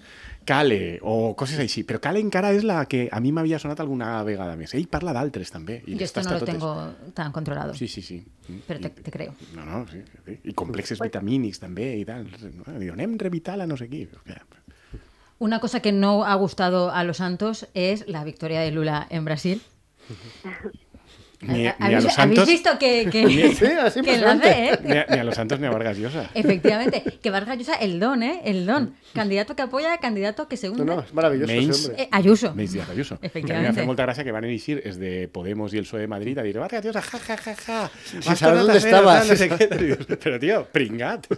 Cale, 0.49 0.99
o 1.05 1.35
coses 1.37 1.59
així. 1.61 1.83
Però 1.85 2.01
Cale 2.01 2.23
encara 2.25 2.55
és 2.57 2.65
la 2.65 2.79
que 2.89 3.03
a 3.13 3.19
mi 3.21 3.35
m'havia 3.37 3.59
sonat 3.61 3.83
alguna 3.85 4.15
vegada 4.25 4.55
més. 4.57 4.73
Ell 4.79 4.87
parla 4.89 5.13
d'altres, 5.13 5.51
també. 5.53 5.83
I 5.85 5.93
Yo 5.93 5.99
les 6.01 6.09
esto 6.09 6.23
no 6.25 6.33
lo 6.33 6.39
totes. 6.41 6.55
tengo 6.55 6.71
tan 7.13 7.33
controlado. 7.33 7.75
Sí, 7.75 7.87
sí, 7.87 8.01
sí. 8.01 8.23
Pero 8.67 8.81
te, 8.81 8.89
te 8.91 9.13
creo. 9.13 9.35
No, 9.55 9.67
no, 9.67 9.83
sí, 9.93 10.01
sí. 10.25 10.39
I 10.49 10.55
complexes 10.57 11.03
vitamínics 11.05 11.61
també 11.61 11.91
i 12.01 12.07
tal. 12.09 12.25
No? 12.63 12.79
Diu, 12.81 12.95
anem 12.97 13.19
Revital 13.21 13.61
a 13.61 13.69
no 13.69 13.77
sé 13.77 13.91
qui. 13.93 14.07
Ja. 14.25 14.41
Una 15.39 15.61
cosa 15.61 15.81
que 15.81 15.93
no 15.93 16.25
ha 16.25 16.35
gustado 16.35 16.91
a 16.91 17.05
los 17.05 17.19
santos 17.19 17.69
es 17.75 18.09
la 18.09 18.25
victoria 18.25 18.61
de 18.63 18.73
Lula 18.73 19.07
en 19.11 19.25
Brasil. 19.27 19.61
Ni, 21.41 21.53
ni 21.59 21.67
a 21.69 21.77
¿Habéis, 21.79 22.05
los 22.05 22.19
habéis 22.19 22.37
santos... 22.37 22.47
visto 22.49 22.79
que, 22.81 23.09
que, 23.13 23.55
Sí, 23.55 23.65
así 23.67 24.03
que 24.03 24.15
enlace, 24.17 24.49
eh? 24.71 24.79
Ni 24.83 24.93
a, 24.93 25.07
ni 25.09 25.19
a 25.19 25.25
los 25.25 25.37
santos 25.37 25.61
ni 25.61 25.67
a 25.67 25.71
Vargas 25.71 25.97
Llosa. 25.97 26.29
Efectivamente, 26.35 27.05
que 27.23 27.31
Vargas 27.31 27.57
Llosa, 27.57 27.75
el 27.75 28.01
don, 28.01 28.25
¿eh? 28.25 28.41
El 28.45 28.67
don. 28.67 28.95
Candidato 29.15 29.55
que 29.55 29.63
apoya, 29.63 29.99
candidato 29.99 30.49
que 30.49 30.57
se 30.57 30.69
hunde. 30.69 30.85
No, 30.85 30.97
no, 30.97 31.01
es 31.03 31.15
maravilloso 31.15 31.53
ese 31.53 31.89
hombre. 31.89 32.03
Eh, 32.03 32.09
Ayuso. 32.11 32.53
Díaz 32.55 32.91
Ayuso. 32.91 33.21
Que 33.21 33.27
a 33.27 33.29
Efectivamente. 33.29 33.71
m'ha 33.71 33.75
fet 33.79 33.87
molta 33.87 34.05
gràcia 34.05 34.25
que 34.27 34.33
van 34.35 34.45
eixir 34.51 34.81
és 34.83 34.99
de 34.99 35.29
Podemos 35.31 35.73
i 35.75 35.79
el 35.79 35.87
PSOE 35.87 36.01
de 36.03 36.09
Madrid 36.11 36.39
a 36.39 36.43
dir 36.43 36.59
Vargas 36.59 36.85
Llosa, 36.85 37.03
ja, 37.07 37.19
ja, 37.19 37.37
ja, 37.37 37.55
ja. 37.55 37.79
Vas 37.87 38.25
sabes 38.25 38.41
tornar 38.41 38.59
dónde 38.59 38.73
a 38.73 38.83
estabas. 38.83 39.31
Però, 40.19 40.41
tio, 40.43 40.59
pringat. 40.73 41.31
O 41.31 41.37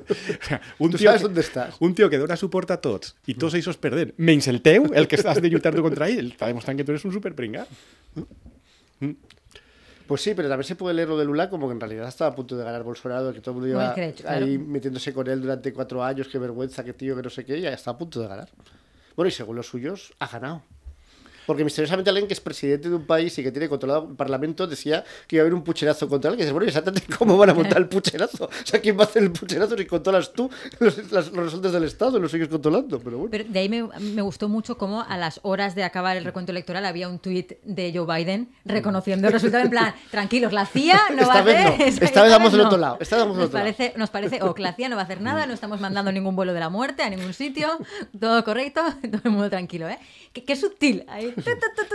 sea, 0.48 0.60
un 0.78 0.90
Tú 0.92 0.96
tio 0.96 1.10
sabes 1.10 1.20
que- 1.20 1.28
dónde 1.28 1.40
estás. 1.42 1.76
Un 1.78 1.94
tio 1.94 2.08
que 2.08 2.16
dona 2.16 2.36
suport 2.40 2.70
a 2.70 2.80
tots 2.80 3.16
i 3.26 3.34
tots 3.34 3.52
ells 3.54 3.76
perdent, 3.76 4.14
menys 4.16 4.48
el 4.48 4.62
teu, 4.64 4.88
el 4.94 5.06
que 5.06 5.16
estàs 5.20 5.42
de 5.44 5.50
lluitar 5.52 5.74
tu 5.76 5.82
contra 5.84 6.08
ell, 6.08 6.32
està 6.32 6.48
demostrant 6.48 6.78
que 6.80 6.84
tu 6.88 6.92
eres 6.96 7.04
un 7.04 7.12
superpringat. 7.12 7.68
Pues 10.10 10.22
sí, 10.22 10.34
pero 10.34 10.48
también 10.48 10.66
se 10.66 10.74
puede 10.74 10.92
leer 10.92 11.08
lo 11.08 11.16
de 11.16 11.24
Lula 11.24 11.48
como 11.48 11.68
que 11.68 11.72
en 11.72 11.78
realidad 11.78 12.08
estaba 12.08 12.32
a 12.32 12.34
punto 12.34 12.56
de 12.56 12.64
ganar 12.64 12.82
Bolsonaro, 12.82 13.32
que 13.32 13.40
todo 13.40 13.52
el 13.52 13.60
mundo 13.60 13.68
lleva 13.68 13.94
claro. 13.94 14.44
ahí 14.44 14.58
metiéndose 14.58 15.14
con 15.14 15.28
él 15.28 15.40
durante 15.40 15.72
cuatro 15.72 16.02
años, 16.02 16.26
qué 16.26 16.36
vergüenza, 16.36 16.82
qué 16.82 16.94
tío, 16.94 17.14
que 17.14 17.22
no 17.22 17.30
sé 17.30 17.44
qué, 17.44 17.58
y 17.58 17.60
ya 17.60 17.72
está 17.72 17.92
a 17.92 17.96
punto 17.96 18.20
de 18.20 18.26
ganar. 18.26 18.48
Bueno, 19.14 19.28
y 19.28 19.30
según 19.30 19.54
los 19.54 19.68
suyos, 19.68 20.12
ha 20.18 20.26
ganado. 20.26 20.64
Porque 21.50 21.64
misteriosamente 21.64 22.10
alguien 22.10 22.28
que 22.28 22.34
es 22.34 22.40
presidente 22.40 22.88
de 22.88 22.94
un 22.94 23.04
país 23.06 23.36
y 23.36 23.42
que 23.42 23.50
tiene 23.50 23.68
controlado 23.68 24.06
el 24.08 24.14
parlamento 24.14 24.68
decía 24.68 25.02
que 25.26 25.34
iba 25.34 25.42
a 25.42 25.44
haber 25.46 25.54
un 25.54 25.64
pucherazo 25.64 26.08
contra 26.08 26.30
él. 26.30 26.36
Que 26.36 26.44
dices, 26.44 26.52
bueno, 26.52 26.66
¿y 26.66 26.68
exactamente 26.68 27.12
cómo 27.18 27.36
van 27.36 27.50
a 27.50 27.54
montar 27.54 27.78
el 27.78 27.88
pucherazo? 27.88 28.44
O 28.44 28.50
sea, 28.66 28.80
¿quién 28.80 28.96
va 28.96 29.02
a 29.02 29.06
hacer 29.06 29.24
el 29.24 29.32
pucherazo 29.32 29.76
si 29.76 29.84
controlas 29.86 30.32
tú 30.32 30.48
los, 30.78 31.10
las- 31.10 31.32
los 31.32 31.44
resortes 31.46 31.72
del 31.72 31.82
Estado 31.82 32.18
y 32.18 32.20
los 32.20 32.30
sigues 32.30 32.46
controlando? 32.46 33.00
Pero 33.00 33.16
bueno. 33.18 33.30
Pero 33.32 33.44
de 33.48 33.58
ahí 33.58 33.68
me, 33.68 33.82
me 33.98 34.22
gustó 34.22 34.48
mucho 34.48 34.78
cómo 34.78 35.02
a 35.02 35.16
las 35.16 35.40
horas 35.42 35.74
de 35.74 35.82
acabar 35.82 36.16
el 36.16 36.24
recuento 36.24 36.52
electoral 36.52 36.86
había 36.86 37.08
un 37.08 37.18
tuit 37.18 37.54
de 37.64 37.92
Joe 37.92 38.06
Biden 38.06 38.48
reconociendo 38.64 39.26
el 39.26 39.32
resultado 39.32 39.64
en 39.64 39.70
plan, 39.70 39.92
tranquilos, 40.12 40.52
la 40.52 40.66
CIA 40.66 41.00
no 41.16 41.26
va 41.26 41.34
a 41.34 41.38
hacer... 41.40 41.78
no, 41.78 41.84
esta- 41.84 42.04
esta 42.04 42.22
vez 42.22 42.30
vamos 42.32 42.52
del 42.52 42.60
no". 42.60 42.66
otro 42.68 42.78
lado, 42.78 42.98
esta 43.00 43.16
vez 43.16 43.24
vamos 43.24 43.36
del 43.38 43.42
nos 43.42 43.48
otro 43.48 43.58
lado. 43.64 43.74
parece, 43.76 43.98
Nos 43.98 44.10
parece, 44.10 44.42
o 44.42 44.54
que 44.54 44.62
la 44.62 44.72
CIA 44.74 44.88
no 44.88 44.94
va 44.96 45.02
a 45.02 45.04
hacer 45.06 45.20
nada, 45.20 45.46
no 45.46 45.54
estamos 45.54 45.80
mandando 45.80 46.12
ningún 46.12 46.36
vuelo 46.36 46.54
de 46.54 46.60
la 46.60 46.68
muerte 46.68 47.02
a 47.02 47.10
ningún 47.10 47.34
sitio, 47.34 47.68
todo 48.20 48.44
correcto, 48.44 48.82
todo 49.10 49.20
el 49.24 49.30
mundo 49.32 49.50
tranquilo, 49.50 49.88
¿eh? 49.88 49.98
Qué, 50.32 50.44
qué 50.44 50.54
sutil. 50.54 51.04
Ahí, 51.08 51.34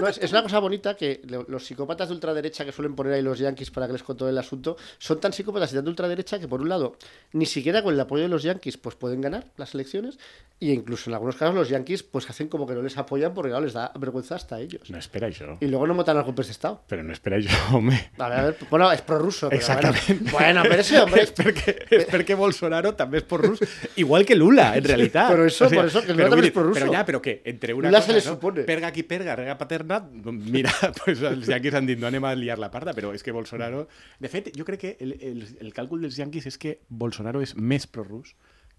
No, 0.02 0.08
es, 0.08 0.18
es 0.18 0.32
una 0.32 0.44
cosa 0.44 0.60
bonita 0.60 0.96
que 0.96 1.22
lo- 1.28 1.46
los 1.48 1.66
psicópatas 1.66 2.10
de 2.10 2.16
ultraderecha 2.16 2.66
que 2.66 2.72
suelen 2.72 2.96
poner 2.96 3.14
ahí 3.14 3.22
los 3.22 3.40
yankees 3.40 3.72
para 3.72 3.88
que 3.88 3.94
les 3.94 4.04
controle 4.04 4.32
el 4.32 4.38
asunto 4.38 4.76
son 4.98 5.20
tan 5.20 5.32
psicópatas 5.34 5.72
y 5.72 5.76
tan 5.76 5.84
de 5.86 5.90
ultraderecha 5.90 6.40
que, 6.40 6.48
por 6.48 6.62
un 6.62 6.70
lado, 6.70 6.98
ni 7.34 7.46
siquiera 7.46 7.82
con 7.84 7.94
el 7.94 8.00
apoyo 8.00 8.24
de 8.24 8.30
los 8.30 8.44
yankees 8.44 8.78
pues 8.78 8.96
pueden 8.96 9.22
ganar 9.22 9.46
las 9.58 9.74
elecciones 9.74 10.18
e 10.60 10.68
incluso 10.68 11.10
en 11.10 11.14
algunos 11.16 11.36
casos 11.36 11.54
los 11.56 11.68
yankees 11.70 12.04
pues 12.04 12.30
hacen 12.30 12.48
como 12.48 12.66
que 12.66 12.74
no 12.74 12.82
les 12.82 12.98
apoyan 12.98 13.34
porque 13.34 13.50
claro, 13.50 13.66
les 13.66 13.74
da 13.74 13.92
vergüenza 14.00 14.36
hasta 14.36 14.56
a 14.56 14.60
ellos. 14.62 14.90
No 14.90 14.98
espera 14.98 15.30
yo. 15.30 15.58
Y 15.62 15.68
luego 15.68 15.86
no 15.88 15.94
votan 15.96 16.16
a 16.16 16.20
los 16.20 16.26
golpes 16.26 16.48
de 16.48 16.52
Estado. 16.54 16.82
Pero 16.88 17.04
no 17.04 17.12
espera 17.14 17.40
yo, 17.40 17.50
hombre. 17.74 18.12
Ver, 18.18 18.32
a 18.32 18.44
ver, 18.44 18.58
bueno, 18.70 18.92
es 18.92 19.02
prorruso. 19.02 19.50
pero 19.50 19.60
Exactamente. 19.60 20.14
Bueno, 20.32 20.36
bueno, 20.40 20.62
pero 20.64 20.82
ese 20.82 21.00
hombre... 21.00 21.24
és 21.24 21.34
perquè, 21.36 21.74
és 21.92 22.06
perquè 22.08 22.36
Bolsonaro 22.38 22.94
també 22.96 23.20
és 23.20 23.26
prorrus, 23.28 23.60
igual 23.98 24.26
que 24.26 24.36
Lula, 24.36 24.70
en 24.78 24.84
realitat. 24.86 25.30
Però 25.32 25.44
això, 25.48 25.68
per 25.70 25.84
això, 25.88 26.02
que 26.06 26.14
Lula 26.16 26.30
vull 26.36 26.48
és 26.48 26.54
prorruso. 26.56 26.80
Però 26.80 26.92
ja, 26.94 27.04
però 27.08 27.20
què? 27.24 27.42
Entre 27.46 27.74
una 27.76 27.90
Lula 27.90 28.00
cosa, 28.00 28.08
se 28.14 28.18
le 28.20 28.24
no? 28.24 28.32
supone. 28.36 28.64
Perga 28.68 28.92
qui 28.96 29.04
perga, 29.04 29.35
rega 29.40 29.58
paterna, 29.60 30.00
mira, 30.32 30.74
pues 31.04 31.22
els 31.26 31.50
yanquis 31.52 31.78
han 31.78 31.88
dit 31.90 32.02
no 32.02 32.10
anem 32.10 32.26
a 32.28 32.34
liar 32.38 32.60
la 32.62 32.72
parda, 32.74 32.96
però 32.98 33.14
és 33.16 33.24
que 33.26 33.36
Bolsonaro... 33.36 33.86
De 34.20 34.32
fet, 34.32 34.52
jo 34.58 34.66
crec 34.68 34.82
que 34.82 34.94
el, 35.04 35.16
el, 35.22 35.46
el 35.62 35.74
càlcul 35.76 36.06
dels 36.06 36.20
yanquis 36.20 36.48
és 36.52 36.60
que 36.62 36.78
Bolsonaro 36.90 37.44
és 37.46 37.56
més 37.56 37.88
prorrus 37.88 38.36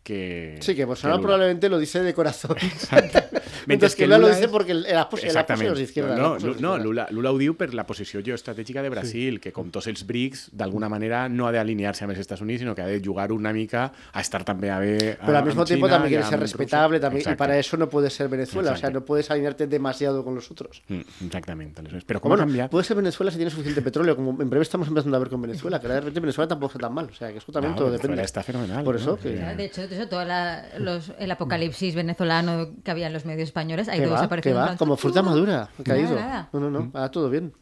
que... 0.06 0.56
Sí, 0.60 0.74
que 0.76 0.84
Bolsonaro 0.84 1.18
que 1.18 1.22
Lula. 1.22 1.26
probablemente 1.34 1.68
lo 1.68 1.78
dice 1.78 2.00
de 2.02 2.14
corazón. 2.14 2.56
Mientras 2.92 3.24
Mientras 3.66 3.94
que 3.96 4.02
que 4.02 4.06
Lula 4.06 4.18
lo 4.18 4.22
Lula 4.26 4.34
dice 4.36 4.44
es- 4.46 4.50
porque 4.52 4.72
el, 4.72 4.86
el, 4.86 4.96
apos- 4.96 5.24
el 5.24 5.36
apoyo 5.36 5.58
de 5.62 5.68
los 5.70 5.78
de 5.78 5.84
izquierda. 5.84 6.16
No, 6.16 6.28
no, 6.30 6.36
izquierda. 6.36 6.78
Lula, 6.78 7.06
Lula 7.10 7.30
ho 7.32 7.38
diu 7.38 7.56
per 7.58 7.74
la 7.74 7.84
posició 7.86 8.22
geoestratègica 8.22 8.82
de 8.84 8.90
Brasil, 8.92 9.40
que 9.42 9.50
com 9.52 9.70
tots 9.74 9.88
els 9.90 10.04
BRICS, 10.06 10.50
d'alguna 10.54 10.88
manera 10.88 11.24
no 11.28 11.48
ha 11.48 11.52
d'alinear-se 11.52 12.04
amb 12.06 12.14
els 12.14 12.20
Estats 12.22 12.40
Units, 12.44 12.60
sinó 12.62 12.74
que 12.76 12.82
ha 12.82 12.86
de 12.86 13.00
jugar 13.04 13.32
una 13.34 13.52
mica 13.52 13.88
a 14.12 14.20
estar 14.22 14.44
també 14.46 14.70
a 14.70 14.78
ver 14.78 15.18
Pero 15.24 15.38
al 15.38 15.44
mismo 15.44 15.64
tiempo 15.64 15.88
también 15.88 16.14
quiere 16.14 16.24
ser 16.28 16.38
respetable 16.38 17.00
también, 17.00 17.26
y 17.32 17.34
para 17.34 17.58
eso 17.58 17.76
no 17.76 17.88
puede 17.88 18.08
ser 18.10 18.28
Venezuela. 18.28 18.72
O 18.72 18.76
sea, 18.76 18.90
no 18.90 19.04
puedes 19.04 19.30
alinearte 19.30 19.66
demasiado 19.66 20.22
con 20.24 20.34
los 20.36 20.48
otros. 20.50 20.82
Mm, 20.88 21.26
Exactament. 21.26 21.76
aleshores. 21.78 22.04
Però 22.06 22.20
com 22.20 22.28
Bueno, 22.30 22.44
canviat? 22.44 22.70
puede 22.70 22.84
ser 22.84 22.96
Venezuela 22.96 23.30
si 23.32 23.38
tiene 23.38 23.50
suficiente 23.50 23.82
petróleo, 23.82 24.14
como 24.14 24.30
en 24.40 24.48
breve 24.48 24.62
estamos 24.62 24.86
empezando 24.88 25.16
a 25.16 25.20
ver 25.20 25.28
con 25.28 25.42
Venezuela, 25.42 25.80
que 25.80 25.88
de 25.88 25.98
repente 26.00 26.20
Venezuela 26.20 26.46
tampoco 26.48 26.72
está 26.74 26.86
tan 26.86 26.94
mal. 26.94 27.06
O 27.10 27.14
sea, 27.14 27.32
que 27.32 27.38
eso 27.38 27.50
también 27.50 27.72
No, 27.72 27.78
todo 27.78 27.86
Venezuela 27.88 28.02
depende. 28.14 28.24
está 28.24 28.42
fenomenal, 28.44 28.84
Por 28.84 28.94
¿no? 28.94 29.00
eso, 29.00 29.16
que... 29.18 29.30
Sí. 29.30 29.56
De 29.56 29.64
hecho, 29.64 29.82
hecho 29.96 30.08
todo 30.08 30.24
la- 30.24 30.64
los- 30.78 31.12
el 31.18 31.30
apocalipsis 31.30 31.94
venezolano 31.94 32.68
que 32.84 32.90
había 32.90 33.06
en 33.08 33.12
los 33.12 33.24
medios 33.24 33.48
españoles 33.48 33.88
ha 33.88 33.96
ido 33.96 34.10
desapareciendo. 34.10 34.60
en 34.60 34.72
va, 34.72 34.76
como 34.76 34.96
fruta 34.96 35.22
madura, 35.22 35.68
ha 35.92 35.96
nada. 36.14 36.48
No, 36.52 36.60
no, 36.60 36.70
no, 36.70 36.90
va 36.92 37.10
todo 37.10 37.28
bien. 37.30 37.52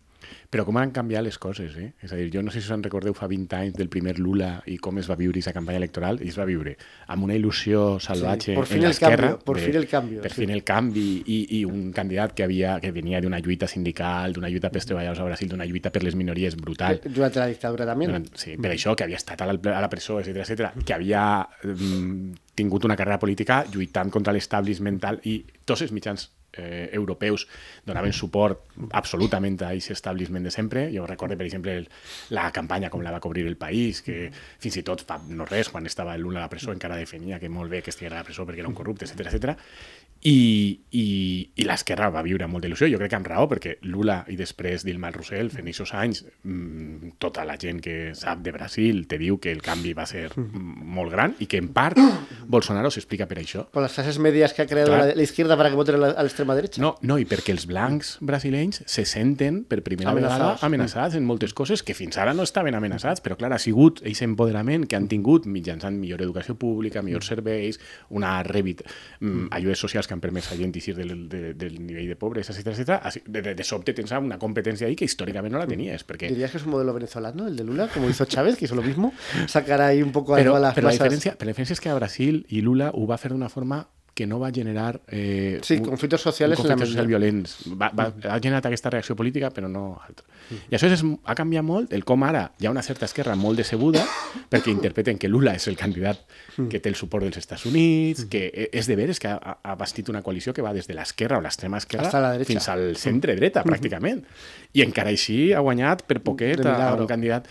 Però 0.51 0.65
com 0.65 0.77
han 0.79 0.93
canviat 0.95 1.25
les 1.27 1.39
coses, 1.39 1.75
eh? 1.77 1.93
És 2.03 2.13
a 2.13 2.17
dir, 2.17 2.29
jo 2.33 2.43
no 2.43 2.53
sé 2.55 2.61
si 2.61 2.69
us 2.69 2.75
en 2.77 2.83
recordeu 2.85 3.15
fa 3.15 3.27
20 3.27 3.57
anys 3.57 3.75
del 3.75 3.89
primer 3.91 4.19
Lula 4.19 4.63
i 4.71 4.77
com 4.79 4.99
es 4.99 5.09
va 5.11 5.17
viure 5.19 5.35
aquesta 5.35 5.53
campanya 5.53 5.81
electoral, 5.81 6.21
i 6.23 6.29
es 6.31 6.39
va 6.39 6.45
viure 6.47 6.77
amb 7.09 7.25
una 7.27 7.35
il·lusió 7.35 7.99
salvatge 8.01 8.53
Sí, 8.53 8.55
por 8.55 8.67
fin 8.67 8.79
en 8.79 8.85
el 8.85 8.89
l'esquerra. 8.91 9.39
por 9.39 9.59
fin 9.59 9.75
el 9.77 9.89
cambio, 9.89 10.23
Per 10.23 10.31
sí. 10.33 10.43
fin 10.43 10.51
el 10.51 10.63
canvi, 10.63 11.23
i, 11.27 11.39
i 11.59 11.65
un 11.65 11.91
candidat 11.93 12.35
que, 12.35 12.45
havia, 12.45 12.79
que 12.81 12.93
venia 12.93 13.21
d'una 13.21 13.41
lluita 13.41 13.67
sindical, 13.67 14.33
d'una 14.33 14.49
lluita 14.49 14.71
pels 14.71 14.87
treballadors 14.87 15.21
a 15.21 15.25
Brasil, 15.25 15.49
d'una 15.49 15.67
lluita 15.67 15.91
per 15.91 16.05
les 16.05 16.15
minories 16.15 16.57
brutal. 16.57 17.01
Durante 17.05 17.39
la 17.41 17.47
dictadura 17.47 17.87
también. 17.87 18.13
Durant, 18.13 18.29
sí, 18.37 18.57
per 18.57 18.71
això, 18.71 18.95
que 18.95 19.05
havia 19.05 19.17
estat 19.17 19.43
a 19.43 19.47
la, 19.51 19.59
a 19.75 19.81
la 19.81 19.91
presó, 19.91 20.21
etc 20.21 20.45
etc, 20.45 20.85
que 20.85 20.95
havia 20.95 21.49
mm, 21.65 22.33
tingut 22.55 22.85
una 22.85 22.97
carrera 22.97 23.19
política 23.19 23.65
lluitant 23.73 24.11
contra 24.11 24.33
l'establishment 24.33 25.01
i 25.25 25.41
tots 25.65 25.83
els 25.83 25.93
mitjans 25.93 26.31
eh, 26.57 26.89
europeus 26.93 27.47
donaven 27.87 28.13
suport 28.13 28.65
absolutament 28.93 29.61
a 29.63 29.73
aquest 29.73 29.95
establishment 29.95 30.45
de 30.45 30.53
sempre. 30.55 30.87
Jo 30.95 31.07
recordo, 31.07 31.37
per 31.37 31.47
exemple, 31.47 31.77
el, 31.79 31.89
la 32.31 32.51
campanya 32.53 32.91
com 32.91 33.03
la 33.05 33.13
va 33.15 33.23
cobrir 33.25 33.47
el 33.47 33.57
País, 33.57 34.03
que 34.03 34.31
fins 34.33 34.81
i 34.81 34.85
tot 34.87 35.05
fa 35.07 35.21
no 35.29 35.47
res, 35.49 35.71
quan 35.73 35.87
estava 35.87 36.15
el 36.15 36.25
Lula 36.25 36.43
a 36.43 36.47
la 36.47 36.53
presó, 36.53 36.73
encara 36.73 36.99
defenia 37.01 37.41
que 37.41 37.51
molt 37.53 37.71
bé 37.71 37.83
que 37.83 37.93
estigués 37.95 38.13
a 38.13 38.21
la 38.21 38.27
presó 38.27 38.47
perquè 38.47 38.65
era 38.65 38.71
un 38.71 38.79
corrupte, 38.79 39.07
etc 39.09 39.29
etc. 39.31 39.57
I, 40.25 40.81
i, 40.97 41.03
i 41.61 41.65
l'esquerra 41.69 42.07
va 42.09 42.23
viure 42.25 42.47
amb 42.47 42.55
molta 42.57 42.65
il·lusió, 42.71 42.87
jo 42.89 42.97
crec 42.97 43.11
que 43.13 43.17
amb 43.19 43.27
raó, 43.29 43.45
perquè 43.51 43.75
Lula 43.85 44.23
i 44.33 44.39
després 44.39 44.81
Dilma 44.87 45.11
Rousseff, 45.13 45.59
en 45.61 45.67
aquests 45.69 45.93
anys, 46.01 46.23
mmm, 46.49 47.11
tota 47.21 47.45
la 47.45 47.59
gent 47.61 47.83
que 47.85 48.15
sap 48.17 48.41
de 48.41 48.55
Brasil 48.55 49.03
te 49.11 49.19
diu 49.21 49.37
que 49.37 49.53
el 49.53 49.61
canvi 49.61 49.93
va 49.93 50.07
ser 50.09 50.31
mm, 50.33 50.87
molt 50.97 51.13
gran 51.13 51.35
i 51.45 51.49
que 51.51 51.61
en 51.61 51.69
part 51.77 52.01
Bolsonaro 52.55 52.89
s'explica 52.95 53.27
per 53.29 53.37
això. 53.43 53.67
Por 53.75 53.85
las 53.85 53.93
clases 53.99 54.19
medias 54.19 54.55
que 54.57 54.63
ha 54.63 54.67
creado 54.67 54.95
Claro. 54.95 55.13
la, 55.15 55.23
izquierda 55.23 55.57
para 55.61 55.69
que 55.69 55.77
voten 55.77 55.97
a 55.97 55.99
la, 55.99 56.09
a 56.17 56.23
la 56.23 56.29
extrema 56.31 56.55
derecha. 56.57 56.81
No, 56.81 56.95
no, 57.03 57.19
i 57.21 57.29
perquè 57.29 57.53
els 57.53 57.67
blancs 57.69 58.15
brasilenys 58.25 58.81
se 58.87 59.05
senten 59.05 59.65
per 59.69 59.83
primera 59.85 60.11
Amenaçats. 60.15 60.41
vegada 60.41 60.67
amenaçats 60.71 61.19
en 61.21 61.29
moltes 61.29 61.53
coses 61.53 61.83
que 61.85 61.93
fins 61.93 62.17
ara 62.17 62.33
no 62.33 62.49
estaven 62.49 62.75
amenaçats, 62.81 63.21
però 63.21 63.37
clar, 63.37 63.53
ha 63.53 63.61
sigut 63.61 64.01
aquest 64.01 64.25
empoderament 64.25 64.89
que 64.89 64.97
han 64.97 65.09
tingut 65.13 65.45
mitjançant 65.45 66.01
millor 66.01 66.25
educació 66.25 66.57
pública, 66.57 67.03
millors 67.05 67.29
serveis, 67.29 67.77
una 68.09 68.39
revit, 68.43 68.81
mm, 69.21 69.49
ajudes 69.61 69.85
socials 69.85 70.07
que 70.09 70.14
han 70.15 70.23
permès 70.23 70.51
a 70.53 70.59
gent 70.59 70.75
eixir 70.75 70.95
del, 70.97 71.29
de, 71.29 71.55
del 71.59 71.79
nivell 71.85 72.09
de 72.13 72.17
pobresa, 72.17 72.55
etc 72.55 72.73
etc. 72.75 73.25
De, 73.27 73.43
de, 73.43 73.55
de 73.59 73.65
sobte 73.67 73.95
tens 73.97 74.15
una 74.17 74.39
competència 74.39 74.89
ahí 74.89 74.97
que 74.97 75.09
històricament 75.09 75.53
no 75.55 75.61
la 75.63 75.69
tenies, 75.71 76.07
perquè 76.07 76.31
¿Dirías 76.31 76.53
que 76.53 76.59
es 76.59 76.65
un 76.65 76.73
modelo 76.73 76.95
venezolano, 76.95 77.47
el 77.47 77.57
de 77.57 77.65
Lula, 77.65 77.89
como 77.93 78.09
hizo 78.11 78.25
Chávez, 78.25 78.57
que 78.57 78.67
hizo 78.67 78.75
lo 78.75 78.83
mismo? 78.83 79.13
Sacar 79.47 79.81
ahí 79.83 80.03
un 80.03 80.13
poco 80.13 80.35
a 80.35 80.39
però, 80.39 80.55
todas 80.55 80.63
las 80.63 80.75
però, 80.75 80.89
la 80.89 80.95
masas. 80.95 81.05
diferència, 81.07 81.37
però 81.39 81.51
la 81.51 81.55
diferència 81.55 81.75
és 81.75 81.81
que 81.81 81.91
a 81.91 81.99
Brasil 81.99 82.47
i 82.49 82.63
Lula 82.63 82.91
ho 82.95 83.07
va 83.07 83.19
fer 83.19 83.33
d'una 83.35 83.49
forma 83.49 83.85
que 84.15 84.27
no 84.27 84.39
va 84.39 84.51
generar... 84.55 85.01
Eh, 85.09 85.59
Sí, 85.63 85.75
en 86.55 86.55
la 86.55 86.57
conflictes 86.57 86.89
socials 86.89 87.09
violents. 87.11 87.57
Va, 87.75 87.91
va, 87.91 88.07
ha 88.31 88.39
generat 88.39 88.67
aquesta 88.71 88.91
reacció 88.95 89.17
política, 89.19 89.51
però 89.51 89.69
no 89.69 89.99
altra. 90.07 90.25
I 90.71 90.77
això 90.77 90.87
és, 90.93 91.03
ha 91.25 91.35
canviat 91.35 91.65
molt 91.65 91.93
el 91.97 92.05
com 92.05 92.23
ara 92.23 92.45
hi 92.61 92.67
ha 92.69 92.71
una 92.71 92.83
certa 92.85 93.07
esquerra 93.09 93.35
molt 93.35 93.57
decebuda 93.57 94.03
perquè 94.53 94.69
interpreten 94.71 95.17
que 95.19 95.27
Lula 95.29 95.55
és 95.57 95.65
el 95.73 95.77
candidat 95.81 96.21
que 96.71 96.81
té 96.85 96.91
el 96.93 96.99
suport 97.01 97.25
dels 97.25 97.39
Estats 97.41 97.65
Units, 97.67 98.27
que 98.31 98.43
e- 98.53 98.69
és 98.77 98.87
de 98.87 98.97
veres 98.99 99.19
que 99.19 99.29
ha, 99.33 99.57
ha 99.65 99.75
bastit 99.81 100.09
una 100.13 100.21
coalició 100.23 100.53
que 100.55 100.63
va 100.63 100.75
des 100.77 100.87
de 100.87 100.95
l'esquerra 100.95 101.39
o 101.39 101.41
l'extrema 101.41 101.81
esquerra 101.81 102.11
fins 102.47 102.69
al 102.69 102.85
centre-dreta, 103.01 103.65
pràcticament. 103.65 104.21
I 104.75 104.83
encara 104.85 105.11
així 105.11 105.53
ha 105.57 105.61
guanyat 105.65 106.05
per 106.07 106.21
poquet 106.21 106.61
a, 106.61 106.77
a 106.91 106.93
un 107.01 107.09
candidat. 107.09 107.49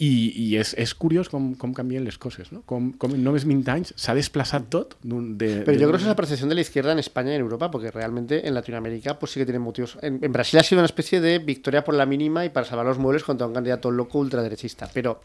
I, 0.00 0.32
i 0.32 0.56
és, 0.56 0.70
és 0.80 0.94
curiós 0.96 1.28
com, 1.28 1.50
com 1.60 1.74
canvien 1.76 2.06
les 2.06 2.16
coses, 2.16 2.48
no? 2.56 2.62
Com, 2.64 2.86
com 2.96 3.12
en 3.12 3.20
només 3.20 3.44
20 3.44 3.68
anys 3.68 3.90
s'ha 4.00 4.14
desplaçat 4.16 4.70
tot 4.72 4.94
d'un- 5.04 5.34
de, 5.36 5.60
Pero 5.66 5.72
de- 5.76 5.78
yo 5.78 5.88
creo 5.88 5.90
que 5.92 5.96
esa 5.98 6.06
es 6.06 6.12
la 6.12 6.16
percepción 6.16 6.48
de 6.48 6.54
la 6.54 6.62
izquierda 6.62 6.92
en 6.92 6.98
España 6.98 7.32
y 7.32 7.34
en 7.34 7.42
Europa, 7.42 7.70
porque 7.70 7.90
realmente 7.90 8.48
en 8.48 8.54
Latinoamérica 8.54 9.18
pues 9.18 9.32
sí 9.32 9.40
que 9.40 9.44
tienen 9.44 9.60
motivos. 9.60 9.98
En, 10.00 10.18
en 10.24 10.32
Brasil 10.32 10.58
ha 10.58 10.62
sido 10.62 10.80
una 10.80 10.86
especie 10.86 11.20
de 11.20 11.38
victoria 11.38 11.84
por 11.84 11.94
la 11.94 12.06
mínima 12.06 12.46
y 12.46 12.48
para 12.48 12.64
salvar 12.64 12.86
los 12.86 12.96
muebles 12.98 13.24
contra 13.24 13.46
un 13.46 13.52
candidato 13.52 13.90
loco 13.90 14.18
ultraderechista. 14.20 14.88
Pero, 14.94 15.20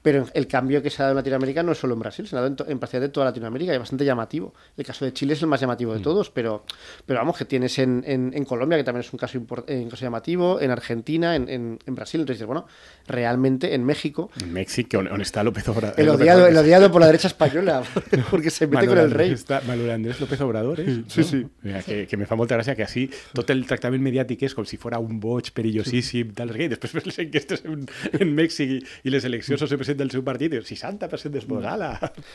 pero 0.00 0.28
el 0.32 0.46
cambio 0.46 0.80
que 0.80 0.90
se 0.90 1.02
ha 1.02 1.06
dado 1.06 1.14
en 1.14 1.16
Latinoamérica 1.16 1.64
no 1.64 1.72
es 1.72 1.78
solo 1.78 1.94
en 1.94 2.00
Brasil, 2.00 2.28
se 2.28 2.36
ha 2.36 2.38
dado 2.38 2.46
en, 2.46 2.54
to- 2.54 2.68
en 2.68 2.78
prácticamente 2.78 3.12
toda 3.12 3.26
Latinoamérica 3.26 3.72
y 3.72 3.74
es 3.74 3.80
bastante 3.80 4.04
llamativo. 4.04 4.54
El 4.76 4.86
caso 4.86 5.04
de 5.04 5.12
Chile 5.12 5.32
es 5.34 5.42
el 5.42 5.48
más 5.48 5.60
llamativo 5.60 5.92
de 5.92 5.98
todos, 6.00 6.30
pero, 6.30 6.62
pero 7.04 7.18
vamos, 7.18 7.36
que 7.36 7.46
tienes 7.46 7.76
en, 7.80 8.04
en- 8.06 8.30
en 8.32 8.44
Colombia, 8.44 8.78
que 8.78 8.84
también 8.84 9.00
es 9.04 9.12
un 9.12 9.18
caso, 9.18 9.38
import- 9.40 9.64
eh, 9.66 9.80
un 9.82 9.90
caso 9.90 10.04
llamativo, 10.04 10.60
en 10.60 10.70
Argentina, 10.70 11.34
en, 11.34 11.48
en- 11.48 11.78
en 11.84 11.94
Brasil. 11.96 12.20
Entonces 12.20 12.46
bueno, 12.46 12.68
realmente 13.08 13.74
en 13.74 13.82
México 13.84 14.19
En 14.40 14.52
México, 14.52 15.00
on, 15.00 15.08
on 15.14 15.24
està 15.24 15.44
López 15.46 15.66
Obrador. 15.72 15.98
el 16.00 16.08
odiado, 16.08 16.46
el 16.46 16.56
odiado 16.56 16.90
por 16.92 17.00
la 17.00 17.06
derecha 17.06 17.28
española, 17.28 17.82
porque 18.30 18.50
se 18.50 18.66
mete 18.66 18.86
con 18.86 18.98
el 18.98 19.10
rey. 19.10 19.32
Està, 19.36 19.60
Manuel 19.66 19.94
Andrés 19.96 20.20
López 20.20 20.40
Obrador, 20.40 20.80
eh? 20.80 21.02
Sí, 21.08 21.24
sí. 21.24 21.46
Mira, 21.62 21.82
que, 21.82 22.06
que 22.06 22.16
me 22.20 22.26
fa 22.28 22.36
molta 22.36 22.58
gràcia 22.58 22.76
que 22.76 22.84
així 22.86 23.06
tot 23.36 23.50
el 23.54 23.64
tractament 23.68 24.02
mediàtic 24.04 24.44
és 24.48 24.56
com 24.56 24.66
si 24.68 24.78
fora 24.80 25.00
un 25.00 25.20
boig 25.22 25.52
perillosíssim, 25.56 26.34
tal, 26.36 26.52
i 26.56 26.68
després 26.72 26.96
ves 26.98 27.08
les 27.08 27.20
enquestes 27.24 27.64
en, 27.64 27.86
en 28.18 28.34
Mèxic 28.36 28.76
i, 28.76 28.80
i 29.06 29.14
les 29.14 29.24
eleccions 29.28 29.62
on 29.62 29.70
se 29.70 29.78
presenta 29.80 30.04
el 30.06 30.12
seu 30.12 30.24
partit 30.26 30.50
i 30.50 30.58
dius, 30.58 30.68
60% 30.70 31.34
d'esbosala. 31.36 31.92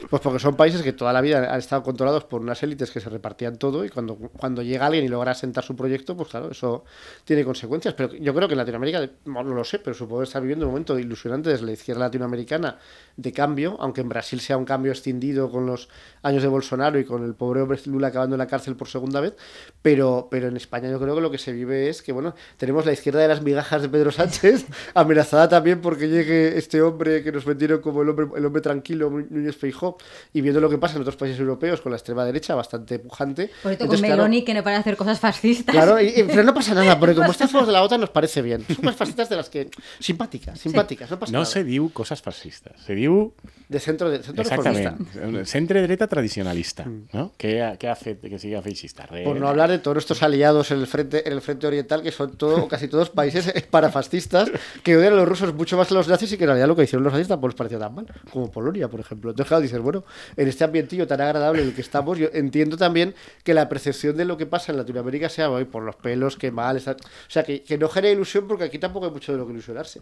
Pues 0.10 0.21
porque 0.21 0.39
son 0.39 0.56
países 0.56 0.82
que 0.82 0.93
toda 0.93 1.13
la 1.13 1.21
vida 1.21 1.52
han 1.52 1.60
estado 1.60 1.84
controlados 1.84 2.26
por 2.26 2.41
unas 2.41 2.62
élites 2.63 2.91
que 2.91 3.00
se 3.00 3.10
repartían 3.10 3.58
todo 3.58 3.86
y 3.86 3.89
cuando, 3.89 4.15
cuando 4.15 4.62
llega 4.62 4.86
alguien 4.86 5.06
y 5.06 5.08
logra 5.08 5.34
sentar 5.34 5.63
su 5.63 5.76
proyecto, 5.76 6.15
pues 6.15 6.30
claro, 6.30 6.52
eso 6.52 6.84
tiene 7.24 7.43
consecuencias. 7.43 7.93
Pero 7.93 8.13
yo 8.13 8.34
creo 8.34 8.48
que 8.48 8.54
en 8.54 8.60
Latinoamérica, 8.60 9.10
no, 9.26 9.43
lo 9.43 9.63
sé, 9.63 9.80
pero 9.80 9.93
supongo 9.93 10.21
que 10.21 10.26
está 10.26 10.39
viviendo 10.39 10.65
un 10.65 10.71
momento 10.71 10.98
ilusionante 10.98 11.50
desde 11.50 11.65
izquierda 11.75 12.01
latinoamericana 12.01 12.79
de 13.17 13.31
cambio, 13.31 13.77
aunque 13.79 14.01
en 14.01 14.09
Brasil 14.09 14.39
sea 14.41 14.57
un 14.57 14.65
cambio 14.65 14.91
extendido 14.91 15.49
con 15.49 15.65
los 15.65 15.88
años 16.21 16.41
de 16.41 16.49
Bolsonaro 16.49 16.99
y 16.99 17.05
con 17.05 17.23
el 17.23 17.33
pobre 17.33 17.61
hombre 17.61 17.79
Lula 17.85 18.07
acabando 18.07 18.35
en 18.35 18.39
la 18.39 18.47
cárcel 18.47 18.75
por 18.75 18.88
segunda 18.88 19.21
vez, 19.21 19.35
pero, 19.81 20.27
pero 20.29 20.47
en 20.47 20.57
España 20.57 20.89
yo 20.89 20.99
creo 20.99 21.15
que 21.15 21.21
lo 21.21 21.31
que 21.31 21.38
se 21.38 21.53
vive 21.53 21.89
es 21.89 22.01
que, 22.01 22.11
bueno, 22.11 22.35
tenemos 22.57 22.85
la 22.85 22.91
izquierda 22.91 23.21
de 23.21 23.27
las 23.27 23.41
migajas 23.41 23.81
de 23.81 23.89
Pedro 23.89 24.11
Sánchez, 24.11 24.65
amenazada 24.93 25.47
también 25.47 25.81
porque 25.81 26.09
llegue 26.09 26.57
este 26.57 26.81
hombre 26.81 27.23
que 27.23 27.31
nos 27.31 27.45
vendieron 27.45 27.79
como 27.79 28.01
el 28.01 28.09
hombre, 28.09 28.27
el 28.35 28.45
hombre 28.45 28.61
tranquilo, 28.61 29.09
Núñez 29.09 29.55
Feijó, 29.55 29.97
y 30.33 30.41
viendo 30.41 30.59
lo 30.59 30.69
que 30.69 30.77
pasa 30.77 30.95
en 30.95 31.01
otros 31.01 31.15
países 31.15 31.39
europeos 31.39 31.81
con 31.81 31.91
la 31.91 31.97
extrema 31.97 32.25
derecha, 32.25 32.55
bastante 32.55 32.99
pujante. 32.99 33.51
Por 33.63 33.71
esto 33.71 33.88
con 33.88 34.01
Meloni, 34.01 34.43
que 34.43 34.53
no 34.53 34.63
para 34.63 34.77
hacer 34.77 34.97
cosas 34.97 35.19
fascistas. 35.19 35.73
Claro, 35.73 36.01
y, 36.01 36.23
pero 36.27 36.43
no 36.43 36.53
pasa 36.53 36.73
nada, 36.73 36.99
porque 36.99 37.15
como 37.15 37.31
estamos 37.31 37.65
de 37.65 37.73
la 37.73 37.81
OTAN 37.83 38.01
nos 38.01 38.09
parece 38.09 38.41
bien. 38.41 38.65
Son 38.67 38.83
más 38.83 38.95
fascistas 38.95 39.29
de 39.29 39.35
las 39.38 39.49
que... 39.49 39.69
Simpáticas, 39.99 40.59
simpáticas, 40.59 41.09
no 41.09 41.19
pasa 41.19 41.31
no 41.31 41.39
nada. 41.39 41.51
se 41.51 41.63
diu 41.65 41.89
cosas 41.91 42.21
fascistas, 42.21 42.79
se 42.85 42.96
diu 42.96 43.33
de 43.67 43.79
centro, 43.79 44.12
de, 44.12 44.21
centro 44.21 44.44
Exactament. 44.44 45.46
Centre 45.46 45.81
dreta 45.81 46.08
tradicionalista, 46.08 46.85
Mm. 46.85 47.08
¿no? 47.13 47.31
¿Qué, 47.37 47.75
qué 47.79 47.87
hace 47.89 48.17
que 48.17 48.37
siga 48.37 48.62
feixista? 48.62 49.06
Re... 49.08 49.23
Por 49.23 49.37
no 49.37 49.48
hablar 49.48 49.71
de 49.71 49.79
todos 49.79 49.98
estos 49.98 50.21
aliados 50.21 50.69
en 50.71 50.79
el 50.79 50.87
frente, 50.87 51.27
en 51.27 51.33
el 51.33 51.42
frente 51.42 51.65
oriental, 51.65 52.04
que 52.04 52.12
son 52.12 52.37
todo, 52.37 52.65
o 52.65 52.67
casi 52.67 52.87
todos 52.87 53.10
países 53.10 53.52
parafascistas, 53.71 54.52
que 54.83 54.96
odian 54.96 55.13
a 55.13 55.15
los 55.15 55.27
rusos 55.27 55.54
mucho 55.54 55.77
más 55.77 55.87
que 55.87 55.96
a 55.96 55.98
los 55.98 56.08
nazis 56.08 56.31
y 56.33 56.37
que 56.37 56.44
en 56.44 56.50
realidad 56.50 56.67
lo 56.67 56.75
que 56.75 56.83
hicieron 56.83 57.04
los 57.04 57.13
nazis 57.13 57.27
tampoco 57.27 57.48
les 57.50 57.56
pareció 57.56 57.79
tan 57.79 57.96
mal, 57.96 58.06
como 58.31 58.52
Polonia, 58.52 58.87
por 58.87 59.00
ejemplo. 59.00 59.31
Entonces, 59.31 59.48
claro, 59.48 59.62
dices, 59.62 59.79
bueno, 59.79 60.04
en 60.37 60.48
este 60.48 60.63
ambientillo 60.63 61.08
tan 61.08 61.21
agradable 61.21 61.63
en 61.63 61.69
el 61.69 61.73
que 61.73 61.81
estamos, 61.81 62.19
yo 62.19 62.29
entiendo 62.33 62.77
también 62.77 63.15
que 63.44 63.56
la 63.56 63.67
percepción 63.67 64.15
de 64.15 64.25
lo 64.25 64.37
que 64.37 64.46
pasa 64.46 64.71
en 64.71 64.77
Latinoamérica 64.77 65.27
sea, 65.29 65.50
hoy 65.50 65.65
por 65.65 65.81
los 65.81 65.96
pelos, 65.96 66.37
qué 66.37 66.52
mal, 66.52 66.77
está... 66.77 66.92
o 66.92 67.29
sea, 67.29 67.44
que, 67.44 67.63
que 67.63 67.77
no 67.79 67.89
genere 67.89 68.13
ilusión 68.13 68.48
porque 68.48 68.65
aquí 68.65 68.77
tampoco 68.77 69.08
hay 69.08 69.12
mucho 69.12 69.31
de 69.31 69.39
lo 69.39 69.48
que 69.48 69.54
ilusionarse. 69.54 70.02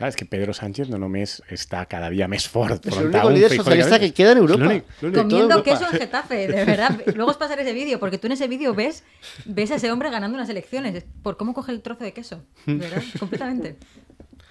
Clar, 0.00 0.08
és 0.08 0.16
que 0.16 0.24
Pedro 0.24 0.54
Sánchez 0.56 0.88
no 0.88 0.96
només 0.96 1.42
està 1.52 1.82
cada 1.84 2.08
dia 2.08 2.24
més 2.24 2.46
fort. 2.48 2.86
Es 2.88 2.96
el 2.96 3.10
único 3.10 3.28
líder 3.28 3.50
socialista 3.52 3.98
que 4.00 4.14
queda 4.16 4.32
en 4.32 4.38
Europa. 4.38 4.64
L'únic, 4.64 4.86
l'únic. 5.02 5.18
Comiendo 5.18 5.58
Europa. 5.58 5.64
queso 5.66 5.84
en 5.92 5.98
Getafe, 6.00 6.38
de 6.48 6.64
verdad. 6.70 7.02
Luego 7.14 7.32
os 7.32 7.36
pasaré 7.36 7.68
ese 7.68 7.74
vídeo, 7.74 8.00
porque 8.00 8.16
tú 8.16 8.26
en 8.28 8.32
ese 8.32 8.48
vídeo 8.48 8.72
ves, 8.72 9.04
ves 9.44 9.70
a 9.72 9.74
ese 9.74 9.92
hombre 9.92 10.08
ganando 10.08 10.38
unas 10.38 10.48
elecciones. 10.48 11.04
Por 11.22 11.36
cómo 11.36 11.52
coge 11.52 11.72
el 11.72 11.82
trozo 11.82 12.02
de 12.02 12.14
queso. 12.14 12.42
¿Verdad? 12.64 13.02
Completamente. 13.18 13.76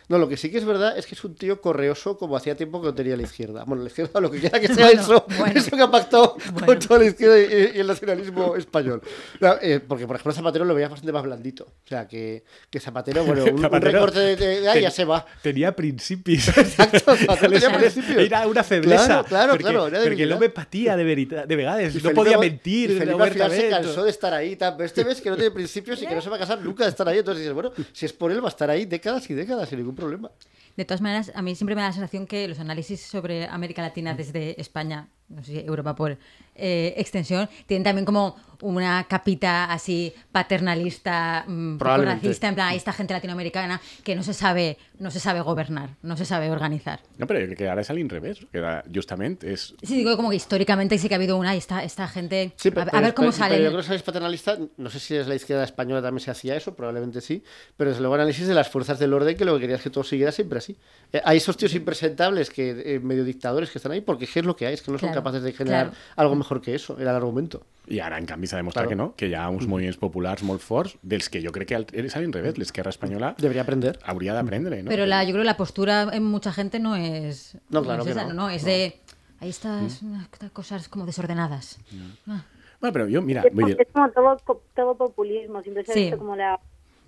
No, 0.10 0.18
lo 0.18 0.28
que 0.28 0.36
sí 0.38 0.50
que 0.52 0.58
es 0.58 0.66
verdad 0.66 0.98
es 0.98 1.06
que 1.06 1.16
es 1.16 1.24
un 1.24 1.36
tío 1.36 1.62
correoso 1.62 2.18
como 2.18 2.36
hacía 2.36 2.56
tiempo 2.56 2.82
que 2.82 2.88
no 2.88 2.94
tenía 2.96 3.16
la 3.16 3.24
izquierda. 3.24 3.64
Bueno, 3.66 3.84
la 3.84 3.90
izquierda, 3.90 4.20
lo 4.20 4.30
que 4.32 4.40
quiera 4.40 4.60
que 4.60 4.68
sea 4.68 4.88
Bueno, 4.88 5.02
eso, 5.02 5.26
bueno. 5.38 5.60
eso 5.60 5.72
que 5.78 5.82
ha 5.84 5.92
pactado 5.92 6.36
Bueno. 6.52 6.66
con 6.66 6.80
toda 6.80 7.00
la 7.00 7.06
izquierda 7.06 7.40
y, 7.40 7.78
y 7.78 7.80
el 7.80 7.86
nacionalismo 7.88 8.56
español. 8.56 9.02
No, 9.40 9.54
eh, 9.62 9.80
porque, 9.80 10.08
por 10.08 10.16
ejemplo, 10.16 10.34
Zapatero 10.34 10.66
lo 10.66 10.74
veía 10.74 10.90
bastante 10.90 11.12
más 11.14 11.24
blandito. 11.24 11.64
O 11.86 11.88
sea, 11.88 12.08
que, 12.08 12.44
que 12.72 12.80
Zapatero, 12.80 13.24
bueno, 13.24 13.46
un, 13.46 13.62
recorte 13.64 14.20
de, 14.20 14.36
de- 14.36 14.62
de- 14.62 14.70
ah, 14.70 14.80
ya 14.80 14.90
se 14.92 15.06
va. 15.06 15.26
Tenia 15.44 15.76
principis. 15.76 16.48
Exacto, 16.58 17.16
Zapatero 17.16 17.52
tenía 17.60 17.78
principios. 17.78 18.18
Era 18.18 18.48
una 18.48 18.64
feblesa. 18.64 19.06
Claro, 19.06 19.26
claro, 19.28 19.54
perquè, 19.54 19.62
claro, 19.62 19.88
era 19.88 20.00
perquè 20.00 20.10
debilitat. 20.10 20.30
l'home 20.34 20.50
patia 20.50 20.96
de, 20.98 21.04
veritat, 21.04 21.46
de 21.48 21.56
vegades. 21.56 21.94
No 21.96 22.10
Felipe 22.10 22.34
Go- 22.36 22.42
mentir 22.42 22.92
y 22.92 22.98
Felipe 22.98 23.22
al 23.24 23.32
final 23.32 23.52
se 23.52 23.70
cansó 23.70 24.04
de 24.04 24.10
estar 24.10 24.34
ahí. 24.34 24.56
tal, 24.56 24.74
Pero 24.76 24.86
este 24.88 25.04
ves 25.04 25.22
que 25.22 25.30
no 25.30 25.36
tiene 25.36 25.52
principios 25.52 26.02
y 26.02 26.08
que 26.08 26.16
no 26.16 26.22
se 26.22 26.30
va 26.32 26.38
a 26.38 26.40
casar 26.40 26.60
nunca 26.62 26.84
de 26.84 26.90
estar 26.90 27.08
ahí. 27.08 27.20
Entonces 27.20 27.42
dices, 27.44 27.54
bueno, 27.54 27.72
si 27.94 28.08
es 28.08 28.14
por 28.14 28.32
él, 28.32 28.42
va 28.44 28.48
a 28.48 28.50
estar 28.50 28.70
ahí 28.72 28.86
décadas 28.86 29.30
y 29.30 29.36
décadas 29.36 29.70
sin 29.70 29.78
ningún 29.78 29.96
problema. 30.00 30.32
De 30.78 30.86
todas 30.86 31.02
maneras, 31.02 31.32
a 31.36 31.42
mí 31.42 31.56
siempre 31.56 31.76
me 31.76 31.82
da 31.82 31.88
la 31.88 31.94
sensación 31.94 32.26
que 32.26 32.48
los 32.48 32.60
análisis 32.60 33.02
sobre 33.02 33.48
América 33.48 33.82
Latina 33.82 34.14
desde 34.14 34.60
España, 34.62 35.10
no 35.28 35.44
sé 35.44 35.52
si 35.52 35.60
Europa 35.60 35.96
por 35.96 36.18
eh, 36.56 36.94
extensión, 36.96 37.50
tienen 37.66 37.84
también 37.84 38.06
como 38.06 38.38
una 38.62 39.06
capita 39.06 39.66
así 39.72 40.14
paternalista, 40.32 41.46
mm, 41.48 41.80
racista, 41.80 42.48
en 42.50 42.56
plan, 42.56 42.68
"Ay, 42.70 42.78
esta 42.78 42.92
gente 42.94 43.14
latinoamericana 43.14 43.80
que 44.04 44.16
no 44.16 44.24
se 44.24 44.34
sabe, 44.34 44.78
no 45.00 45.12
se 45.12 45.20
sabe 45.20 45.42
gobernar, 45.42 45.92
no 46.02 46.18
se 46.18 46.26
sabe 46.26 46.52
organizar. 46.52 47.00
No, 47.18 47.26
crec 47.28 47.56
que 47.58 47.70
ara 47.70 47.82
és 47.82 47.90
a 47.90 47.94
l'inrevés. 47.94 48.40
Que 48.52 48.60
ara, 48.60 48.84
justament 48.94 49.44
és... 49.44 49.74
Sí, 49.82 49.96
digo 49.96 50.16
como 50.18 50.30
que 50.30 50.36
históricamente 50.36 50.98
sí 50.98 51.08
que 51.08 51.16
ha 51.16 51.18
habido 51.18 51.38
una 51.38 51.56
y 51.56 51.58
esta, 51.58 51.84
esta 51.84 52.08
gente, 52.08 52.52
Sí, 52.58 52.70
a, 52.70 52.72
pero, 52.74 52.82
a 52.92 53.00
ver 53.00 53.02
pero- 53.02 53.16
cómo 53.16 53.30
pero 53.32 53.38
sale. 53.38 53.64
yo 53.64 53.72
creo 53.72 53.84
que 53.84 53.96
es 53.96 54.04
paternalista, 54.04 54.58
no 54.78 54.90
sé 54.90 55.00
si 55.00 55.16
es 55.16 55.28
la 55.28 55.36
izquierda 55.36 55.64
española 55.64 56.02
también 56.02 56.24
se 56.24 56.32
hacía 56.32 56.56
eso, 56.56 56.76
probablemente 56.76 57.22
sí, 57.22 57.44
pero 57.78 57.90
desde 57.92 58.02
luego 58.02 58.16
análisis 58.16 58.46
de 58.48 58.54
las 58.54 58.68
fuerzas 58.70 59.00
del 59.00 59.14
orden 59.14 59.38
que 59.38 59.46
lo 59.46 59.54
que 59.56 59.62
quería 59.62 59.78
es 59.78 59.82
que 59.82 59.90
todo 59.90 60.04
siguiera 60.04 60.32
siempre 60.32 60.58
así. 60.60 60.76
Eh, 61.14 61.22
hay 61.24 61.38
esos 61.38 61.56
tíos 61.56 61.74
impresentables, 61.76 62.50
que 62.50 62.96
eh, 62.96 63.00
medio 63.00 63.24
dictadores 63.24 63.70
que 63.72 63.78
están 63.80 63.94
ahí, 63.94 64.02
porque 64.02 64.28
¿qué 64.28 64.40
es 64.42 64.46
lo 64.46 64.56
que 64.56 64.66
hay? 64.68 64.74
Es 64.74 64.82
que 64.82 64.92
no 64.92 64.98
son 65.00 65.14
capaces 65.14 65.42
de 65.44 65.54
generar 65.54 65.88
claro. 65.92 66.02
algo 66.18 66.36
mejor 66.36 66.62
que 66.62 66.76
eso, 66.76 66.98
era 67.00 67.12
el 67.12 67.18
argumento. 67.18 67.64
I 67.88 68.00
ara, 68.00 68.18
en 68.20 68.26
canvi, 68.26 68.46
s'ha 68.48 68.58
demostrat 68.58 68.84
Claro. 68.86 68.90
que 68.90 68.96
no, 68.96 69.16
que 69.16 69.28
hi 69.28 69.34
ha 69.34 69.50
uns 69.50 69.66
moviments 69.68 69.98
populars 69.98 70.44
molt 70.44 70.62
forts, 70.62 70.98
dels 71.02 71.30
que 71.30 71.42
jo 71.42 71.52
crec 71.52 71.68
que 71.70 71.76
al- 71.76 71.88
és 71.92 72.16
a 72.16 72.20
l'inrevés. 72.20 72.58
L'esquerra 72.58 72.90
espanyola 72.90 73.36
Debería 73.40 73.64
aprender. 73.64 73.98
hauria 74.06 74.34
d'aprendre, 74.34 74.84
no? 74.84 74.90
Pero 74.90 75.06
la, 75.08 75.24
yo 75.24 75.32
creo 75.32 75.42
que 75.42 75.48
la 75.48 75.58
postura 75.58 76.08
en 76.14 76.24
mucha 76.24 76.52
gente 76.52 76.80
no 76.80 76.96
es. 76.96 77.58
No, 77.70 77.82
claro 77.82 78.02
es 78.02 78.06
que 78.06 78.12
esa, 78.12 78.26
no. 78.28 78.34
no, 78.34 78.50
es 78.50 78.64
de. 78.64 79.00
Ahí 79.42 79.50
estas 79.50 80.02
unas 80.04 80.28
cosas 80.54 80.90
como 80.90 81.06
desordenadas. 81.06 81.80
Ah. 82.28 82.44
Bueno, 82.82 82.94
però 82.94 83.08
jo, 83.12 83.22
mira, 83.22 83.42
Es, 83.42 83.54
es 83.80 83.88
como 83.92 84.10
todo, 84.12 84.38
todo 84.76 84.96
populismo, 84.96 85.62
siempre 85.64 85.84
se 85.86 85.92
ha 85.92 85.94
Sí. 85.96 86.02
visto 86.04 86.18
como 86.18 86.36
la 86.36 86.60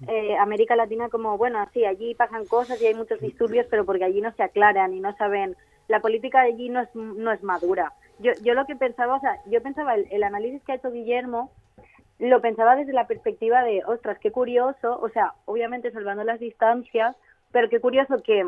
eh, 0.08 0.36
América 0.38 0.76
Latina 0.76 1.10
como, 1.10 1.38
bueno, 1.38 1.60
sí, 1.74 1.86
allí 1.86 2.16
pasan 2.16 2.46
cosas 2.46 2.82
y 2.82 2.88
hay 2.88 2.94
muchos 2.96 3.20
disturbios, 3.22 3.68
pero 3.70 3.86
porque 3.86 4.04
allí 4.04 4.20
no 4.20 4.34
se 4.34 4.44
aclaran 4.44 4.94
y 4.94 5.00
no 5.00 5.16
saben, 5.18 5.56
la 5.88 6.00
política 6.02 6.42
de 6.42 6.54
allí 6.54 6.70
no 6.70 6.82
es, 6.82 6.90
no 6.96 7.32
es 7.32 7.44
madura. 7.44 7.94
Yo, 8.22 8.32
yo 8.44 8.54
lo 8.54 8.66
que 8.66 8.76
pensaba, 8.76 9.16
o 9.16 9.20
sea, 9.20 9.38
yo 9.48 9.62
pensaba, 9.62 9.96
el, 9.96 10.08
el 10.12 10.24
análisis 10.24 10.64
que 10.64 10.72
ha 10.74 10.76
hecho 10.76 10.92
Guillermo, 10.92 11.52
lo 12.20 12.40
pensaba 12.40 12.76
desde 12.76 12.94
la 12.94 13.08
perspectiva 13.08 13.64
de, 13.64 13.84
ostras, 13.86 14.20
qué 14.20 14.32
curioso, 14.32 15.00
o 15.02 15.10
sea, 15.10 15.34
obviamente 15.46 15.92
salvando 15.92 16.24
las 16.24 16.40
distancias, 16.40 17.16
pero 17.52 17.68
qué 17.68 17.80
curioso 17.80 18.22
que 18.24 18.46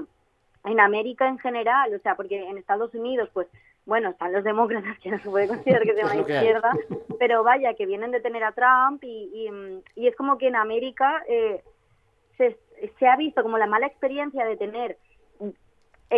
en 0.65 0.79
América 0.79 1.27
en 1.27 1.39
general, 1.39 1.93
o 1.93 1.99
sea, 1.99 2.15
porque 2.15 2.47
en 2.47 2.57
Estados 2.57 2.93
Unidos, 2.93 3.29
pues, 3.33 3.47
bueno, 3.85 4.11
están 4.11 4.31
los 4.31 4.43
demócratas, 4.43 4.97
que 5.03 5.09
no 5.09 5.17
se 5.19 5.29
puede 5.29 5.47
considerar 5.47 5.83
que 5.83 5.93
sean 5.95 6.09
hay. 6.09 6.19
izquierda, 6.19 6.71
pero 7.19 7.43
vaya, 7.43 7.73
que 7.73 7.85
vienen 7.87 8.11
de 8.11 8.21
tener 8.21 8.43
a 8.43 8.51
Trump 8.51 9.03
y, 9.03 9.31
y, 9.33 10.01
y 10.01 10.07
es 10.07 10.15
como 10.15 10.37
que 10.37 10.47
en 10.47 10.55
América 10.55 11.23
eh, 11.27 11.63
se, 12.37 12.57
se 12.99 13.07
ha 13.07 13.15
visto 13.15 13.41
como 13.41 13.57
la 13.57 13.67
mala 13.67 13.87
experiencia 13.87 14.45
de 14.45 14.55
tener 14.55 14.97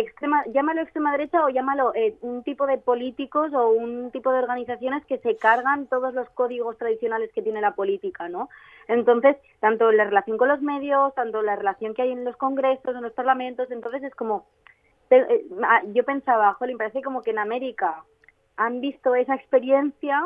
extrema, 0.00 0.44
llámalo 0.52 0.82
extrema 0.82 1.12
derecha 1.12 1.44
o 1.44 1.48
llámalo 1.48 1.94
eh, 1.94 2.16
un 2.20 2.42
tipo 2.42 2.66
de 2.66 2.78
políticos 2.78 3.52
o 3.54 3.70
un 3.70 4.10
tipo 4.10 4.30
de 4.32 4.38
organizaciones 4.38 5.04
que 5.06 5.18
se 5.18 5.36
cargan 5.36 5.86
todos 5.86 6.12
los 6.14 6.28
códigos 6.30 6.76
tradicionales 6.76 7.32
que 7.32 7.42
tiene 7.42 7.60
la 7.60 7.74
política, 7.74 8.28
¿no? 8.28 8.48
Entonces, 8.88 9.36
tanto 9.60 9.90
la 9.92 10.04
relación 10.04 10.38
con 10.38 10.48
los 10.48 10.60
medios, 10.60 11.14
tanto 11.14 11.42
la 11.42 11.56
relación 11.56 11.94
que 11.94 12.02
hay 12.02 12.12
en 12.12 12.24
los 12.24 12.36
congresos, 12.36 12.94
en 12.94 13.02
los 13.02 13.12
parlamentos, 13.12 13.70
entonces 13.70 14.02
es 14.02 14.14
como, 14.14 14.46
eh, 15.10 15.46
ah, 15.64 15.82
yo 15.92 16.04
pensaba, 16.04 16.54
jolín, 16.54 16.78
parece 16.78 17.02
como 17.02 17.22
que 17.22 17.30
en 17.30 17.38
América 17.38 18.04
han 18.56 18.80
visto 18.80 19.14
esa 19.14 19.34
experiencia 19.34 20.22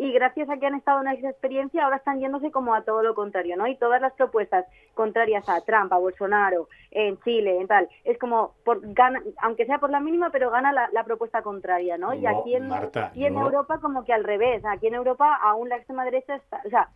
y 0.00 0.12
gracias 0.12 0.48
a 0.48 0.56
que 0.56 0.64
han 0.64 0.76
estado 0.76 1.02
en 1.02 1.08
esa 1.08 1.28
experiencia 1.28 1.84
ahora 1.84 1.98
están 1.98 2.20
yéndose 2.20 2.50
como 2.50 2.74
a 2.74 2.84
todo 2.84 3.02
lo 3.02 3.14
contrario, 3.14 3.54
¿no? 3.58 3.66
Y 3.66 3.76
todas 3.76 4.00
las 4.00 4.14
propuestas 4.14 4.64
contrarias 4.94 5.46
a 5.46 5.60
Trump, 5.60 5.92
a 5.92 5.98
Bolsonaro, 5.98 6.68
en 6.90 7.20
Chile, 7.20 7.60
en 7.60 7.66
tal, 7.66 7.86
es 8.04 8.18
como, 8.18 8.54
por, 8.64 8.80
gana, 8.94 9.22
aunque 9.42 9.66
sea 9.66 9.78
por 9.78 9.90
la 9.90 10.00
mínima, 10.00 10.30
pero 10.30 10.50
gana 10.50 10.72
la, 10.72 10.88
la 10.94 11.04
propuesta 11.04 11.42
contraria, 11.42 11.98
¿no? 11.98 12.14
y 12.14 12.24
aquí 12.24 12.54
en, 12.54 12.68
Marta, 12.68 13.12
y 13.14 13.26
en 13.26 13.34
no. 13.34 13.42
Europa 13.42 13.78
como 13.78 14.06
que 14.06 14.14
al 14.14 14.24
revés, 14.24 14.64
aquí 14.64 14.86
en 14.86 14.94
Europa 14.94 15.38
aún 15.42 15.68
la 15.68 15.76
extrema 15.76 16.06
derecha 16.06 16.34
está, 16.34 16.62
o 16.64 16.70
sea, 16.70 16.88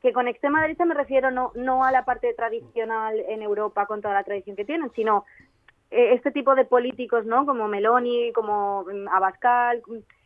que 0.00 0.12
con 0.12 0.28
extrema 0.28 0.62
derecha 0.62 0.84
me 0.84 0.94
refiero 0.94 1.32
no, 1.32 1.50
no 1.56 1.82
a 1.82 1.90
la 1.90 2.04
parte 2.04 2.34
tradicional 2.34 3.18
en 3.18 3.42
Europa 3.42 3.86
con 3.86 4.00
toda 4.00 4.14
la 4.14 4.22
tradición 4.22 4.54
que 4.54 4.64
tienen, 4.64 4.92
sino 4.94 5.24
eh, 5.90 6.12
este 6.12 6.30
tipo 6.30 6.54
de 6.54 6.66
políticos, 6.66 7.26
¿no? 7.26 7.46
Como 7.46 7.66
Meloni, 7.66 8.32
como 8.32 8.84
mm, 8.84 9.08
Abascal, 9.08 9.82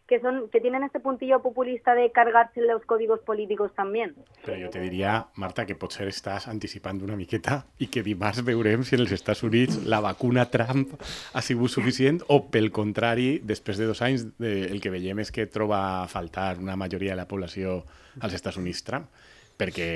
que 0.09 0.21
son 0.21 0.49
que 0.49 0.61
tienen 0.61 0.83
este 0.83 1.01
puntillo 1.01 1.43
populista 1.43 1.95
de 1.95 2.11
cargarse 2.11 2.63
los 2.63 2.83
códigos 2.87 3.21
políticos 3.21 3.71
también. 3.77 4.17
Però 4.45 4.57
jo 4.57 4.71
te 4.73 4.81
diria, 4.81 5.29
Marta, 5.37 5.67
que 5.69 5.77
potser 5.77 6.09
estàs 6.09 6.49
anticipant 6.49 7.03
una 7.05 7.19
miqueta 7.19 7.61
i 7.79 7.91
que 7.93 8.03
dimarts 8.03 8.41
veurem 8.47 8.87
si 8.89 8.97
en 8.97 9.05
els 9.05 9.13
Estats 9.13 9.45
Units 9.45 9.85
la 9.85 10.01
vacuna 10.01 10.49
Trump 10.49 10.97
ha 10.99 11.45
sigut 11.45 11.71
suficient 11.71 12.23
o, 12.33 12.41
pel 12.49 12.73
contrari, 12.73 13.37
després 13.45 13.77
de 13.77 13.91
dos 13.91 14.01
anys, 14.03 14.25
de, 14.41 14.55
el 14.73 14.81
que 14.81 14.91
veiem 14.95 15.21
és 15.21 15.31
que 15.31 15.47
troba 15.47 15.83
a 16.01 16.07
faltar 16.09 16.57
una 16.59 16.79
majoria 16.81 17.13
de 17.13 17.21
la 17.21 17.29
població 17.29 17.83
als 18.25 18.33
Estats 18.33 18.57
Units 18.57 18.87
Trump 18.89 19.13
perquè 19.59 19.89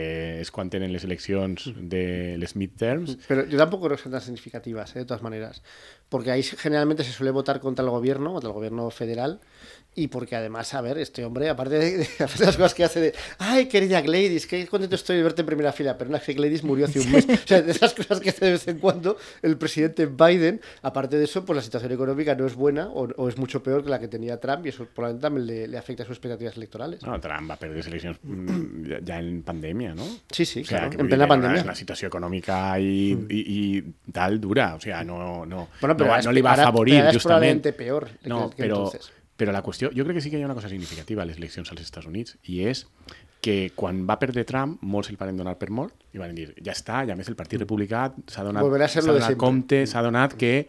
és 0.43 0.51
quan 0.51 0.69
tenen 0.73 0.91
les 0.93 1.05
eleccions 1.07 1.69
de 1.79 2.35
les 2.43 2.57
midterms 2.59 3.15
Pero 3.29 3.47
yo 3.47 3.57
tampoco 3.59 3.87
creo 3.87 3.97
que 3.97 4.03
sean 4.03 4.13
tan 4.13 4.21
significativas, 4.21 4.95
¿eh? 4.97 5.01
de 5.01 5.05
todas 5.05 5.23
maneras. 5.23 5.63
Porque 6.09 6.33
ahí 6.33 6.43
generalmente 6.43 7.05
se 7.05 7.13
suele 7.13 7.31
votar 7.31 7.61
contra 7.61 7.85
el 7.85 7.91
gobierno, 7.91 8.33
contra 8.33 8.49
el 8.51 8.55
gobierno 8.55 8.91
federal, 8.91 9.41
y 9.95 10.09
porque 10.09 10.37
además, 10.37 10.73
a 10.73 10.81
ver, 10.81 10.97
este 10.97 11.23
hombre, 11.25 11.51
aparte 11.51 11.79
de, 11.79 12.09
las 12.19 12.33
cosas 12.57 12.73
que 12.75 12.83
hace 12.85 13.01
de, 13.01 13.15
ay, 13.39 13.67
querida 13.67 14.01
Gladys, 14.01 14.47
qué 14.47 14.67
contento 14.67 14.97
estoy 14.97 15.17
de 15.19 15.23
verte 15.23 15.43
en 15.43 15.47
primera 15.47 15.71
fila, 15.73 15.99
pero 15.99 16.09
no 16.11 16.17
es 16.17 16.23
que 16.23 16.33
Gladys 16.33 16.65
murió 16.65 16.87
hace 16.87 17.01
un 17.01 17.13
mes. 17.13 17.27
O 17.29 17.47
sea, 17.47 17.61
de 17.61 17.73
esas 17.73 17.93
cosas 17.93 18.19
que 18.21 18.31
hace 18.31 18.45
de 18.47 18.51
vez 18.53 18.67
en 18.69 18.79
cuando 18.79 19.19
el 19.43 19.59
presidente 19.59 20.07
Biden, 20.07 20.61
aparte 20.81 21.19
de 21.19 21.25
eso, 21.25 21.45
pues 21.45 21.57
la 21.57 21.63
situación 21.63 21.93
económica 21.93 22.35
no 22.35 22.47
es 22.47 22.55
buena 22.55 22.89
o, 22.89 23.03
o 23.17 23.29
es 23.29 23.37
mucho 23.37 23.63
peor 23.63 23.85
que 23.85 23.91
la 23.91 23.99
que 24.01 24.09
tenía 24.09 24.41
Trump 24.41 24.65
y 24.65 24.71
eso 24.71 24.87
probablemente 24.87 25.23
también 25.27 25.47
le, 25.47 25.69
le 25.69 25.77
afecta 25.77 26.05
a 26.05 26.07
sus 26.07 26.17
expectativas 26.17 26.57
electorales. 26.57 27.03
No, 27.03 27.21
Trump 27.21 27.51
va 27.51 27.57
perdre 27.57 27.77
les 27.77 27.87
eleccions 27.87 28.19
mm, 28.23 29.05
ja 29.07 29.19
en 29.19 29.43
pandèmia, 29.43 29.95
no? 29.95 30.05
Sí, 30.31 30.47
sí, 30.47 30.63
o 30.63 30.65
sea, 30.65 30.89
claro, 30.89 31.01
en 31.01 31.07
plena 31.09 31.25
era 31.25 31.35
una- 31.35 31.43
pandèmia. 31.49 31.63
Una 31.65 31.75
situació 31.75 32.09
econòmica 32.09 32.79
i, 32.81 33.13
i, 33.29 33.41
i 33.77 33.85
tal 34.11 34.41
dura, 34.41 34.75
o 34.75 34.81
sea, 34.81 35.05
no, 35.05 35.45
no, 35.45 35.69
Bueno, 35.81 35.97
pero 35.97 36.17
no, 36.23 36.33
li 36.33 36.41
va 36.41 36.53
es- 36.55 36.59
ahora- 36.59 36.63
afavorir, 36.69 36.95
pero 36.95 37.01
ahora 37.05 37.11
es 37.11 37.17
justament. 37.23 37.63
probablemente 37.63 37.73
peor 37.75 38.09
No, 38.25 38.51
que 38.51 38.63
entonces. 38.65 39.13
Però 39.43 39.53
la 39.53 39.63
qüestió, 39.67 39.91
jo 39.97 40.05
crec 40.07 40.17
que 40.21 40.23
sí 40.25 40.31
que 40.31 40.39
hi 40.39 40.43
ha 40.45 40.47
una 40.49 40.55
cosa 40.59 40.69
significativa 40.71 41.23
a 41.23 41.27
les 41.27 41.37
eleccions 41.41 41.71
als 41.75 41.83
Estats 41.83 42.07
Units 42.07 42.37
i 42.45 42.63
és 42.71 42.87
que 43.43 43.73
quan 43.75 44.05
va 44.07 44.21
perdre 44.23 44.45
Trump, 44.47 44.79
molts 44.87 45.11
el 45.11 45.17
van 45.19 45.37
donar 45.37 45.57
per 45.59 45.71
mort 45.75 46.05
i 46.15 46.19
van 46.23 46.35
dir, 46.35 46.53
ja 46.63 46.73
està, 46.77 47.03
i 47.07 47.11
a 47.11 47.17
més 47.19 47.29
el 47.29 47.35
Partit 47.35 47.59
Republicà 47.65 48.13
s'ha 48.31 48.45
donat, 48.47 48.63
donat 48.63 49.37
compte, 49.41 49.85
s'ha 49.91 50.03
donat 50.07 50.37
que 50.39 50.69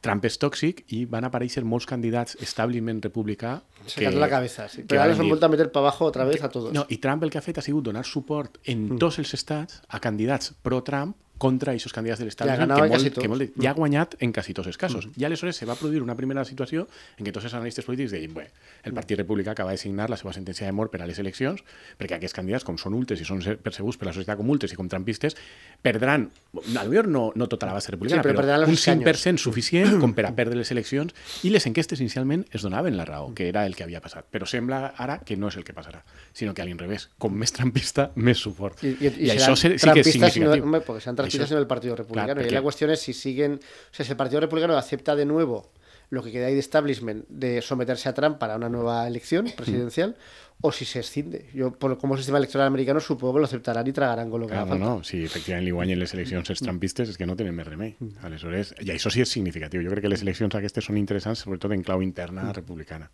Trump 0.00 0.24
és 0.24 0.38
tòxic 0.40 0.84
i 0.96 1.04
van 1.04 1.26
aparèixer 1.28 1.62
molts 1.62 1.84
candidats 1.86 2.34
establishment 2.40 3.02
republicà 3.04 3.58
Sacando 3.86 4.18
la 4.18 4.28
cabeza, 4.30 4.66
sí. 4.68 4.82
que 4.82 4.86
Pero 4.88 5.02
ahora 5.02 5.10
van 5.10 5.10
nos 5.12 5.20
han 5.20 5.24
dir- 5.26 5.30
vuelto 5.30 5.46
a 5.46 5.48
meter 5.50 5.70
para 5.72 5.86
abajo 5.86 6.04
otra 6.06 6.24
vez 6.24 6.42
a 6.42 6.48
todos. 6.48 6.72
no, 6.72 6.86
i 6.88 6.96
Trump 6.96 7.22
el 7.22 7.30
que 7.30 7.38
ha 7.38 7.42
fet 7.42 7.58
ha 7.58 7.62
sigut 7.62 7.84
donar 7.84 8.04
suport 8.04 8.58
en 8.64 8.94
Mm. 8.94 8.98
tots 8.98 9.18
els 9.18 9.32
estats 9.34 9.82
a 9.88 10.00
candidats 10.00 10.54
pro-Trump 10.62 11.14
contra 11.40 11.72
aquests 11.72 11.94
candidats 11.96 12.20
de 12.20 12.26
l'establishment 12.28 12.68
ganava 12.68 12.84
que, 12.84 12.90
molt, 12.92 13.00
quasi 13.00 13.22
que 13.24 13.28
molt, 13.32 13.54
ja 13.64 13.70
ha 13.72 13.74
guanyat 13.78 14.16
en 14.20 14.32
quasi 14.36 14.52
tots 14.52 14.68
els 14.68 14.76
casos. 14.76 15.08
I 15.16 15.24
aleshores 15.24 15.56
se 15.56 15.64
va 15.64 15.74
produir 15.80 16.02
una 16.04 16.14
primera 16.18 16.44
situació 16.44 16.84
en 17.16 17.24
què 17.24 17.32
tots 17.32 17.46
els 17.48 17.54
analistes 17.56 17.86
polítics 17.88 18.12
deien 18.12 18.34
bé, 18.36 18.50
el 18.84 18.92
Partit 18.92 19.16
Republicà 19.18 19.54
acaba 19.56 19.72
de 19.72 19.78
signar 19.80 20.10
la 20.12 20.18
seva 20.20 20.34
sentència 20.36 20.66
de 20.68 20.72
mort 20.76 20.92
per 20.92 21.00
a 21.00 21.06
les 21.08 21.18
eleccions 21.18 21.64
perquè 21.98 22.18
aquests 22.18 22.36
candidats, 22.36 22.64
com 22.68 22.76
són 22.76 22.92
ultres 22.94 23.20
i 23.20 23.24
són 23.24 23.40
percebuts 23.64 23.96
per 23.96 24.10
la 24.10 24.12
societat 24.12 24.36
com 24.36 24.50
ultres 24.52 24.72
i 24.72 24.76
com 24.76 24.88
trampistes, 24.92 25.34
perdran, 25.82 26.28
millor 26.68 27.08
no, 27.08 27.32
no 27.34 27.48
tota 27.48 27.66
la 27.66 27.72
base 27.72 27.90
republicana, 27.92 28.22
Sí, 28.22 28.28
però 28.28 28.44
però, 28.44 28.66
un 28.68 28.74
escaños. 28.74 29.04
5% 29.24 29.38
suficient 29.40 29.98
com 30.00 30.12
per 30.12 30.26
a 30.28 30.34
perdre 30.36 30.58
les 30.60 30.70
eleccions 30.74 31.14
i 31.42 31.50
les 31.54 31.64
enquestes 31.66 32.00
inicialment 32.04 32.44
es 32.52 32.62
donaven 32.62 32.96
la 32.96 33.06
raó, 33.08 33.32
que 33.34 33.48
era 33.48 33.64
el 33.66 33.74
que 33.76 33.84
havia 33.84 34.00
passat. 34.04 34.26
Però 34.30 34.44
sembla 34.46 34.92
ara 34.98 35.20
que 35.24 35.36
no 35.40 35.48
és 35.48 35.56
el 35.56 35.64
que 35.64 35.72
passarà, 35.72 36.02
sinó 36.36 36.52
que 36.54 36.60
a 36.62 36.66
l'inrevés, 36.68 37.08
com 37.18 37.32
més 37.32 37.52
trampista, 37.56 38.10
més 38.16 38.38
suport. 38.38 38.82
Y- 38.84 38.96
y 39.00 39.06
I 39.08 39.30
serán 39.30 39.38
això 39.40 39.56
sí, 39.56 39.68
que 39.68 40.00
és 40.00 40.06
no- 40.06 40.28
significatiu. 40.28 40.64
hombre, 40.64 40.80
porque 40.82 41.00
en 41.38 41.58
el 41.58 41.66
Partido 41.66 41.96
Republicano. 41.96 42.26
Claro, 42.26 42.40
y 42.40 42.44
porque- 42.44 42.54
la 42.54 42.62
cuestión 42.62 42.90
es 42.90 43.00
si 43.00 43.12
siguen. 43.12 43.54
O 43.54 43.94
sea, 43.94 44.04
si 44.04 44.12
el 44.12 44.16
Partido 44.16 44.40
Republicano 44.40 44.76
acepta 44.76 45.14
de 45.16 45.24
nuevo 45.24 45.70
lo 46.10 46.22
que 46.24 46.32
queda 46.32 46.46
ahí 46.46 46.54
de 46.54 46.60
establishment 46.60 47.24
de 47.28 47.62
someterse 47.62 48.08
a 48.08 48.14
Trump 48.14 48.38
para 48.38 48.56
una 48.56 48.68
nueva 48.68 49.06
elección 49.06 49.46
presidencial 49.56 50.16
o 50.60 50.72
si 50.72 50.84
se 50.84 50.98
escinde. 51.00 51.48
Yo, 51.54 51.70
por 51.72 51.92
el 51.92 52.16
sistema 52.18 52.38
electoral 52.38 52.66
americano, 52.66 52.98
supongo 53.00 53.34
que 53.34 53.38
lo 53.40 53.44
aceptarán 53.46 53.86
y 53.86 53.92
tragarán 53.92 54.28
con 54.28 54.40
lo 54.40 54.46
que 54.48 54.52
Clar, 54.54 54.66
haga 54.66 54.74
no, 54.76 55.04
si 55.04 55.22
efectivament 55.24 55.64
li 55.64 55.70
guanyen 55.70 55.98
les 56.00 56.12
eleccions 56.12 56.50
els 56.50 56.60
trampistes 56.60 57.08
és 57.08 57.16
que 57.16 57.24
no 57.30 57.36
tenen 57.38 57.54
més 57.54 57.64
remei. 57.66 57.94
Aleshores, 58.26 58.74
i 58.82 58.90
això 58.90 59.08
sí 59.14 59.22
és 59.22 59.30
significatiu. 59.30 59.80
Jo 59.86 59.88
crec 59.94 60.02
que 60.02 60.10
les 60.12 60.20
eleccions 60.26 60.52
aquestes 60.58 60.84
són 60.84 60.98
interessants, 60.98 61.38
sobretot 61.46 61.72
en 61.72 61.82
clau 61.86 62.02
interna 62.02 62.52
republicana. 62.52 63.08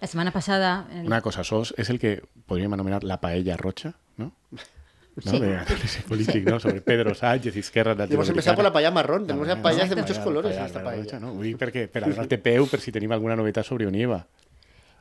La 0.00 0.06
semana 0.08 0.32
pasada, 0.32 0.88
en- 0.92 1.06
Una 1.06 1.22
cosa, 1.22 1.44
sos 1.44 1.72
és 1.78 1.88
el 1.88 1.98
que 1.98 2.22
podríem 2.44 2.74
anomenar 2.74 3.04
la 3.04 3.20
paella 3.22 3.56
roja, 3.56 3.94
no? 4.18 4.32
¿no? 5.24 5.32
Sí. 5.32 5.40
de 5.40 5.56
análisis 5.56 6.02
político, 6.08 6.50
¿no? 6.50 6.60
sobre 6.60 6.80
Pedro 6.80 7.14
Sánchez, 7.14 7.56
Izquierda 7.56 8.06
Y 8.08 8.14
hemos 8.14 8.28
empezado 8.28 8.56
por 8.56 8.64
la 8.64 8.72
paella 8.72 8.90
marrón. 8.90 9.26
Tenemos 9.26 9.48
ya 9.48 9.60
paellas 9.62 9.88
de 9.88 9.96
muchos 9.96 10.18
colores 10.18 10.52
en 10.52 10.58
paella, 10.58 10.66
esta 10.66 10.84
paella 10.84 11.04
roja, 11.04 11.20
no? 11.20 11.32
Vull 11.34 11.46
dir 11.48 11.56
perquè, 11.58 11.86
per 11.88 12.04
a 12.04 12.10
donar-te 12.10 12.38
peu 12.38 12.66
per 12.68 12.80
si 12.80 12.92
tenim 12.92 13.12
alguna 13.12 13.36
novetat 13.36 13.64
sobre 13.64 13.88
on 13.88 13.94
hi 13.96 14.04
va. 14.10 14.20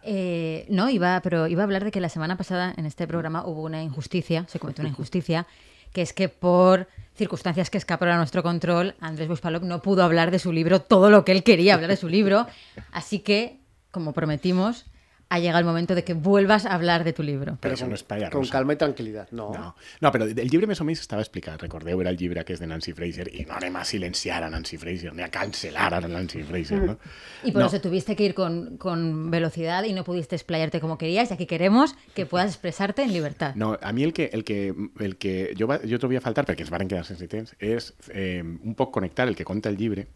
Eh, 0.07 0.66
no, 0.70 0.89
iba, 0.89 1.20
pero 1.22 1.47
iba 1.47 1.63
a 1.63 1.66
hablar 1.66 1.84
de 1.84 1.91
que 1.91 1.99
la 1.99 2.09
semana 2.09 2.38
pasada 2.38 2.74
en 2.78 2.86
este 2.86 3.07
programa 3.07 3.43
hubo 3.45 3.63
una 3.63 3.82
injusticia, 3.82 4.45
se 4.47 4.59
cometió 4.59 4.84
una 4.84 4.89
injusticia, 4.89 5.47
que 5.91 6.01
es 6.01 6.13
que 6.13 6.30
por 6.30 6.88
circunstancias 7.16 7.70
que 7.70 7.78
escaparon 7.78 8.16
a 8.16 8.18
nuestro 8.18 8.43
control, 8.43 8.93
Andrés 8.99 9.28
Buspalop 9.28 9.63
no 9.63 9.82
pudo 9.82 10.03
hablar 10.03 10.30
de 10.30 10.39
su 10.39 10.51
libro 10.51 10.82
todo 10.82 11.09
lo 11.09 11.26
que 11.26 11.32
él 11.32 11.43
quería 11.43 11.74
hablar 11.74 11.89
de 11.89 11.97
su 11.97 12.07
libro. 12.07 12.45
Así 12.91 13.20
que, 13.20 13.57
como 13.91 14.13
prometimos, 14.13 14.86
ha 15.30 15.39
llegado 15.39 15.59
el 15.59 15.65
momento 15.65 15.95
de 15.95 16.03
que 16.03 16.13
vuelvas 16.13 16.65
a 16.65 16.73
hablar 16.76 17.03
de 17.03 17.11
tu 17.13 17.23
libro. 17.23 17.57
Però 17.61 17.73
això 17.73 17.88
no 17.88 18.30
Con 18.32 18.45
calma 18.47 18.73
y 18.73 18.76
tranquilidad. 18.76 19.28
No. 19.32 19.51
No, 19.51 19.76
no, 20.01 20.11
però 20.11 20.26
el 20.26 20.49
llibre 20.49 20.67
més 20.67 20.80
o 20.82 20.86
menys 20.86 21.01
estava 21.01 21.21
explicat. 21.23 21.59
Recordeu, 21.61 21.99
era 22.01 22.11
el 22.11 22.17
llibre 22.17 22.43
que 22.45 22.53
és 22.53 22.59
de 22.61 22.67
Nancy 22.67 22.93
Fraser 22.93 23.28
i 23.34 23.45
no 23.45 23.55
anem 23.57 23.76
a 23.76 23.84
silenciar 23.86 24.43
a 24.43 24.49
Nancy 24.49 24.78
Fraser, 24.78 25.13
ni 25.15 25.23
a 25.26 25.32
cancel·lar 25.32 25.93
a 25.97 26.01
Nancy 26.07 26.43
Fraser, 26.43 26.82
no? 26.84 26.97
Y 27.43 27.51
por 27.51 27.61
No. 27.61 27.67
eso 27.67 27.82
tuviste 27.82 28.15
que 28.15 28.23
ir 28.23 28.34
con, 28.36 28.78
con 28.78 29.32
velocidad 29.32 29.84
y 29.84 29.93
no 29.93 30.03
pudiste 30.03 30.36
explayarte 30.36 30.80
como 30.80 30.97
querías. 30.97 31.32
Y 31.32 31.34
aquí 31.34 31.45
queremos 31.47 31.95
que 32.13 32.26
puedas 32.26 32.51
expresarte 32.51 33.01
en 33.03 33.11
libertad. 33.13 33.55
No, 33.55 33.78
a 33.82 33.91
mi 33.93 34.03
el 34.03 34.13
que, 34.13 34.30
el 34.32 34.43
que, 34.43 34.73
el 34.99 35.17
que 35.17 35.55
jo, 35.57 35.65
va, 35.67 35.80
jo 35.89 35.97
trobia 35.99 36.19
a 36.19 36.21
faltar, 36.21 36.45
perquè 36.45 36.61
ens 36.61 36.69
varen 36.71 36.88
quedar 36.88 37.05
sense 37.05 37.28
temps, 37.28 37.55
és 37.59 37.93
eh, 38.13 38.43
un 38.43 38.76
poc 38.76 38.93
connectar 38.93 39.28
el 39.28 39.36
que 39.36 39.43
conta 39.43 39.69
el 39.69 39.78
llibre, 39.78 40.07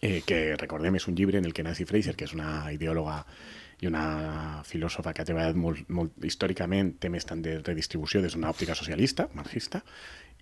eh, 0.00 0.22
que 0.26 0.56
recordem 0.56 0.96
és 0.96 1.06
un 1.08 1.14
llibre 1.14 1.38
en 1.38 1.44
el 1.44 1.52
que 1.52 1.62
Nancy 1.62 1.84
Fraser, 1.84 2.16
que 2.16 2.24
és 2.24 2.32
una 2.32 2.72
ideòloga 2.72 3.24
i 3.82 3.88
una 3.90 4.62
filòsofa 4.66 5.12
que 5.14 5.22
ha 5.22 5.28
treballat 5.28 5.56
molt, 5.58 5.88
molt 5.88 6.24
històricament 6.24 6.94
temes 7.02 7.26
tant 7.28 7.42
de 7.42 7.58
redistribució 7.62 8.22
des 8.22 8.36
d'una 8.36 8.52
òptica 8.52 8.76
socialista, 8.78 9.28
marxista, 9.34 9.82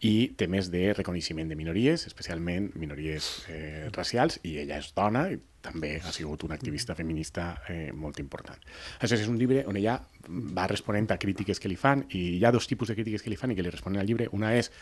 i 0.03 0.33
temes 0.35 0.67
de 0.73 0.91
reconeixement 0.97 1.49
de 1.49 1.55
minories, 1.55 2.09
especialment 2.09 2.73
minories 2.75 3.29
eh, 3.49 3.89
racials, 3.95 4.41
i 4.43 4.57
ella 4.65 4.81
és 4.83 4.91
dona 4.97 5.29
i 5.31 5.39
també 5.63 5.93
ha 6.03 6.11
sigut 6.11 6.43
una 6.43 6.57
activista 6.59 6.97
feminista 6.99 7.53
eh, 7.71 7.93
molt 7.95 8.19
important. 8.19 8.59
Això 8.99 9.15
és 9.15 9.31
un 9.31 9.39
llibre 9.39 9.63
on 9.71 9.79
ella 9.79 10.01
va 10.27 10.67
responent 10.67 11.07
a 11.15 11.21
crítiques 11.23 11.63
que 11.63 11.71
li 11.71 11.79
fan, 11.79 12.03
i 12.11 12.25
hi 12.41 12.43
ha 12.45 12.51
dos 12.51 12.67
tipus 12.67 12.91
de 12.91 12.99
crítiques 12.99 13.23
que 13.23 13.31
li 13.31 13.39
fan 13.39 13.55
i 13.55 13.59
que 13.59 13.63
li 13.63 13.71
responen 13.71 14.03
al 14.03 14.11
llibre. 14.11 14.27
Una 14.35 14.51
és 14.59 14.73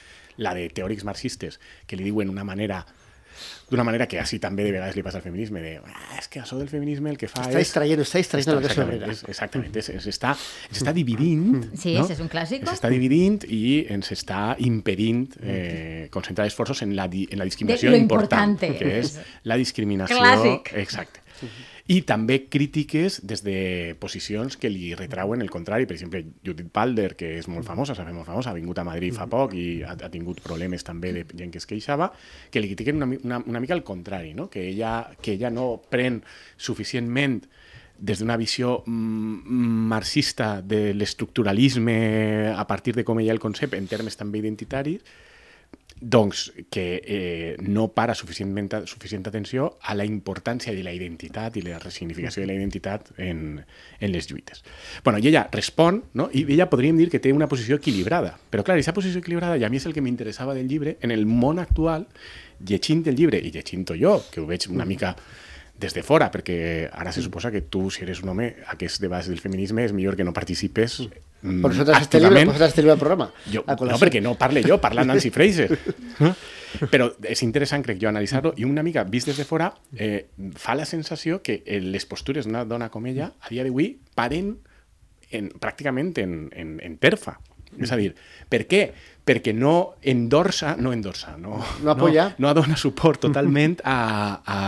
la 0.40 0.54
de 0.56 0.64
teòrics 0.72 1.04
marxistes, 1.04 1.60
que 1.86 2.00
li 2.00 2.08
diuen 2.08 2.32
una 2.32 2.46
manera 2.48 2.86
d'una 3.70 3.84
manera 3.86 4.06
que 4.10 4.18
així 4.20 4.40
també 4.42 4.66
de 4.66 4.72
vegades 4.74 4.96
li 4.98 5.04
passa 5.06 5.20
al 5.20 5.24
feminisme, 5.24 5.62
de 5.62 5.76
ah, 5.78 6.18
és 6.18 6.28
que 6.28 6.42
això 6.42 6.58
del 6.58 6.68
feminisme 6.68 7.10
el 7.12 7.18
que 7.20 7.28
fa 7.30 7.44
Está 7.46 7.60
és... 7.60 7.68
distrayendo, 7.68 8.02
está 8.02 8.18
distrayendo 8.18 8.54
lo 8.56 8.60
que 8.60 8.66
es 8.66 8.74
Exactament, 8.74 9.10
és, 9.10 9.24
exactament, 9.28 9.76
és, 9.76 9.88
és, 9.94 10.08
està, 10.10 10.34
ens 10.68 10.82
està 10.82 10.94
dividint. 10.96 11.70
Sí, 11.76 11.94
no? 11.94 12.04
ese 12.04 12.14
es 12.18 12.20
un 12.20 12.28
clásico. 12.28 12.66
Ens 12.66 12.80
està 12.80 12.90
dividint 12.92 13.40
i 13.46 13.62
ens 13.88 14.10
està 14.16 14.42
impedint 14.58 15.26
eh, 15.42 16.08
concentrar 16.10 16.48
esforços 16.50 16.82
en 16.82 16.96
la, 16.98 17.06
en 17.06 17.38
la 17.38 17.46
discriminació 17.48 17.94
De 17.94 18.02
important, 18.02 18.58
importante. 18.58 18.74
que 18.78 18.98
és 19.00 19.18
la 19.44 19.60
discriminació... 19.60 20.18
Clàssic. 20.18 20.74
Exacte. 20.82 21.22
I 21.90 22.02
també 22.06 22.36
crítiques 22.46 23.16
des 23.26 23.40
de 23.42 23.96
posicions 23.98 24.54
que 24.60 24.68
li 24.70 24.92
retrauen 24.94 25.42
el 25.42 25.50
contrari. 25.50 25.88
Per 25.90 25.96
exemple, 25.96 26.20
Judith 26.46 26.68
Balder, 26.74 27.16
que 27.18 27.32
és 27.40 27.48
molt 27.50 27.66
famosa, 27.66 27.96
s'ha 27.98 28.04
fet 28.06 28.14
molt 28.14 28.28
famosa, 28.28 28.52
ha 28.52 28.58
vingut 28.58 28.78
a 28.78 28.84
Madrid 28.86 29.16
fa 29.16 29.26
poc 29.30 29.56
i 29.58 29.82
ha, 29.82 29.96
ha 29.98 30.10
tingut 30.12 30.38
problemes 30.44 30.86
també 30.86 31.10
de 31.16 31.24
gent 31.34 31.50
que 31.50 31.58
es 31.58 31.66
queixava, 31.66 32.12
que 32.50 32.62
li 32.62 32.70
critiquen 32.70 33.00
una, 33.00 33.08
una, 33.18 33.40
una 33.42 33.62
mica 33.64 33.74
al 33.74 33.82
contrari, 33.82 34.36
no? 34.38 34.46
que, 34.52 34.68
ella, 34.68 35.10
que 35.18 35.34
ella 35.34 35.50
no 35.50 35.80
pren 35.90 36.20
suficientment 36.56 37.40
des 37.98 38.22
d'una 38.22 38.38
visió 38.38 38.84
mm, 38.86 39.90
marxista 39.90 40.60
de 40.62 40.94
l'estructuralisme 40.94 42.54
a 42.54 42.68
partir 42.70 42.94
de 42.94 43.04
com 43.04 43.18
ella 43.18 43.34
el 43.34 43.42
concep 43.42 43.74
en 43.74 43.90
termes 43.90 44.14
també 44.16 44.38
identitaris, 44.38 45.02
doncs 46.00 46.52
que 46.70 47.02
eh, 47.04 47.56
no 47.60 47.88
para 47.92 48.14
suficientment, 48.14 48.72
suficient 48.86 49.26
atenció 49.28 49.76
a 49.82 49.94
la 49.94 50.06
importància 50.08 50.72
de 50.72 50.82
la 50.82 50.94
identitat 50.96 51.58
i 51.60 51.62
la 51.62 51.78
resignificació 51.78 52.40
de 52.42 52.48
la 52.48 52.56
identitat 52.56 53.12
en, 53.18 53.60
en 54.00 54.12
les 54.12 54.30
lluites. 54.30 54.64
bueno, 55.04 55.18
I 55.18 55.28
ella 55.28 55.46
respon, 55.52 56.02
no? 56.14 56.30
i 56.32 56.46
ella 56.48 56.70
podríem 56.70 56.96
dir 56.96 57.10
que 57.10 57.20
té 57.20 57.32
una 57.32 57.48
posició 57.48 57.76
equilibrada, 57.76 58.38
però 58.50 58.64
clar, 58.64 58.78
aquesta 58.78 58.96
posició 58.96 59.20
equilibrada, 59.20 59.58
i 59.60 59.64
a 59.64 59.68
mi 59.68 59.76
és 59.76 59.86
el 59.86 59.94
que 59.94 60.00
m'interessava 60.00 60.56
del 60.56 60.68
llibre, 60.68 60.96
en 61.02 61.12
el 61.12 61.26
món 61.26 61.60
actual, 61.60 62.08
llegint 62.64 63.06
el 63.06 63.16
llibre, 63.16 63.38
i 63.38 63.52
llegint-ho 63.52 63.96
jo, 63.96 64.16
que 64.32 64.40
ho 64.40 64.48
veig 64.48 64.70
una 64.72 64.88
mica 64.88 65.14
des 65.80 65.94
de 65.96 66.02
fora, 66.04 66.28
perquè 66.32 66.88
ara 66.92 67.12
se 67.12 67.22
suposa 67.24 67.50
que 67.50 67.62
tu, 67.62 67.88
si 67.90 68.04
eres 68.04 68.20
un 68.24 68.32
home, 68.32 68.54
aquests 68.72 69.00
debats 69.00 69.28
del 69.28 69.40
feminisme 69.40 69.84
és 69.84 69.96
millor 69.96 70.16
que 70.16 70.24
no 70.24 70.36
participes 70.36 71.00
mm, 71.06 71.29
Por 71.40 71.72
eso 71.72 71.84
traes 71.84 72.02
este 72.02 72.20
libro, 72.20 72.52
por 72.52 72.62
este 72.62 72.82
libro 72.82 72.96
programa. 72.98 73.30
Jo, 73.52 73.62
no, 73.66 73.98
perquè 73.98 74.20
no 74.20 74.34
parle 74.36 74.62
jo, 74.66 74.76
parla 74.80 75.04
Nancy 75.08 75.30
Fraser. 75.36 75.70
Però 76.92 77.08
és 77.26 77.40
interessant, 77.42 77.82
crec 77.82 77.98
jo, 77.98 78.08
analitzar-lo 78.12 78.52
i 78.60 78.64
una 78.68 78.84
mica, 78.86 79.02
vist 79.08 79.26
des 79.30 79.40
de 79.40 79.46
fora, 79.48 79.72
eh, 79.96 80.28
fa 80.54 80.76
la 80.78 80.84
sensació 80.86 81.40
que 81.42 81.62
les 81.82 82.04
postures 82.06 82.46
d'una 82.46 82.64
dona 82.68 82.90
com 82.92 83.06
ella, 83.10 83.32
a 83.40 83.48
dia 83.50 83.64
d'avui, 83.66 83.96
paren 84.14 84.52
en, 85.32 85.48
pràcticament 85.58 86.12
en, 86.22 86.36
en, 86.54 86.76
en 86.84 86.98
terfa. 87.02 87.38
És 87.78 87.90
a 87.94 87.96
dir, 87.98 88.12
per 88.50 88.64
què? 88.70 88.84
Perquè 89.26 89.52
no 89.54 89.94
endorsa, 90.02 90.76
no 90.78 90.92
endorsa, 90.92 91.36
no, 91.38 91.58
No 91.84 91.92
apoya. 91.92 92.34
no, 92.38 92.48
no 92.48 92.54
dona 92.60 92.76
suport 92.76 93.20
totalment 93.22 93.76
a, 93.84 93.98
a, 94.44 94.60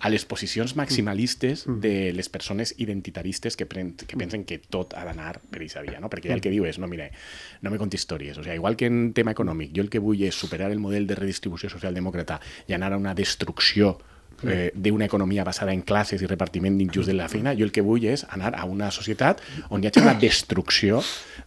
a 0.00 0.08
les 0.08 0.24
posicions 0.24 0.74
maximalistes 0.76 1.66
de 1.68 2.12
les 2.16 2.28
persones 2.32 2.72
identitaristes 2.78 3.56
que, 3.56 3.66
pren, 3.68 3.92
que 3.94 4.16
pensen 4.16 4.46
que 4.48 4.56
tot 4.58 4.96
ha 4.96 5.04
d'anar 5.04 5.34
per 5.50 5.60
aquesta 5.60 5.84
via, 5.84 6.00
no? 6.00 6.08
perquè 6.12 6.32
el 6.32 6.40
que 6.40 6.52
diu 6.52 6.64
és, 6.68 6.80
no, 6.80 6.88
mira, 6.88 7.10
no 7.60 7.72
me 7.72 7.80
conti 7.80 8.00
històries, 8.00 8.38
o 8.40 8.44
sigui, 8.44 8.56
igual 8.56 8.78
que 8.80 8.88
en 8.88 9.12
tema 9.16 9.34
econòmic, 9.36 9.74
jo 9.76 9.84
el 9.84 9.92
que 9.92 10.00
vull 10.00 10.24
és 10.24 10.36
superar 10.40 10.70
el 10.72 10.80
model 10.80 11.06
de 11.06 11.18
redistribució 11.18 11.68
socialdemòcrata 11.72 12.40
i 12.68 12.76
anar 12.76 12.94
a 12.94 13.00
una 13.00 13.14
destrucció 13.14 13.98
eh, 14.46 14.70
d'una 14.74 15.06
economia 15.06 15.44
basada 15.44 15.72
en 15.72 15.82
classes 15.82 16.22
i 16.22 16.28
repartiment 16.30 16.76
d'injust 16.78 17.08
de 17.10 17.16
la 17.16 17.28
feina, 17.28 17.54
jo 17.56 17.66
el 17.66 17.72
que 17.72 17.84
vull 17.84 18.04
és 18.08 18.24
anar 18.30 18.54
a 18.58 18.64
una 18.68 18.90
societat 18.94 19.42
on 19.70 19.82
hi 19.82 19.90
hagi 19.90 20.02
una 20.02 20.14
destrucció 20.20 21.00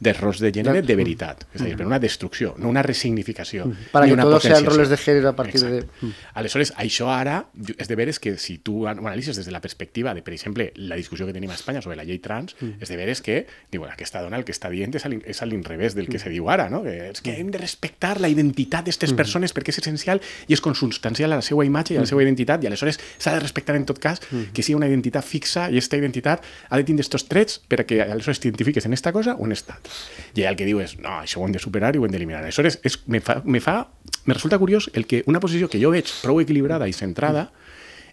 dels 0.03 0.19
rols 0.19 0.41
de 0.43 0.51
gènere 0.53 0.81
de 0.83 0.95
veritat. 0.97 1.45
És 1.53 1.61
a 1.61 1.67
dir, 1.69 1.77
per 1.79 1.87
una 1.87 1.99
destrucció, 2.01 2.53
no 2.59 2.69
una 2.69 2.83
resignificació. 2.83 3.67
Ni 3.69 4.09
que 4.13 4.17
todos 4.17 4.43
sean 4.43 4.65
roles 4.65 4.89
de 4.89 4.97
género 4.97 5.29
a 5.29 5.35
partir 5.35 5.61
de... 5.61 5.77
Exacte. 5.83 6.11
Aleshores, 6.33 6.73
això 6.77 7.09
ara 7.13 7.43
és 7.77 7.87
de 7.87 7.95
veres 7.95 8.19
que 8.19 8.35
si 8.41 8.57
tu 8.57 8.87
analitzes 8.89 9.37
des 9.39 9.45
de 9.47 9.53
la 9.53 9.61
perspectiva 9.61 10.13
de, 10.13 10.23
per 10.25 10.33
exemple, 10.33 10.71
la 10.75 10.97
discussió 10.99 11.27
que 11.27 11.33
tenim 11.35 11.51
a 11.53 11.57
Espanya 11.57 11.81
sobre 11.81 11.97
la 11.99 12.05
llei 12.07 12.19
trans, 12.23 12.57
és 12.59 12.89
de 12.89 12.97
veres 12.99 13.21
que, 13.23 13.43
diu, 13.71 13.85
aquesta 13.87 14.21
dona 14.23 14.37
el 14.39 14.45
que 14.47 14.55
està 14.55 14.71
dient 14.73 14.93
és 14.93 15.41
a 15.41 15.47
l'inrevés 15.47 15.95
del 15.95 16.09
que 16.11 16.19
se 16.19 16.31
diu 16.33 16.49
ara, 16.51 16.69
no? 16.69 16.83
Que 16.83 17.11
és 17.11 17.23
que 17.23 17.37
hem 17.39 17.51
de 17.53 17.61
respectar 17.61 18.19
la 18.21 18.29
identitat 18.31 18.83
d'aquestes 18.83 19.13
persones 19.17 19.53
perquè 19.55 19.73
és 19.73 19.79
essencial 19.81 20.21
i 20.47 20.53
és 20.53 20.61
consubstancial 20.61 21.31
a 21.31 21.39
la 21.39 21.45
seva 21.45 21.65
imatge 21.65 21.95
i 21.95 21.97
a 21.97 22.03
la 22.03 22.09
seva 22.09 22.23
identitat 22.25 22.63
i 22.63 22.67
aleshores 22.67 22.82
s'ha 22.91 23.33
de 23.33 23.39
respectar 23.39 23.75
en 23.75 23.85
tot 23.85 23.99
cas 23.99 24.19
que 24.53 24.61
sigui 24.63 24.75
una 24.75 24.87
identitat 24.87 25.23
fixa 25.23 25.69
i 25.69 25.77
aquesta 25.77 25.97
identitat 25.97 26.43
ha 26.69 26.77
de 26.77 26.83
tindre 26.83 27.01
estos 27.01 27.27
trets 27.29 27.61
perquè 27.69 28.01
aleshores 28.11 28.39
t'identifiques 28.43 28.85
en 28.85 28.93
esta 28.93 29.11
cosa 29.13 29.35
o 29.39 29.45
en 29.45 29.51
esta 29.53 29.75
altra. 29.75 29.91
I 30.35 30.43
el 30.43 30.55
que 30.59 30.65
diu 30.65 30.79
és, 30.83 30.97
no, 30.99 31.21
això 31.21 31.39
ho 31.39 31.45
hem 31.47 31.53
de 31.55 31.59
superar 31.63 31.95
i 31.95 31.99
ho 31.99 32.05
hem 32.05 32.11
d'eliminar. 32.11 32.41
Aleshores, 32.43 32.79
és, 32.83 32.99
me, 33.07 33.21
fa, 33.21 33.41
me, 33.45 33.59
fa, 33.63 33.87
me 34.25 34.33
resulta 34.33 34.59
curiós 34.59 34.89
el 34.93 35.07
que 35.07 35.23
una 35.27 35.39
posició 35.39 35.69
que 35.69 35.79
jo 35.81 35.91
veig 35.95 36.11
prou 36.21 36.41
equilibrada 36.41 36.87
i 36.87 36.93
centrada, 36.93 37.51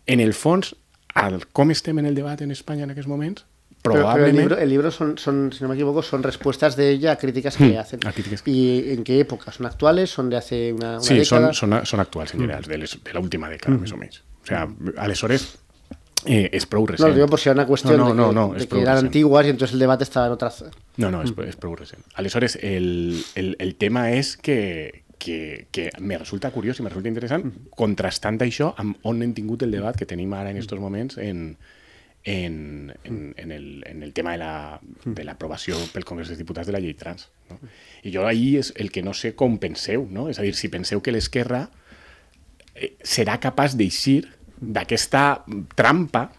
en 0.07 0.21
el 0.21 0.33
fons, 0.35 0.75
al 1.15 1.47
com 1.53 1.71
estem 1.75 1.99
en 1.99 2.07
el 2.07 2.15
debat 2.15 2.41
en 2.41 2.51
Espanya 2.53 2.85
en 2.85 2.93
aquests 2.95 3.09
moments, 3.11 3.47
Pero, 3.83 3.95
pero 4.13 4.27
el 4.27 4.37
libro, 4.37 4.59
el 4.59 4.69
libro 4.69 4.91
son, 4.91 5.17
son, 5.17 5.53
si 5.55 5.63
no 5.63 5.69
me 5.71 5.75
equivoco, 5.75 6.03
son 6.03 6.23
respuestas 6.23 6.77
de 6.77 6.91
ella 6.91 7.13
a 7.13 7.17
críticas 7.17 7.57
que 7.57 7.65
Mm, 7.65 7.69
le 7.71 7.79
hacen. 7.79 8.01
críticas 8.01 8.43
¿Y 8.45 8.93
en 8.93 9.05
qué 9.05 9.21
época? 9.21 9.51
¿Son 9.53 9.65
actuales? 9.65 10.11
¿Son 10.11 10.29
de 10.29 10.37
hace 10.37 10.71
una, 10.75 10.99
una 10.99 11.01
Sí, 11.01 11.15
década? 11.17 11.55
són, 11.55 11.73
són, 11.73 11.87
són 11.87 12.01
actuals 12.01 12.35
en 12.35 12.41
general, 12.41 12.63
de, 12.69 12.77
les, 12.77 12.99
de 13.03 13.15
l'última 13.17 13.49
dècada, 13.49 13.79
més 13.81 13.93
o. 13.93 13.97
O 14.43 14.47
sigui, 14.47 14.93
aleshores, 14.97 15.59
eh, 16.27 16.49
és 16.53 16.67
prou 16.67 16.83
No, 16.85 16.93
recent. 16.93 17.09
lo 17.09 17.15
digo 17.15 17.27
por 17.29 17.41
si 17.41 17.49
era 17.49 17.55
una 17.55 17.67
cuestión 17.67 17.97
No, 17.97 18.13
no, 18.15 18.29
de 18.29 18.29
que, 18.29 18.35
no, 18.35 18.49
no, 18.49 18.55
de 18.55 18.69
que 18.69 18.81
eran 18.83 18.99
antiguas 18.99 19.47
y 19.47 19.51
entonces 19.51 19.75
el 19.75 19.81
debate 19.81 20.05
estaba 20.05 20.27
en 20.27 20.33
otras... 20.33 20.65
No, 20.97 21.11
no, 21.11 21.23
és, 21.23 21.33
és 21.49 21.57
prou 21.57 21.75
recent. 21.77 22.03
Aleshores, 22.15 22.57
el, 22.63 23.23
el, 23.35 23.57
el 23.59 23.75
tema 23.77 24.11
és 24.13 24.37
que, 24.37 25.05
que, 25.19 25.67
que 25.73 25.91
me 26.01 26.19
resulta 26.19 26.51
curiós 26.51 26.79
i 26.81 26.83
me 26.85 26.91
resulta 26.93 27.09
interessant 27.09 27.47
contrastant 27.77 28.41
això 28.45 28.73
amb 28.81 28.97
on 29.09 29.23
hem 29.23 29.33
tingut 29.37 29.63
el 29.65 29.71
debat 29.73 29.97
que 29.97 30.07
tenim 30.09 30.33
ara 30.37 30.51
en 30.51 30.57
aquests 30.61 30.77
moments 30.81 31.17
en, 31.19 31.57
en, 32.25 32.93
en, 33.05 33.35
en, 33.39 33.53
el, 33.53 33.83
en 33.87 34.03
el 34.03 34.13
tema 34.13 34.33
de 34.33 34.39
la- 34.39 34.81
de 35.05 35.25
l'aprovació 35.25 35.79
la, 35.79 35.87
pel 35.93 36.05
Congrés 36.05 36.29
dels 36.29 36.39
Diputats 36.41 36.67
de 36.69 36.73
la 36.77 36.81
llei 36.81 36.93
trans. 36.95 37.31
No? 37.49 37.57
I 38.05 38.13
jo 38.13 38.27
ahir 38.29 38.59
és 38.61 38.75
el 38.77 38.91
que 38.93 39.03
no 39.03 39.15
sé 39.17 39.33
com 39.35 39.57
penseu, 39.59 40.05
no? 40.11 40.29
és 40.29 40.39
a 40.39 40.43
dir, 40.45 40.53
si 40.55 40.69
penseu 40.69 41.01
que 41.01 41.13
l'esquerra 41.17 41.71
eh, 41.71 41.90
serà 43.03 43.39
capaç 43.41 43.77
d'eixir 43.79 44.25
d'aquesta 44.61 45.45
trampa 45.75 46.31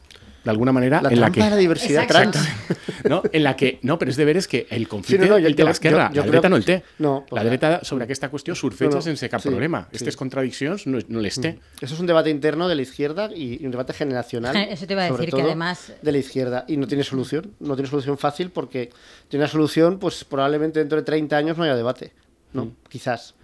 d'alguna 0.43 0.71
manera 0.73 1.01
La 1.03 1.09
en 1.13 1.19
la 1.19 1.27
trampa 1.29 1.33
que... 1.35 1.43
de 1.43 1.49
la 1.51 1.57
diversidad 1.57 2.07
trans. 2.07 2.35
no? 3.09 3.21
En 3.31 3.43
la 3.43 3.55
que, 3.55 3.77
no, 3.85 3.99
però 4.01 4.09
és 4.09 4.17
de 4.17 4.25
veres 4.25 4.47
que 4.49 4.63
el 4.73 4.87
conflicte 4.89 5.27
Sí, 5.27 5.29
no, 5.29 5.37
no, 5.37 5.47
el 5.47 5.53
té 5.53 5.65
l'esquerra, 5.67 6.07
la 6.13 6.23
dreta 6.25 6.49
no 6.49 6.57
el 6.57 6.65
té. 6.65 6.79
No, 6.97 7.25
la 7.29 7.43
dreta 7.45 7.69
sobre 7.85 8.07
aquesta 8.07 8.31
qüestió 8.31 8.55
surfeja 8.57 8.89
No, 8.89 8.95
no, 8.97 9.05
sense 9.05 9.29
cap 9.29 9.43
sí, 9.43 9.49
problema. 9.49 9.83
sí. 9.83 9.97
Aquestes 9.97 10.17
contradiccions 10.17 10.87
no, 10.87 10.97
no 11.07 11.21
les 11.21 11.37
té. 11.37 11.59
Eso 11.79 11.93
es 11.93 11.99
un 11.99 12.07
debate 12.09 12.31
interno 12.33 12.67
de 12.67 12.73
la 12.73 12.81
izquierda 12.81 13.29
y 13.35 13.63
un 13.63 13.69
debate 13.69 13.93
generacional. 13.93 14.55
Eso 14.71 14.87
te 14.87 14.93
iba 14.93 15.03
a 15.05 15.11
decir, 15.11 15.29
que 15.29 15.41
además- 15.41 15.93
De 16.01 16.11
la 16.11 16.17
izquierda. 16.17 16.65
Y 16.67 16.77
no 16.77 16.87
tiene 16.87 17.03
solución. 17.03 17.53
No 17.59 17.75
tiene 17.75 17.89
solución 17.89 18.17
fácil 18.17 18.49
porque 18.49 18.89
tiene 19.27 19.43
una 19.45 19.51
solución, 19.51 19.99
pues 19.99 20.23
probablemente 20.23 20.79
dentro 20.79 20.97
de 20.97 21.03
30 21.03 21.37
años 21.37 21.57
no 21.57 21.65
haya 21.65 21.75
debate. 21.75 22.13
¿no? 22.53 22.65
Mm. 22.65 22.75
Quizás. 22.89 23.35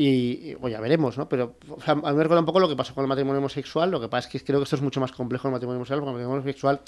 Y, 0.00 0.54
bueno, 0.54 0.76
ya 0.76 0.80
veremos, 0.80 1.18
¿no? 1.18 1.28
Pero 1.28 1.56
o 1.70 1.80
sea, 1.80 1.94
a 1.94 1.96
mí 1.96 2.02
me 2.02 2.22
recuerda 2.22 2.38
un 2.38 2.46
poco 2.46 2.60
lo 2.60 2.68
que 2.68 2.76
pasó 2.76 2.94
con 2.94 3.02
el 3.02 3.08
matrimonio 3.08 3.40
homosexual. 3.40 3.90
Lo 3.90 4.00
que 4.00 4.06
pasa 4.06 4.28
es 4.28 4.32
que 4.32 4.46
creo 4.46 4.60
que 4.60 4.62
esto 4.62 4.76
es 4.76 4.82
mucho 4.82 5.00
más 5.00 5.10
complejo 5.10 5.48
el 5.48 5.52
matrimonio 5.52 5.78
homosexual, 5.78 5.98
porque 5.98 6.10
el 6.10 6.14
matrimonio 6.14 6.40
homosexual 6.40 6.80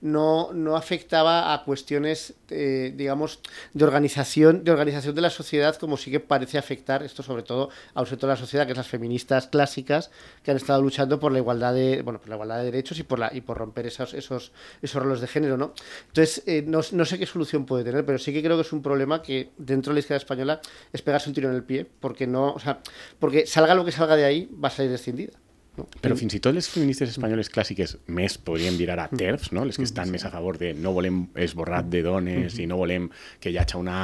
no, 0.00 0.52
no 0.52 0.74
afectaba 0.74 1.54
a 1.54 1.62
cuestiones, 1.62 2.34
eh, 2.50 2.92
digamos, 2.96 3.38
de 3.72 3.84
organización, 3.84 4.64
de 4.64 4.72
organización 4.72 5.14
de 5.14 5.20
la 5.20 5.30
sociedad, 5.30 5.76
como 5.76 5.96
sí 5.96 6.10
que 6.10 6.18
parece 6.18 6.58
afectar 6.58 7.04
esto, 7.04 7.22
sobre 7.22 7.44
todo 7.44 7.68
a 7.94 8.00
un 8.00 8.06
sector 8.08 8.26
de 8.26 8.34
la 8.34 8.40
sociedad, 8.40 8.66
que 8.66 8.72
es 8.72 8.78
las 8.78 8.88
feministas 8.88 9.46
clásicas, 9.46 10.10
que 10.42 10.50
han 10.50 10.56
estado 10.56 10.82
luchando 10.82 11.20
por 11.20 11.30
la 11.30 11.38
igualdad 11.38 11.72
de, 11.72 12.02
bueno, 12.02 12.18
por 12.18 12.30
la 12.30 12.34
igualdad 12.34 12.58
de 12.58 12.64
derechos 12.64 12.98
y 12.98 13.04
por 13.04 13.20
la, 13.20 13.30
y 13.32 13.42
por 13.42 13.58
romper 13.58 13.86
esos, 13.86 14.12
esos, 14.12 14.50
esos 14.82 15.00
roles 15.00 15.20
de 15.20 15.28
género, 15.28 15.56
¿no? 15.56 15.72
Entonces, 16.08 16.42
eh, 16.46 16.64
no, 16.66 16.80
no 16.90 17.04
sé 17.04 17.16
qué 17.16 17.26
solución 17.26 17.64
puede 17.64 17.84
tener, 17.84 18.04
pero 18.04 18.18
sí 18.18 18.32
que 18.32 18.42
creo 18.42 18.56
que 18.56 18.62
es 18.62 18.72
un 18.72 18.82
problema 18.82 19.22
que 19.22 19.50
dentro 19.56 19.92
de 19.92 19.94
la 19.94 20.00
izquierda 20.00 20.18
española 20.18 20.60
es 20.92 21.00
pegarse 21.02 21.28
un 21.28 21.34
tiro 21.36 21.48
en 21.48 21.54
el 21.54 21.62
pie, 21.62 21.86
porque 22.00 22.26
no, 22.26 22.55
o 22.56 22.60
sea, 22.60 22.80
porque 23.18 23.46
salga 23.46 23.74
lo 23.74 23.84
que 23.84 23.92
salga 23.92 24.16
de 24.16 24.24
ahí, 24.24 24.48
va 24.52 24.68
a 24.68 24.70
salir 24.70 24.90
descendida. 24.90 25.38
¿no? 25.76 25.86
Però 26.00 26.16
fins 26.16 26.36
i 26.36 26.40
tot 26.42 26.54
les 26.56 26.68
feministes 26.72 27.12
espanyoles 27.12 27.50
clàssiques 27.52 27.96
més, 28.08 28.38
podríem 28.42 28.78
dir 28.78 28.88
ara, 28.92 29.08
TERFs, 29.12 29.52
no? 29.52 29.64
les 29.68 29.76
que 29.76 29.86
estan 29.86 30.10
més 30.12 30.24
a 30.24 30.32
favor 30.32 30.58
de 30.60 30.72
no 30.74 30.94
volem 30.96 31.26
esborrat 31.46 31.90
de 31.92 32.02
dones 32.06 32.56
i 32.58 32.68
no 32.68 32.78
volem 32.80 33.10
que 33.42 33.52
hi 33.52 33.58
hagi 33.60 33.76
una, 33.78 33.98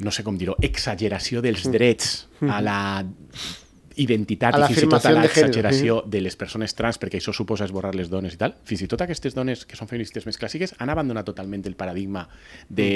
no 0.00 0.14
sé 0.14 0.24
com 0.26 0.38
dir-ho, 0.38 0.56
exageració 0.62 1.42
dels 1.44 1.66
drets 1.72 2.14
a 2.46 2.60
la 2.64 2.78
identitat 4.00 4.54
A 4.54 4.60
i 4.60 4.62
la 4.62 4.68
fins 4.70 4.84
i 4.84 4.86
tot 4.86 4.94
a 4.94 5.10
afirmación 5.10 5.20
de 5.20 5.28
género. 5.28 5.48
l'exageració 5.48 5.98
de 6.06 6.22
les 6.22 6.36
persones 6.38 6.74
trans 6.78 7.00
perquè 7.02 7.20
això 7.20 7.34
suposa 7.36 7.66
esborrar 7.66 7.92
les 7.98 8.08
dones 8.12 8.36
i 8.36 8.40
tal, 8.40 8.54
fins 8.64 8.86
i 8.86 8.88
tot 8.90 9.02
aquestes 9.04 9.34
dones 9.36 9.66
que 9.66 9.76
són 9.76 9.90
feministes 9.90 10.26
més 10.28 10.38
clàssiques 10.40 10.76
han 10.78 10.92
abandonat 10.94 11.26
totalment 11.26 11.66
el 11.66 11.76
paradigma 11.76 12.26
de 12.68 12.90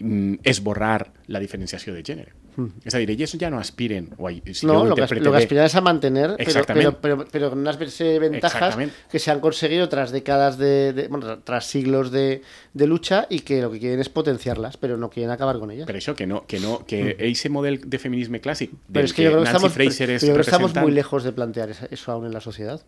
mm, 0.00 0.40
esborrar 0.42 1.12
la 1.28 1.42
diferenciació 1.44 1.94
de 1.94 2.02
gènere. 2.02 2.47
És 2.84 2.94
a 2.94 2.98
dir, 2.98 3.10
elles 3.10 3.36
ja 3.38 3.50
no 3.50 3.58
aspiren, 3.60 4.10
o 4.18 4.28
si 4.28 4.40
jo 4.66 4.72
No, 4.72 4.84
lo 4.84 4.94
que, 4.96 5.02
lo 5.20 5.30
que 5.30 5.38
aspiran 5.38 5.66
es 5.66 5.74
a 5.76 5.80
mantener, 5.80 6.34
pero, 6.36 6.64
pero, 6.66 7.00
pero, 7.00 7.24
pero 7.30 7.50
con 7.50 7.60
unas 7.60 7.78
ventajas 7.78 8.76
que 9.10 9.18
se 9.18 9.30
han 9.30 9.40
conseguido 9.40 9.88
tras 9.88 10.10
décadas 10.10 10.58
de, 10.58 10.92
de- 10.92 11.08
bueno, 11.08 11.38
tras 11.40 11.66
siglos 11.66 12.10
de, 12.10 12.42
de 12.74 12.86
lucha 12.86 13.26
y 13.30 13.40
que 13.40 13.62
lo 13.62 13.70
que 13.70 13.78
quieren 13.78 14.00
es 14.00 14.08
potenciarlas, 14.08 14.76
pero 14.76 14.96
no 14.96 15.08
quieren 15.08 15.30
acabar 15.30 15.58
con 15.58 15.70
ellas. 15.70 15.86
Per 15.86 15.96
això 15.96 16.14
que 16.16 16.26
no, 16.26 16.44
que 16.46 16.58
no, 16.58 16.84
que 16.84 17.14
ese 17.18 17.48
model 17.48 17.80
de 17.84 17.98
feminisme 17.98 18.40
clàssic 18.40 18.68
Mm. 18.72 18.92
Pero 18.92 19.04
es 19.06 19.12
que 19.12 19.22
yo 19.22 19.30
creo 19.30 19.40
que 19.44 19.44
Nancy 19.52 19.56
estamos, 19.56 19.72
Fraser 19.72 20.06
pero 20.08 20.18
yo 20.18 20.32
creo 20.32 20.34
que 20.44 20.50
estamos 20.50 20.74
muy 20.74 20.92
lejos 20.92 21.22
de 21.24 21.32
plantear 21.32 21.70
eso 21.70 22.12
aún 22.12 22.26
en 22.26 22.32
la 22.32 22.40
sociedad. 22.40 22.80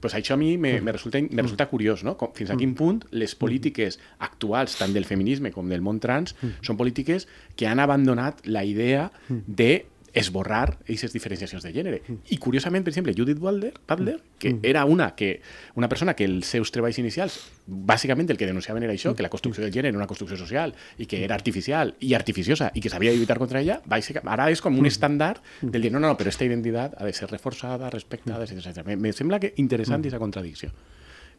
Pues 0.00 0.14
això 0.14 0.36
a 0.36 0.40
mi 0.40 0.56
me, 0.58 0.80
me, 0.80 0.92
resulta, 0.94 1.20
me 1.20 1.42
resulta 1.42 1.68
curiós, 1.70 2.04
no? 2.06 2.16
Com, 2.20 2.32
fins 2.36 2.52
a 2.54 2.56
quin 2.58 2.74
punt 2.78 3.02
les 3.10 3.34
polítiques 3.38 3.98
actuals, 4.22 4.78
tant 4.78 4.94
del 4.94 5.08
feminisme 5.08 5.52
com 5.54 5.68
del 5.70 5.82
món 5.82 5.98
trans, 6.02 6.36
són 6.62 6.78
polítiques 6.78 7.26
que 7.58 7.66
han 7.66 7.82
abandonat 7.82 8.44
la 8.46 8.64
idea 8.64 9.08
de 9.28 9.86
esborrar 10.20 10.78
aquestes 10.82 11.12
diferenciacions 11.14 11.64
de 11.64 11.72
gènere. 11.74 12.00
I 12.28 12.38
curiosament, 12.42 12.84
per 12.84 12.92
exemple, 12.92 13.14
Judith 13.16 13.38
Butler, 13.38 13.72
Butler 13.88 14.18
que 14.38 14.56
era 14.62 14.84
una 14.84 15.14
que 15.14 15.40
una 15.74 15.88
persona 15.88 16.14
que 16.14 16.26
els 16.28 16.46
seus 16.46 16.72
treballs 16.74 16.98
inicials 16.98 17.38
bàsicament 17.66 18.30
el 18.30 18.38
que 18.40 18.46
denunciaven 18.48 18.82
era 18.82 18.94
això, 18.94 19.14
que 19.16 19.24
la 19.24 19.32
construcció 19.32 19.64
del 19.64 19.72
gènere 19.72 19.92
era 19.94 20.00
una 20.00 20.10
construcció 20.10 20.38
social 20.38 20.74
i 20.98 21.06
que 21.06 21.22
era 21.24 21.34
artificial 21.34 21.94
i 22.00 22.14
artificiosa 22.14 22.70
i 22.74 22.82
que 22.84 22.90
s'havia 22.90 23.12
de 23.12 23.18
lluitar 23.18 23.38
contra 23.38 23.60
ella, 23.60 23.80
ara 24.24 24.50
és 24.50 24.62
com 24.64 24.78
un 24.78 24.86
estàndard 24.86 25.42
del 25.62 25.82
dir, 25.82 25.92
no, 25.92 26.00
no, 26.00 26.08
no, 26.08 26.16
però 26.18 26.30
esta 26.32 26.46
identitat 26.46 26.94
ha 26.98 27.04
de 27.04 27.12
ser 27.12 27.30
reforçada, 27.30 27.90
respectada, 27.90 28.44
etc. 28.44 28.84
Me, 28.86 28.96
me 28.96 29.12
sembla 29.12 29.40
que 29.40 29.54
interessant 29.56 30.00
aquesta 30.00 30.22
contradicció 30.22 30.72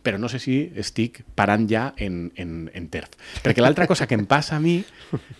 però 0.01 0.17
no 0.17 0.29
sé 0.29 0.39
si 0.39 0.71
estic 0.75 1.23
parant 1.35 1.67
ja 1.69 1.93
en, 1.97 2.31
en, 2.35 2.69
en 2.73 2.87
terf. 2.89 3.09
Perquè 3.43 3.61
l'altra 3.61 3.85
cosa 3.87 4.07
que 4.07 4.15
em 4.15 4.25
passa 4.25 4.55
a 4.55 4.59
mi, 4.59 4.83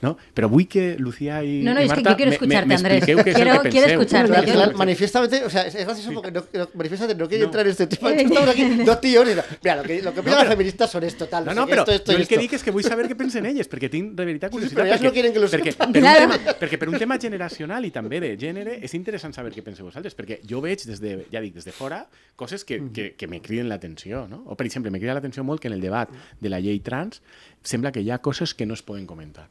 no? 0.02 0.18
però 0.36 0.50
vull 0.50 0.68
que 0.68 0.96
Lucía 1.00 1.44
i, 1.44 1.62
No, 1.64 1.74
no, 1.74 1.82
i 1.82 1.86
es 1.86 1.94
que 1.94 2.02
Marta 2.04 2.12
yo 2.12 2.18
quiero 2.18 2.32
me- 2.32 2.38
me- 2.38 2.66
escucharte, 2.66 2.74
Andrés. 2.76 2.82
m'expliqueu 3.00 3.18
què 3.24 3.30
és 3.30 3.36
Quiero- 3.36 3.54
el 3.54 3.62
que 3.62 3.70
quiero 3.70 3.88
penseu. 3.88 4.02
escucharte. 4.02 4.52
Claro, 4.52 4.78
manifiestamente, 4.78 5.44
o 5.46 5.50
sea, 5.50 5.62
es 5.68 5.76
gracioso 5.76 6.12
porque 6.14 6.32
no, 6.32 6.44
no- 6.54 6.70
manifiestamente 6.74 7.22
no 7.24 7.30
quiero 7.30 7.44
No. 7.44 7.48
entrar 7.48 7.66
en 7.66 7.72
este 7.72 7.88
tema. 7.88 8.12
Estamos 8.30 8.50
aquí 8.50 8.64
dos 8.84 9.02
tíos 9.02 9.26
y 9.26 9.36
mira, 9.64 9.76
lo 9.78 9.84
que, 9.84 10.02
lo 10.02 10.14
que 10.14 10.20
opinan 10.20 10.40
las 10.40 10.48
feministas 10.50 10.90
son 10.92 11.04
esto, 11.04 11.28
tal, 11.28 11.46
No, 11.46 11.54
no, 11.54 11.66
qué, 11.66 11.72
però 11.74 11.82
esto, 11.84 11.92
esto 11.94 12.12
jo 12.12 12.18
y 12.18 12.22
el 12.22 12.28
que 12.28 12.38
dic 12.38 12.54
és 12.54 12.64
que 12.64 12.72
vull 12.72 12.84
saber 12.84 13.08
què 13.08 13.16
pensen 13.16 13.46
elles, 13.46 13.70
perquè 13.70 13.90
tinc 13.90 14.14
de 14.16 14.26
veritat 14.26 14.52
curiositat. 14.52 14.78
però 14.84 14.88
elles 14.88 15.00
perquè, 15.02 15.06
no 15.08 15.14
quieren 15.14 15.34
que 15.34 15.40
lo 15.40 15.48
perquè, 15.48 15.72
sepan. 15.72 15.92
per 15.94 16.02
un 16.04 16.10
Claro. 16.10 16.20
tema, 16.38 16.58
perquè 16.60 16.78
per 16.80 16.90
un 16.90 16.98
tema 17.00 17.18
generacional 17.20 17.86
i 17.86 17.92
també 17.92 18.20
de 18.20 18.36
gènere 18.38 18.80
és 18.84 18.94
interessant 18.94 19.34
saber 19.34 19.54
què 19.54 19.64
penseu 19.64 19.86
vosaltres, 19.86 20.16
perquè 20.18 20.40
jo 20.48 20.60
veig 20.62 20.84
des 20.86 21.00
de, 21.00 21.26
ja 21.32 21.40
dic, 21.40 21.54
des 21.56 21.66
de 21.66 21.72
fora 21.72 22.06
coses 22.36 22.64
que, 22.66 22.82
que, 22.94 23.16
que 23.16 23.28
me 23.28 23.42
criden 23.42 23.70
l'atenció, 23.70 24.28
no? 24.28 24.44
O, 24.50 24.58
per 24.58 24.66
exemple, 24.66 24.92
me 24.92 25.00
crida 25.00 25.16
l'atenció 25.18 25.46
molt 25.46 25.62
que 25.62 25.70
en 25.70 25.78
el 25.78 25.86
debat 25.86 26.12
de 26.42 26.52
la 26.52 26.60
llei 26.60 26.82
trans 26.82 27.22
sembla 27.62 27.94
que 27.94 28.02
hi 28.02 28.12
ha 28.12 28.20
coses 28.26 28.56
que 28.58 28.66
no 28.66 28.74
es 28.78 28.84
poden 28.84 29.06
comentar 29.10 29.48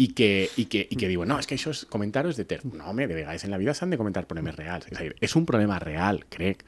i 0.00 0.08
que, 0.16 0.48
i 0.56 0.64
que, 0.70 0.80
i 0.88 0.96
que 0.96 1.08
diuen, 1.10 1.28
no, 1.28 1.36
és 1.42 1.48
que 1.48 1.56
això 1.58 1.72
és 1.74 1.82
comentar-ho 1.90 2.30
és 2.32 2.38
de 2.40 2.46
ter. 2.48 2.60
No, 2.64 2.86
home, 2.88 3.04
de 3.10 3.16
vegades 3.18 3.44
en 3.44 3.52
la 3.52 3.58
vida 3.60 3.74
s'han 3.76 3.92
de 3.92 3.98
comentar 4.00 4.22
problemes 4.28 4.56
reals. 4.56 4.86
És 4.88 4.96
a 4.96 5.04
dir, 5.04 5.12
és 5.20 5.34
un 5.36 5.44
problema 5.48 5.76
real, 5.82 6.22
crec. 6.32 6.62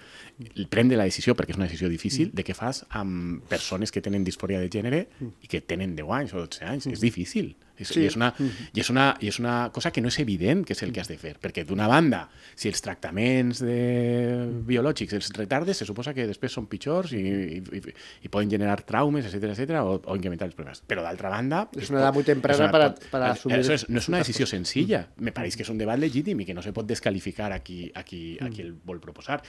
Prendre 0.72 0.98
la 1.00 1.06
decisió, 1.08 1.36
perquè 1.38 1.54
és 1.54 1.60
una 1.60 1.68
decisió 1.70 1.88
difícil, 1.88 2.32
de 2.36 2.44
què 2.44 2.56
fas 2.58 2.82
amb 3.00 3.46
persones 3.48 3.94
que 3.94 4.02
tenen 4.04 4.26
disfòria 4.26 4.60
de 4.60 4.68
gènere 4.72 5.06
i 5.22 5.48
que 5.48 5.62
tenen 5.64 5.96
10 5.96 6.12
anys 6.18 6.34
o 6.36 6.42
12 6.42 6.68
anys. 6.74 6.90
És 6.92 7.04
difícil. 7.04 7.54
És, 7.82 7.92
Sí. 7.92 8.00
i, 8.02 8.06
és 8.08 8.16
una, 8.16 8.32
i, 8.38 8.80
és 8.80 8.90
una, 8.90 9.06
I 9.20 9.28
és 9.28 9.38
una 9.42 9.56
cosa 9.74 9.90
que 9.92 10.00
no 10.00 10.08
és 10.08 10.18
evident 10.22 10.64
que 10.66 10.72
és 10.76 10.82
el 10.82 10.92
que 10.92 11.02
has 11.02 11.10
de 11.10 11.18
fer. 11.18 11.34
Perquè, 11.42 11.64
d'una 11.68 11.88
banda, 11.90 12.24
si 12.54 12.70
els 12.70 12.80
tractaments 12.84 13.60
de... 13.62 13.76
biològics 14.66 15.14
els 15.18 15.30
retardes, 15.36 15.82
se 15.82 15.86
suposa 15.88 16.14
que 16.14 16.26
després 16.28 16.54
són 16.54 16.66
pitjors 16.70 17.12
i, 17.16 17.22
i, 17.22 17.60
i, 17.60 17.82
i 18.26 18.30
poden 18.32 18.50
generar 18.52 18.80
traumes, 18.88 19.26
etc 19.28 19.52
etc 19.52 19.82
o, 19.82 19.98
o 20.00 20.16
incrementar 20.18 20.48
els 20.48 20.56
problemes. 20.56 20.82
Però, 20.88 21.04
d'altra 21.04 21.30
banda... 21.32 21.66
Es 21.76 21.90
una 21.90 22.00
edad 22.00 22.14
muy 22.14 22.24
temprana 22.24 22.66
és 22.66 22.72
para 23.10 23.28
eh, 23.28 23.30
asumir 23.32 23.58
Eso 23.58 23.74
es, 23.74 23.88
no 23.88 23.98
és 23.98 24.08
una 24.08 24.22
decisió 24.22 24.46
senzilla. 24.46 25.06
Me 25.18 25.32
pareix 25.34 25.56
que 25.58 25.66
és 25.66 25.70
un 25.72 25.78
debat 25.80 25.98
legítim 26.00 26.40
i 26.42 26.48
que 26.48 26.54
no 26.54 26.62
se 26.64 26.72
pot 26.74 26.86
descalificar 26.88 27.52
a 27.52 27.60
qui, 27.64 27.84
a 27.94 28.04
qui, 28.06 28.22
a 28.40 28.50
qui 28.52 28.64
el 28.64 28.74
vol 28.84 29.00
proposar. 29.02 29.40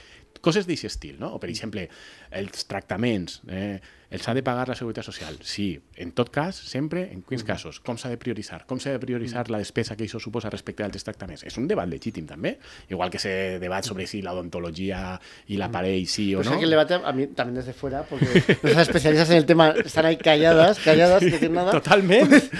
Coses 0.44 0.66
d'aquest 0.68 0.90
estil, 0.90 1.18
no? 1.20 1.34
O, 1.36 1.40
per 1.40 1.50
exemple, 1.52 1.86
els 2.34 2.66
tractaments. 2.68 3.40
Eh, 3.48 3.78
el 4.10 4.20
s'ha 4.20 4.34
de 4.34 4.42
pagar 4.42 4.68
la 4.68 4.74
seguretat 4.74 5.04
social? 5.04 5.38
Sí. 5.42 5.80
En 5.96 6.12
tot 6.12 6.30
cas, 6.30 6.54
sempre, 6.56 7.12
en 7.12 7.22
quins 7.22 7.44
casos? 7.44 7.80
Com 7.80 7.96
s'ha 7.98 8.08
de 8.08 8.16
prioritzar? 8.18 8.66
Com 8.66 8.78
s'ha 8.80 8.90
de 8.90 8.98
prioritzar 8.98 9.48
la 9.50 9.58
despesa 9.58 9.96
que 9.96 10.04
això 10.04 10.20
suposa 10.20 10.50
respecte 10.50 10.84
als 10.84 11.02
tractaments? 11.04 11.42
És 11.44 11.56
un 11.58 11.66
debat 11.68 11.88
legítim, 11.88 12.26
també. 12.26 12.58
Igual 12.90 13.10
que 13.10 13.18
se 13.18 13.58
debat 13.58 13.84
sobre 13.84 14.06
si 14.06 14.22
la 14.22 14.32
odontología 14.32 15.20
y 15.46 15.56
l'aparell 15.56 16.06
sí 16.06 16.34
o 16.34 16.38
Pues 16.38 16.48
no. 16.48 16.54
aquí 16.54 16.64
el 16.64 16.70
debate, 16.70 16.94
a 16.94 17.12
mí 17.12 17.26
también 17.28 17.56
desde 17.56 17.72
fuera, 17.72 18.02
porque 18.04 18.26
nuestras 18.62 18.88
especialistas 18.88 19.30
en 19.30 19.36
el 19.38 19.46
tema 19.46 19.70
están 19.84 20.06
ahí 20.06 20.16
calladas, 20.16 20.78
calladas, 20.78 21.20
sin 21.22 21.32
decir 21.32 21.50
nada. 21.50 21.70
Totalmente. 21.72 22.42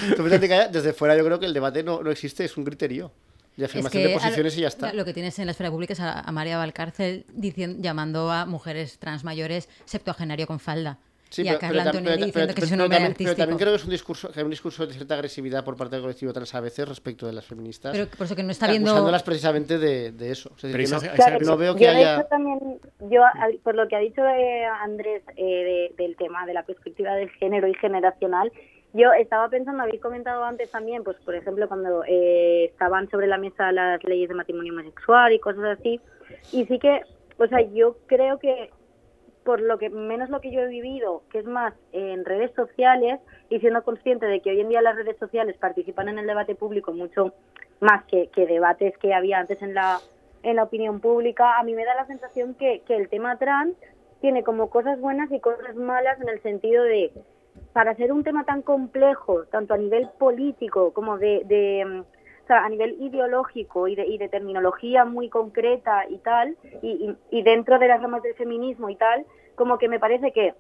Calladas. 0.49 0.73
Desde 0.73 0.93
fuera 0.93 1.17
yo 1.17 1.25
creo 1.25 1.39
que 1.39 1.47
el 1.47 1.55
debate 1.55 1.83
no, 1.83 2.03
no 2.03 2.11
existe, 2.11 2.45
es 2.45 2.57
un 2.57 2.65
criterio 2.65 3.13
de 3.57 3.65
Es 3.65 3.71
afirmación 3.71 4.03
que 4.03 4.09
de 4.09 4.15
posiciones 4.15 4.53
al- 4.55 4.59
y 4.59 4.63
ya 4.63 4.69
está. 4.69 4.93
Lo 4.93 5.05
que 5.05 5.13
tienes 5.15 5.39
en 5.39 5.47
la 5.47 5.53
esfera 5.53 5.71
pública 5.71 5.93
es 5.93 6.01
a, 6.01 6.21
a 6.21 6.33
María 6.33 6.59
Valcárcel 6.59 7.25
diciendo, 7.33 7.79
llamando 7.81 8.31
a 8.33 8.47
mujeres 8.47 8.99
trans 8.99 9.23
mayores 9.25 9.69
septuagenario 9.85 10.47
con 10.47 10.59
falda. 10.61 10.99
Y 11.43 11.49
a 11.49 11.59
Carla 11.59 11.85
tam- 11.85 11.87
Antonelli 11.89 12.21
ta- 12.21 12.27
diciendo 12.27 12.49
que 12.49 12.55
pero 12.55 12.67
es 12.67 12.73
un 12.73 12.79
también- 12.79 13.15
pero 13.17 13.57
creo 13.57 13.71
que 13.73 13.77
es 13.77 13.85
un 13.85 13.91
discurso, 13.91 14.31
que 14.33 14.39
hay 14.41 14.45
un 14.45 14.51
discurso 14.51 14.87
de 14.87 14.93
cierta 14.95 15.15
agresividad 15.15 15.65
por 15.65 15.77
parte 15.77 15.97
del 15.97 16.03
colectivo 16.03 16.33
trans 16.33 16.55
a 16.55 16.61
veces 16.61 16.89
respecto 16.89 17.27
de 17.27 17.33
las 17.33 17.45
feministas. 17.45 17.93
Pero 17.93 18.07
por 18.09 18.27
eso 18.27 18.37
que 18.37 18.43
no 18.43 18.51
está 18.51 18.67
viendo- 18.69 18.91
Acusándolas 18.91 19.23
precisamente 19.23 19.79
de, 19.79 20.13
de 20.13 20.31
eso. 20.31 20.51
Es 20.57 20.63
decir, 20.63 20.73
Pero 20.73 20.83
esa- 20.85 21.07
no, 21.09 21.15
Claro, 21.15 21.39
no 21.41 21.57
veo 21.57 21.73
yo 21.73 21.79
que 21.79 21.85
de 21.85 21.91
haya... 21.91 22.15
hecho 22.19 22.27
también, 22.29 22.59
yo 23.11 23.23
por 23.63 23.75
lo 23.75 23.89
que 23.89 23.97
ha 23.97 24.01
dicho 24.01 24.23
eh, 24.27 24.65
Andrés 24.65 25.23
eh, 25.37 25.91
de- 25.97 26.03
del 26.05 26.17
tema 26.17 26.47
de 26.47 26.55
la 26.55 26.63
perspectiva 26.65 27.15
del 27.15 27.31
género 27.31 27.67
y 27.69 27.75
generacional, 27.75 28.53
yo 28.93 29.13
estaba 29.13 29.49
pensando, 29.49 29.83
habéis 29.83 30.01
comentado 30.01 30.45
antes 30.45 30.71
también, 30.71 31.03
pues 31.03 31.17
por 31.25 31.35
ejemplo 31.35 31.67
cuando 31.67 32.05
eh, 32.07 32.67
estaban 32.67 33.11
sobre 33.11 33.27
la 33.27 33.39
mesa 33.39 33.73
las 33.73 34.03
leyes 34.05 34.29
de 34.29 34.37
matrimonio 34.37 34.73
homosexual 34.73 35.33
y 35.33 35.41
cosas 35.41 35.79
así, 35.79 36.01
y 36.53 36.65
sí 36.67 36.79
que, 36.79 37.01
o 37.39 37.47
sea, 37.49 37.61
yo 37.73 37.97
creo 38.07 38.39
que 38.39 38.71
por 39.45 39.61
lo 39.61 39.79
que 39.79 39.91
menos 39.91 40.31
lo 40.31 40.41
que 40.41 40.51
yo 40.51 40.61
he 40.61 40.69
vivido, 40.69 41.23
que 41.31 41.39
es 41.39 41.45
más 41.45 41.75
en 41.93 42.25
redes 42.25 42.53
sociales 42.55 43.21
y 43.51 43.61
siendo 43.61 43.83
consciente 43.83 44.27
de 44.27 44.41
que 44.41 44.51
hoy 44.51 44.61
en 44.61 44.69
día 44.69 44.83
las 44.83 44.97
redes 44.97 45.17
sociales 45.19 45.57
participan 45.59 46.09
en 46.09 46.19
el 46.19 46.27
debate 46.27 46.55
público 46.55 46.93
mucho 46.93 47.35
más 47.81 48.05
que, 48.05 48.29
debates 48.35 48.97
que 48.99 49.15
había 49.15 49.39
antes 49.39 49.61
en 49.63 49.75
la 49.75 49.99
en 50.43 50.57
la 50.57 50.65
opinión 50.65 51.01
pública, 51.01 51.59
a 51.59 51.63
mí 51.63 51.75
me 51.75 51.87
da 51.87 51.95
la 51.95 52.07
sensación 52.07 52.55
que, 52.55 52.83
que 52.87 52.97
el 52.97 53.09
tema 53.09 53.39
trans 53.39 53.75
tiene 54.21 54.45
como 54.45 54.69
cosas 54.69 55.01
buenas 55.01 55.33
y 55.33 55.41
cosas 55.41 55.75
malas 55.75 56.21
en 56.21 56.29
el 56.29 56.43
sentido 56.43 56.85
de, 56.85 57.13
para 57.73 57.95
ser 57.97 58.13
un 58.13 58.25
tema 58.25 58.45
tan 58.45 58.63
complejo, 58.63 59.45
tanto 59.47 59.75
a 59.75 59.79
nivel 59.79 60.09
político 60.19 60.93
como 60.93 61.19
de, 61.19 61.43
de, 61.47 62.05
a 62.49 62.69
nivel 62.69 62.97
ideológico 63.01 63.89
y 63.89 63.95
de, 63.95 64.07
y 64.07 64.19
de 64.19 64.29
terminología 64.29 65.05
muy 65.05 65.29
concreta 65.29 66.05
y 66.09 66.19
tal, 66.19 66.57
y, 66.83 67.15
y- 67.31 67.43
dentro 67.43 67.79
de 67.79 67.89
las 67.89 68.01
ramas 68.01 68.23
del 68.23 68.35
feminismo 68.35 68.91
y 68.91 68.97
tal, 68.97 69.25
como 69.55 69.79
que 69.79 69.89
me 69.89 70.01
parece 70.01 70.33
que 70.33 70.55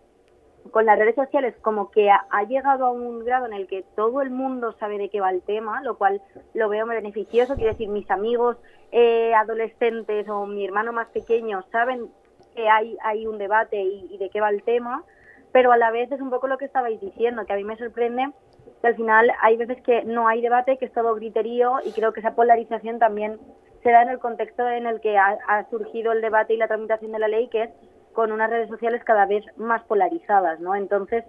con 0.70 0.87
las 0.87 0.99
redes 0.99 1.14
sociales 1.14 1.55
como 1.61 1.91
que 1.91 2.11
ha, 2.11 2.43
llegado 2.49 2.87
a 2.87 2.91
un 2.91 3.24
grado 3.24 3.47
en 3.47 3.53
el 3.53 3.66
que 3.66 3.85
todo 3.97 4.22
el 4.22 4.30
mundo 4.30 4.72
sabe 4.78 4.97
de 4.97 5.11
qué 5.11 5.20
va 5.20 5.30
el 5.30 5.43
tema, 5.43 5.82
lo 5.82 5.99
cual 5.99 6.22
lo 6.55 6.68
veo 6.70 6.87
beneficioso. 6.87 7.55
Quiero 7.55 7.72
decir, 7.72 7.89
mis 7.91 8.11
amigos 8.11 8.57
eh, 8.91 9.35
adolescentes 9.35 10.26
o 10.28 10.47
mi 10.47 10.64
hermano 10.64 10.93
más 10.93 11.09
pequeño 11.09 11.64
saben 11.70 12.09
que 12.55 12.68
hay, 12.68 12.97
hay 13.03 13.26
un 13.26 13.37
debate 13.37 13.82
y, 13.82 14.09
y 14.11 14.18
de 14.18 14.30
qué 14.30 14.41
va 14.41 14.49
el 14.49 14.62
tema, 14.62 15.05
pero 15.53 15.70
a 15.70 15.76
la 15.76 15.91
vez 15.91 16.11
es 16.11 16.20
un 16.20 16.30
poco 16.30 16.47
lo 16.47 16.57
que 16.57 16.64
estabais 16.64 17.01
diciendo, 17.01 17.45
que 17.45 17.53
a 17.53 17.57
mí 17.57 17.64
me 17.64 17.76
sorprende 17.76 18.30
que 18.85 18.89
al 18.89 18.97
final 18.97 19.32
hay 19.41 19.57
veces 19.57 19.80
que 19.82 20.05
no 20.05 20.28
hay 20.28 20.43
debate, 20.43 20.76
que 20.76 20.85
es 20.85 20.93
todo 20.93 21.14
griterío 21.14 21.76
y 21.87 21.93
creo 21.93 22.12
que 22.12 22.20
esa 22.20 22.35
polarización 22.35 22.99
también 22.99 23.39
se 23.82 23.91
da 23.91 24.03
en 24.03 24.11
el 24.11 24.18
contexto 24.18 24.68
en 24.68 24.87
el 24.87 25.01
que 25.01 25.16
ha, 25.16 25.66
surgido 25.70 26.12
el 26.12 26.20
debate 26.20 26.53
y 26.53 26.59
la 26.59 26.68
tramitación 26.68 27.12
de 27.12 27.18
la 27.18 27.28
ley, 27.28 27.49
que 27.49 27.62
es 27.62 27.70
con 28.12 28.30
unas 28.30 28.51
redes 28.51 28.68
sociales 28.68 29.03
cada 29.03 29.24
vez 29.24 29.43
más 29.57 29.82
polarizadas, 29.85 30.61
¿no? 30.61 30.74
Entonces, 30.74 31.24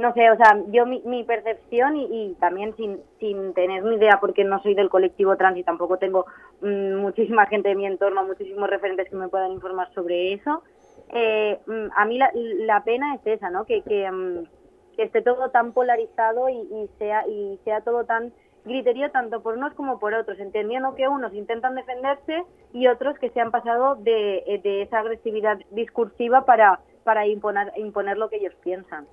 no 0.00 0.12
sé, 0.14 0.32
o 0.32 0.36
sea, 0.36 0.60
yo 0.72 0.84
mi, 0.84 1.00
mi 1.04 1.22
percepción 1.22 1.96
y, 1.96 2.06
y 2.10 2.34
también 2.40 2.74
sin, 2.74 3.02
sin 3.20 3.54
tener 3.54 3.84
ni 3.84 3.94
idea 3.94 4.18
porque 4.20 4.42
no 4.42 4.60
soy 4.60 4.74
del 4.74 4.90
colectivo 4.90 5.36
trans 5.36 5.58
y 5.58 5.62
tampoco 5.62 5.98
tengo 5.98 6.26
mm, 6.60 6.96
muchísima 6.96 7.46
gente 7.46 7.68
de 7.68 7.76
mi 7.76 7.86
entorno, 7.86 8.24
muchísimos 8.24 8.68
referentes 8.68 9.08
que 9.08 9.14
me 9.14 9.28
puedan 9.28 9.52
informar 9.52 9.94
sobre 9.94 10.32
eso, 10.32 10.64
eh, 11.10 11.60
mm, 11.66 11.92
a 11.94 12.04
mí 12.04 12.18
la, 12.18 12.32
la 12.34 12.82
pena 12.82 13.14
es 13.14 13.24
esa, 13.24 13.48
¿no? 13.48 13.64
Que, 13.64 13.82
que, 13.82 14.10
mm, 14.10 14.57
que 14.98 15.04
esté 15.04 15.22
todo 15.22 15.50
tan 15.50 15.72
polarizado 15.72 16.48
y, 16.48 16.56
y 16.56 16.90
sea 16.98 17.24
y 17.28 17.60
sea 17.64 17.82
todo 17.82 18.04
tan 18.04 18.32
griterío 18.64 19.12
tanto 19.12 19.40
por 19.42 19.56
unos 19.56 19.72
como 19.74 20.00
por 20.00 20.12
otros, 20.12 20.40
entendiendo 20.40 20.96
que 20.96 21.06
unos 21.06 21.32
intentan 21.34 21.76
defenderse 21.76 22.42
y 22.72 22.88
otros 22.88 23.16
que 23.20 23.30
se 23.30 23.40
han 23.40 23.52
pasado 23.52 23.94
de, 23.94 24.38
eh, 24.38 24.60
de 24.60 24.82
esa 24.82 24.98
agresividad 24.98 25.56
discursiva 25.70 26.44
para, 26.44 26.80
para 27.04 27.28
imponer, 27.28 27.72
imponer 27.76 28.18
lo 28.18 28.28
que 28.28 28.38
ellos 28.38 28.54
piensan. 28.64 29.06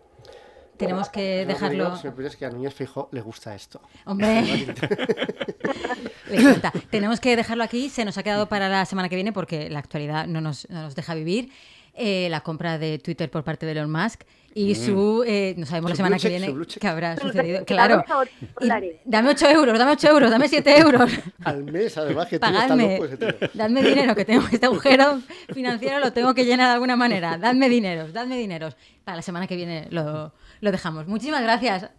Tenemos 0.77 1.09
que 1.09 1.41
Lo 1.43 1.47
que 1.47 1.53
dejarlo. 1.53 1.86
digo 1.86 1.95
siempre 1.97 2.25
es 2.25 2.36
que 2.36 2.45
a 2.45 2.49
Núñez 2.49 2.73
Fijo 2.73 3.07
le 3.11 3.21
gusta 3.21 3.53
esto. 3.53 3.79
Hombre, 4.07 4.41
le 6.29 6.36
encanta. 6.36 6.73
Tenemos 6.89 7.21
que 7.21 7.36
dejarlo 7.36 7.63
aquí. 7.63 7.89
Se 7.89 8.03
nos 8.03 8.17
ha 8.17 8.23
quedado 8.23 8.47
para 8.49 8.67
la 8.69 8.86
semana 8.86 9.07
que 9.07 9.15
viene 9.15 9.31
porque 9.31 9.69
la 9.69 9.79
actualidad 9.79 10.25
no 10.25 10.41
nos, 10.41 10.67
no 10.69 10.81
nos 10.81 10.95
deja 10.95 11.13
vivir. 11.13 11.51
Eh, 11.93 12.27
la 12.29 12.41
compra 12.41 12.77
de 12.77 12.99
Twitter 12.99 13.31
por 13.31 13.45
parte 13.45 13.65
de 13.65 13.71
Elon 13.71 13.89
Musk 13.89 14.23
y 14.56 14.74
su. 14.76 15.24
eh, 15.28 15.53
no 15.58 15.66
sabemos 15.66 15.91
la 15.91 15.95
semana 15.97 16.16
blue 16.16 16.22
que 16.24 16.30
viene 16.30 16.53
qué 16.80 16.88
habrá 16.88 17.18
Su 17.18 17.28
sucedido. 17.28 17.66
Claro. 17.66 18.03
dame 18.08 18.22
ocho 18.22 18.32
Y 18.41 18.47
dólares. 18.64 18.95
dame 19.06 19.30
8 19.30 19.49
euros, 19.49 19.78
dame 19.80 19.91
8 19.91 20.08
euros, 20.10 20.32
dame 20.32 20.47
7 20.47 20.80
euros. 20.80 21.12
Al 21.43 21.64
mes, 21.66 21.97
además, 21.97 22.28
que 22.28 22.39
Pagadme, 22.39 22.97
loco 22.99 23.18
tío. 23.18 23.28
dadme 23.53 23.84
dinero, 23.84 24.16
que 24.16 24.26
tengo 24.26 24.43
este 24.51 24.66
agujero 24.66 25.20
financiero, 25.53 25.99
lo 25.99 26.12
tengo 26.14 26.34
que 26.34 26.45
llenar 26.45 26.68
de 26.70 26.74
alguna 26.74 26.95
manera. 26.95 27.38
Dadme 27.38 27.70
dineros, 27.70 28.14
dadme 28.14 28.38
dineros. 28.38 28.76
Para 29.03 29.18
la 29.18 29.22
semana 29.22 29.45
que 29.45 29.56
viene 29.56 29.88
lo, 29.91 30.34
lo 30.62 30.72
dejamos. 30.72 31.06
Muchísimas 31.08 31.43
gracias. 31.43 31.89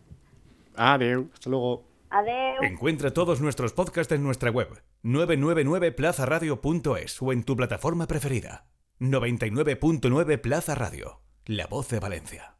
Adeu. 0.75 1.29
Hasta 1.33 1.51
luego. 1.51 1.85
Adeu. 2.11 2.63
Encuentra 2.63 3.13
todos 3.13 3.41
nuestros 3.41 3.73
podcasts 3.73 4.13
en 4.13 4.23
nuestra 4.23 4.51
web 4.51 4.69
999plazaradio.es 5.05 7.23
o 7.23 7.33
en 7.33 7.45
tu 7.45 7.57
plataforma 7.57 8.07
preferida. 8.07 8.67
99.9 9.01 10.41
Plaza 10.41 10.75
Radio, 10.75 11.21
la 11.47 11.69
voz 11.69 11.89
de 11.89 12.01
Valencia. 12.01 12.56